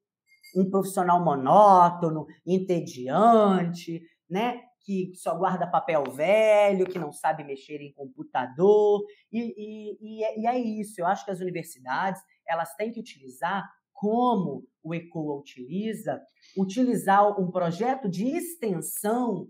um 0.54 0.70
profissional 0.70 1.22
monótono, 1.22 2.26
entediante, 2.46 4.00
né? 4.30 4.62
que 4.86 5.10
só 5.16 5.36
guarda 5.36 5.66
papel 5.66 6.04
velho, 6.12 6.86
que 6.86 6.98
não 6.98 7.12
sabe 7.12 7.42
mexer 7.42 7.80
em 7.80 7.92
computador. 7.92 9.04
E, 9.32 9.40
e, 9.40 9.98
e, 10.00 10.24
é, 10.46 10.54
é 10.54 10.58
isso. 10.60 11.00
Eu 11.00 11.06
acho 11.06 11.24
que 11.24 11.32
as 11.32 11.40
universidades 11.40 12.22
elas 12.46 12.72
têm 12.76 12.92
que 12.92 13.00
utilizar 13.00 13.68
como 13.92 14.64
o 14.84 14.94
ECOA 14.94 15.40
utiliza, 15.40 16.22
utilizar 16.56 17.38
um 17.40 17.50
projeto 17.50 18.08
de 18.08 18.28
extensão 18.28 19.48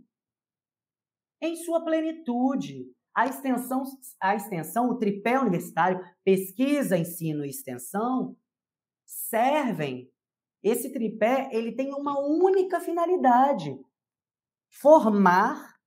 em 1.41 1.57
sua 1.57 1.85
plenitude. 1.85 2.85
A 3.15 3.27
extensão, 3.27 3.83
a 4.21 4.35
extensão, 4.35 4.91
o 4.91 4.99
tripé 4.99 5.39
universitário, 5.39 6.01
pesquisa, 6.23 6.99
ensino 6.99 7.45
e 7.45 7.49
extensão, 7.49 8.37
servem. 9.07 10.11
Esse 10.63 10.93
tripé 10.93 11.49
ele 11.53 11.73
tem 11.73 11.95
uma 11.95 12.19
única 12.19 12.81
finalidade: 12.81 13.79
formar, 14.69 15.79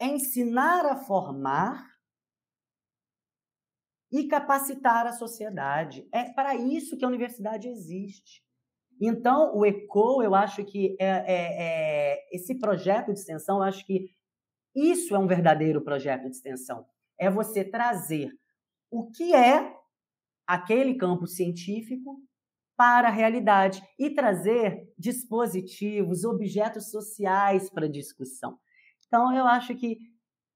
ensinar 0.00 0.86
a 0.86 0.96
formar 0.96 1.90
e 4.10 4.26
capacitar 4.26 5.06
a 5.06 5.12
sociedade. 5.12 6.08
É 6.12 6.32
para 6.32 6.54
isso 6.56 6.96
que 6.96 7.04
a 7.04 7.08
universidade 7.08 7.68
existe. 7.68 8.42
Então, 9.00 9.56
o 9.56 9.64
ECO, 9.64 10.22
eu 10.22 10.34
acho 10.34 10.64
que 10.64 10.94
é, 11.00 11.06
é, 11.06 12.12
é, 12.12 12.28
esse 12.32 12.58
projeto 12.58 13.06
de 13.06 13.18
extensão, 13.18 13.56
eu 13.56 13.62
acho 13.62 13.86
que 13.86 14.10
isso 14.76 15.14
é 15.14 15.18
um 15.18 15.26
verdadeiro 15.26 15.82
projeto 15.82 16.24
de 16.24 16.36
extensão. 16.36 16.84
É 17.18 17.30
você 17.30 17.64
trazer 17.64 18.30
o 18.90 19.10
que 19.10 19.34
é 19.34 19.74
aquele 20.46 20.96
campo 20.96 21.26
científico 21.26 22.20
para 22.76 23.08
a 23.08 23.12
realidade 23.12 23.82
e 23.98 24.10
trazer 24.10 24.92
dispositivos, 24.98 26.24
objetos 26.24 26.90
sociais 26.90 27.70
para 27.70 27.88
discussão. 27.88 28.58
Então, 29.06 29.34
eu 29.34 29.46
acho 29.46 29.74
que 29.74 29.98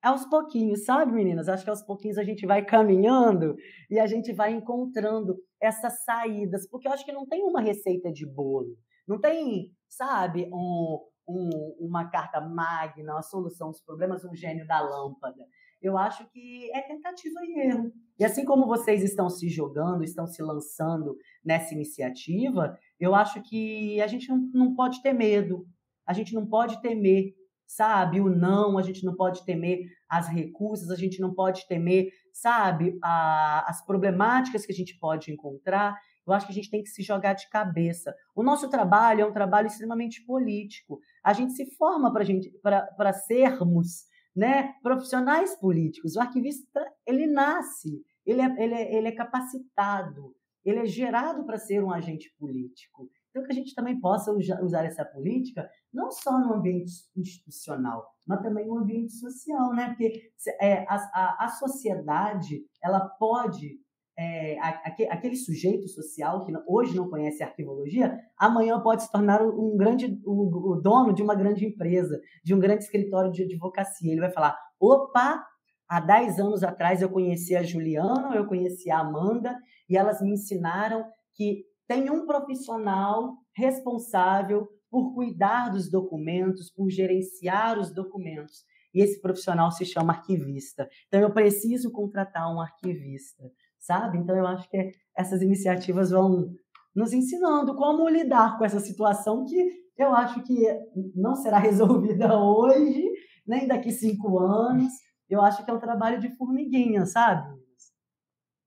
aos 0.02 0.26
pouquinhos, 0.26 0.84
sabe, 0.84 1.12
meninas? 1.12 1.48
Acho 1.48 1.64
que 1.64 1.70
aos 1.70 1.82
pouquinhos 1.82 2.18
a 2.18 2.24
gente 2.24 2.44
vai 2.46 2.62
caminhando 2.62 3.56
e 3.90 3.98
a 3.98 4.06
gente 4.06 4.32
vai 4.34 4.52
encontrando 4.52 5.36
essas 5.64 6.04
saídas, 6.04 6.68
porque 6.68 6.86
eu 6.86 6.92
acho 6.92 7.04
que 7.04 7.12
não 7.12 7.26
tem 7.26 7.42
uma 7.44 7.60
receita 7.60 8.12
de 8.12 8.26
bolo, 8.26 8.76
não 9.06 9.20
tem, 9.20 9.72
sabe, 9.88 10.48
um, 10.52 10.98
um, 11.28 11.76
uma 11.80 12.10
carta 12.10 12.40
magna, 12.40 13.14
uma 13.14 13.22
solução 13.22 13.70
dos 13.70 13.80
problemas, 13.80 14.24
um 14.24 14.34
gênio 14.34 14.66
da 14.66 14.80
lâmpada 14.80 15.44
eu 15.84 15.98
acho 15.98 16.26
que 16.30 16.70
é 16.72 16.80
tentativa 16.80 17.40
e 17.42 17.68
erro. 17.68 17.92
E 18.18 18.24
assim 18.24 18.42
como 18.42 18.66
vocês 18.66 19.02
estão 19.02 19.28
se 19.28 19.50
jogando, 19.50 20.02
estão 20.02 20.26
se 20.26 20.42
lançando 20.42 21.14
nessa 21.44 21.74
iniciativa, 21.74 22.78
eu 22.98 23.14
acho 23.14 23.42
que 23.42 24.00
a 24.00 24.06
gente 24.06 24.26
não, 24.30 24.38
não 24.54 24.74
pode 24.74 25.02
ter 25.02 25.12
medo, 25.12 25.66
a 26.06 26.14
gente 26.14 26.32
não 26.32 26.46
pode 26.46 26.80
temer, 26.80 27.34
sabe, 27.66 28.18
o 28.18 28.30
não, 28.30 28.78
a 28.78 28.82
gente 28.82 29.04
não 29.04 29.14
pode 29.14 29.44
temer 29.44 29.80
as 30.08 30.26
recusas, 30.26 30.90
a 30.90 30.96
gente 30.96 31.20
não 31.20 31.34
pode 31.34 31.68
temer, 31.68 32.10
sabe, 32.34 32.98
a, 33.00 33.64
as 33.70 33.84
problemáticas 33.86 34.66
que 34.66 34.72
a 34.72 34.74
gente 34.74 34.98
pode 34.98 35.32
encontrar. 35.32 35.96
Eu 36.26 36.32
acho 36.32 36.46
que 36.46 36.52
a 36.52 36.54
gente 36.54 36.70
tem 36.70 36.82
que 36.82 36.90
se 36.90 37.02
jogar 37.02 37.34
de 37.34 37.48
cabeça. 37.48 38.12
O 38.34 38.42
nosso 38.42 38.68
trabalho 38.68 39.20
é 39.22 39.26
um 39.26 39.32
trabalho 39.32 39.68
extremamente 39.68 40.24
político. 40.26 41.00
A 41.22 41.32
gente 41.32 41.52
se 41.52 41.64
forma 41.76 42.12
para 42.12 43.12
sermos 43.12 44.06
né, 44.34 44.74
profissionais 44.82 45.54
políticos. 45.54 46.16
O 46.16 46.20
arquivista, 46.20 46.84
ele 47.06 47.26
nasce, 47.26 48.02
ele 48.26 48.40
é, 48.40 48.62
ele 48.62 48.74
é, 48.74 48.94
ele 48.96 49.08
é 49.08 49.12
capacitado, 49.12 50.34
ele 50.64 50.80
é 50.80 50.86
gerado 50.86 51.44
para 51.44 51.58
ser 51.58 51.84
um 51.84 51.92
agente 51.92 52.34
político. 52.36 53.08
Então, 53.30 53.44
que 53.44 53.52
a 53.52 53.54
gente 53.54 53.74
também 53.74 54.00
possa 54.00 54.32
usar 54.32 54.84
essa 54.84 55.04
política 55.04 55.70
não 55.92 56.10
só 56.10 56.38
no 56.38 56.54
ambiente 56.54 56.92
institucional, 57.16 58.13
mas 58.26 58.42
também 58.42 58.66
no 58.66 58.78
ambiente 58.78 59.12
social, 59.12 59.72
né? 59.72 59.88
Porque 59.88 60.30
é, 60.60 60.84
a, 60.88 60.94
a, 60.94 61.44
a 61.44 61.48
sociedade 61.48 62.64
ela 62.82 63.00
pode 63.00 63.78
é, 64.16 64.56
aquele 65.10 65.36
sujeito 65.36 65.88
social 65.88 66.44
que 66.44 66.52
hoje 66.68 66.94
não 66.94 67.10
conhece 67.10 67.42
arquivologia, 67.42 68.16
amanhã 68.38 68.80
pode 68.80 69.02
se 69.02 69.10
tornar 69.10 69.42
um 69.42 69.76
grande 69.76 70.20
o, 70.24 70.74
o 70.74 70.80
dono 70.80 71.12
de 71.12 71.22
uma 71.22 71.34
grande 71.34 71.66
empresa, 71.66 72.20
de 72.44 72.54
um 72.54 72.60
grande 72.60 72.84
escritório 72.84 73.32
de 73.32 73.42
advocacia. 73.42 74.12
Ele 74.12 74.20
vai 74.20 74.30
falar: 74.30 74.56
opa, 74.78 75.44
há 75.88 76.00
10 76.00 76.38
anos 76.38 76.62
atrás 76.62 77.02
eu 77.02 77.10
conheci 77.10 77.56
a 77.56 77.62
Juliana, 77.62 78.34
eu 78.34 78.46
conheci 78.46 78.90
a 78.90 79.00
Amanda, 79.00 79.56
e 79.88 79.96
elas 79.96 80.20
me 80.20 80.32
ensinaram 80.32 81.04
que 81.34 81.64
tem 81.86 82.08
um 82.10 82.24
profissional 82.24 83.34
responsável 83.56 84.68
por 84.94 85.12
cuidar 85.12 85.70
dos 85.70 85.90
documentos, 85.90 86.70
por 86.70 86.88
gerenciar 86.88 87.80
os 87.80 87.92
documentos. 87.92 88.64
e 88.94 89.02
esse 89.02 89.20
profissional 89.20 89.72
se 89.72 89.84
chama 89.84 90.12
arquivista. 90.12 90.88
Então 91.08 91.20
eu 91.20 91.34
preciso 91.34 91.90
contratar 91.90 92.48
um 92.54 92.60
arquivista, 92.60 93.42
sabe? 93.80 94.18
Então 94.18 94.36
eu 94.36 94.46
acho 94.46 94.70
que 94.70 94.92
essas 95.18 95.42
iniciativas 95.42 96.12
vão 96.12 96.54
nos 96.94 97.12
ensinando 97.12 97.74
como 97.74 98.08
lidar 98.08 98.56
com 98.56 98.64
essa 98.64 98.78
situação 98.78 99.44
que 99.44 99.68
eu 99.98 100.14
acho 100.14 100.40
que 100.44 100.64
não 101.16 101.34
será 101.34 101.58
resolvida 101.58 102.38
hoje, 102.38 103.02
nem 103.44 103.66
daqui 103.66 103.90
cinco 103.90 104.38
anos. 104.38 104.92
Eu 105.28 105.42
acho 105.42 105.64
que 105.64 105.70
é 105.72 105.74
um 105.74 105.80
trabalho 105.80 106.20
de 106.20 106.30
formiguinha, 106.36 107.04
sabe? 107.04 107.52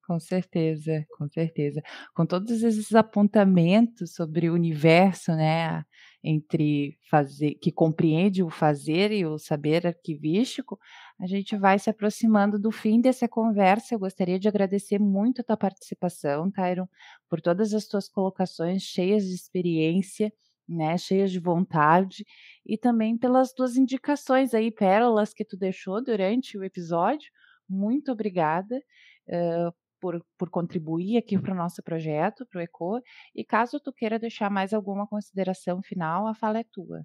Com 0.06 0.20
certeza, 0.20 1.06
com 1.18 1.30
certeza. 1.30 1.82
Com 2.14 2.26
todos 2.26 2.64
esses 2.64 2.94
apontamentos 2.96 4.14
sobre 4.14 4.50
o 4.50 4.54
universo, 4.54 5.34
né, 5.34 5.86
entre 6.30 6.98
fazer, 7.10 7.56
que 7.56 7.72
compreende 7.72 8.44
o 8.44 8.50
fazer 8.50 9.12
e 9.12 9.26
o 9.26 9.38
saber 9.38 9.88
arquivístico, 9.88 10.78
a 11.20 11.26
gente 11.26 11.56
vai 11.56 11.80
se 11.80 11.90
aproximando 11.90 12.60
do 12.60 12.72
fim 12.72 13.00
dessa 13.00 13.28
conversa. 13.28 13.96
Eu 13.96 14.00
gostaria 14.00 14.38
de 14.38 14.48
agradecer 14.48 15.00
muito 15.00 15.42
a 15.42 15.44
tua 15.44 15.58
participação, 15.58 16.52
Tyron, 16.52 16.88
por 17.30 17.40
todas 17.40 17.74
as 17.74 17.88
tuas 17.88 18.10
colocações 18.10 18.84
cheias 18.84 19.24
de 19.24 19.34
experiência 19.34 20.32
né, 20.68 20.98
cheias 20.98 21.32
de 21.32 21.40
vontade, 21.40 22.26
e 22.66 22.78
também 22.78 23.18
pelas 23.18 23.54
tuas 23.54 23.78
indicações 23.78 24.54
aí, 24.54 24.70
pérolas 24.70 25.34
que 25.34 25.46
tu 25.46 25.56
deixou 25.56 26.04
durante 26.04 26.58
o 26.58 26.64
episódio. 26.64 27.32
Muito 27.70 28.12
obrigada 28.12 28.76
uh, 29.30 29.74
por, 30.00 30.24
por 30.38 30.50
contribuir 30.50 31.18
aqui 31.18 31.40
para 31.40 31.54
o 31.54 31.58
nosso 31.58 31.82
projeto, 31.84 32.46
para 32.46 32.60
o 32.60 32.62
ECO. 32.62 33.00
E 33.36 33.44
caso 33.44 33.80
tu 33.80 33.92
queira 33.94 34.20
deixar 34.20 34.50
mais 34.50 34.74
alguma 34.74 35.08
consideração 35.08 35.82
final, 35.82 36.28
a 36.28 36.34
fala 36.34 36.60
é 36.60 36.64
tua. 36.72 37.04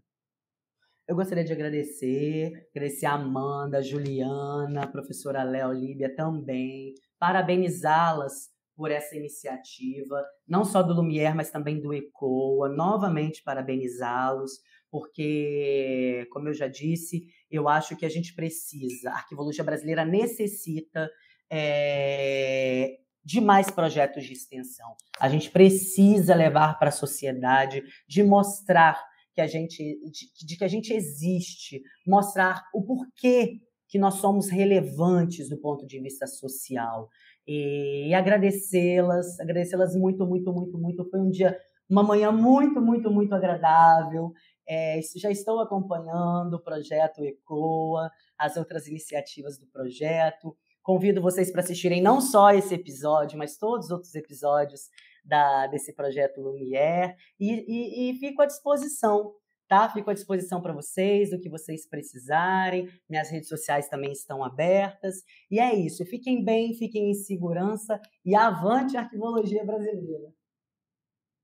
Eu 1.08 1.16
gostaria 1.16 1.44
de 1.44 1.52
agradecer, 1.52 2.52
agradecer 2.70 3.06
a 3.06 3.14
Amanda, 3.14 3.78
a 3.78 3.82
Juliana, 3.82 4.84
a 4.84 4.86
professora 4.86 5.42
Léo 5.42 5.72
Líbia 5.72 6.14
também, 6.14 6.94
parabenizá-las 7.18 8.52
por 8.74 8.90
essa 8.90 9.16
iniciativa, 9.16 10.24
não 10.48 10.64
só 10.64 10.82
do 10.82 10.94
Lumière, 10.94 11.34
mas 11.34 11.50
também 11.50 11.80
do 11.80 11.92
ECOA. 11.92 12.68
Novamente, 12.68 13.42
parabenizá-los, 13.42 14.52
porque, 14.90 16.26
como 16.30 16.48
eu 16.48 16.54
já 16.54 16.68
disse, 16.68 17.26
eu 17.50 17.68
acho 17.68 17.96
que 17.96 18.06
a 18.06 18.08
gente 18.08 18.34
precisa, 18.34 19.10
a 19.10 19.14
arquivologia 19.14 19.64
brasileira 19.64 20.04
necessita 20.04 21.10
é, 21.54 22.96
de 23.22 23.38
mais 23.38 23.70
projetos 23.70 24.24
de 24.24 24.32
extensão. 24.32 24.96
A 25.20 25.28
gente 25.28 25.50
precisa 25.50 26.34
levar 26.34 26.78
para 26.78 26.88
a 26.88 26.92
sociedade, 26.92 27.82
de 28.08 28.22
mostrar 28.22 28.98
que 29.34 29.40
a 29.40 29.46
gente, 29.46 29.76
de, 29.76 30.46
de 30.46 30.56
que 30.56 30.64
a 30.64 30.68
gente 30.68 30.94
existe, 30.94 31.82
mostrar 32.06 32.64
o 32.74 32.82
porquê 32.82 33.60
que 33.86 33.98
nós 33.98 34.14
somos 34.14 34.48
relevantes 34.48 35.50
do 35.50 35.58
ponto 35.58 35.86
de 35.86 36.00
vista 36.00 36.26
social 36.26 37.10
e 37.46 38.14
agradecê-las, 38.14 39.38
agradecê-las 39.38 39.94
muito, 39.94 40.26
muito, 40.26 40.50
muito, 40.52 40.78
muito. 40.78 41.10
Foi 41.10 41.20
um 41.20 41.30
dia, 41.30 41.58
uma 41.88 42.02
manhã 42.02 42.32
muito, 42.32 42.80
muito, 42.80 43.10
muito 43.10 43.34
agradável. 43.34 44.32
É, 44.66 44.98
já 45.16 45.30
estou 45.30 45.60
acompanhando 45.60 46.54
o 46.54 46.62
projeto 46.62 47.22
ECOA, 47.22 48.10
as 48.38 48.56
outras 48.56 48.86
iniciativas 48.86 49.58
do 49.58 49.66
projeto. 49.66 50.56
Convido 50.82 51.22
vocês 51.22 51.50
para 51.50 51.60
assistirem 51.60 52.02
não 52.02 52.20
só 52.20 52.50
esse 52.50 52.74
episódio, 52.74 53.38
mas 53.38 53.56
todos 53.56 53.86
os 53.86 53.92
outros 53.92 54.14
episódios 54.14 54.88
da, 55.24 55.66
desse 55.68 55.94
projeto 55.94 56.40
Lumière 56.40 57.14
e, 57.38 57.50
e, 57.50 58.10
e 58.10 58.18
fico 58.18 58.42
à 58.42 58.46
disposição 58.46 59.32
tá? 59.72 59.88
Fico 59.88 60.10
à 60.10 60.12
disposição 60.12 60.60
para 60.60 60.74
vocês, 60.74 61.30
do 61.30 61.40
que 61.40 61.48
vocês 61.48 61.88
precisarem. 61.88 62.90
Minhas 63.08 63.30
redes 63.30 63.48
sociais 63.48 63.88
também 63.88 64.12
estão 64.12 64.44
abertas. 64.44 65.22
E 65.50 65.58
é 65.58 65.74
isso. 65.74 66.04
Fiquem 66.04 66.44
bem, 66.44 66.74
fiquem 66.74 67.10
em 67.10 67.14
segurança 67.14 67.98
e 68.22 68.34
avante 68.34 68.98
a 68.98 69.00
arquivologia 69.00 69.64
brasileira. 69.64 70.30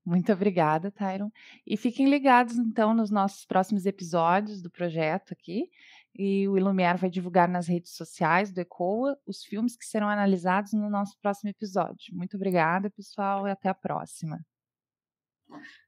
Muito 0.04 0.30
obrigada, 0.30 0.90
Tyron. 0.90 1.30
E 1.66 1.74
fiquem 1.76 2.08
ligados, 2.10 2.56
então, 2.56 2.92
nos 2.92 3.10
nossos 3.10 3.46
próximos 3.46 3.86
episódios 3.86 4.60
do 4.60 4.70
projeto 4.70 5.32
aqui. 5.32 5.70
E 6.14 6.48
o 6.48 6.56
Ilumiar 6.56 6.98
vai 6.98 7.10
divulgar 7.10 7.48
nas 7.48 7.68
redes 7.68 7.92
sociais 7.92 8.52
do 8.52 8.60
ECOA 8.60 9.16
os 9.26 9.44
filmes 9.44 9.76
que 9.76 9.84
serão 9.84 10.08
analisados 10.08 10.72
no 10.72 10.90
nosso 10.90 11.16
próximo 11.20 11.50
episódio. 11.50 12.14
Muito 12.14 12.36
obrigada, 12.36 12.90
pessoal, 12.90 13.46
e 13.46 13.50
até 13.50 13.68
a 13.68 13.74
próxima. 13.74 14.44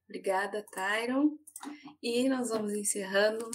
Obrigada, 0.09 0.65
Tyron. 0.73 1.31
E 2.03 2.29
nós 2.29 2.51
vamos 2.51 2.73
encerrando 2.73 3.51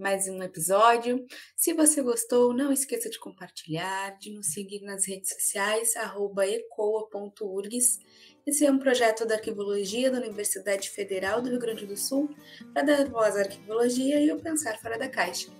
mais 0.00 0.26
um 0.28 0.42
episódio. 0.42 1.24
Se 1.54 1.74
você 1.74 2.02
gostou, 2.02 2.54
não 2.54 2.72
esqueça 2.72 3.10
de 3.10 3.18
compartilhar, 3.18 4.16
de 4.18 4.32
nos 4.32 4.52
seguir 4.52 4.80
nas 4.80 5.06
redes 5.06 5.30
sociais, 5.30 5.94
ecoa.urgs. 5.94 7.98
Esse 8.46 8.64
é 8.64 8.70
um 8.70 8.78
projeto 8.78 9.26
da 9.26 9.34
Arquivologia 9.34 10.10
da 10.10 10.18
Universidade 10.18 10.88
Federal 10.88 11.42
do 11.42 11.50
Rio 11.50 11.58
Grande 11.58 11.84
do 11.84 11.96
Sul 11.96 12.34
para 12.72 12.82
dar 12.82 13.10
voz 13.10 13.36
à 13.36 13.40
arquivologia 13.40 14.20
e 14.20 14.32
o 14.32 14.40
pensar 14.40 14.78
fora 14.78 14.98
da 14.98 15.08
caixa. 15.08 15.59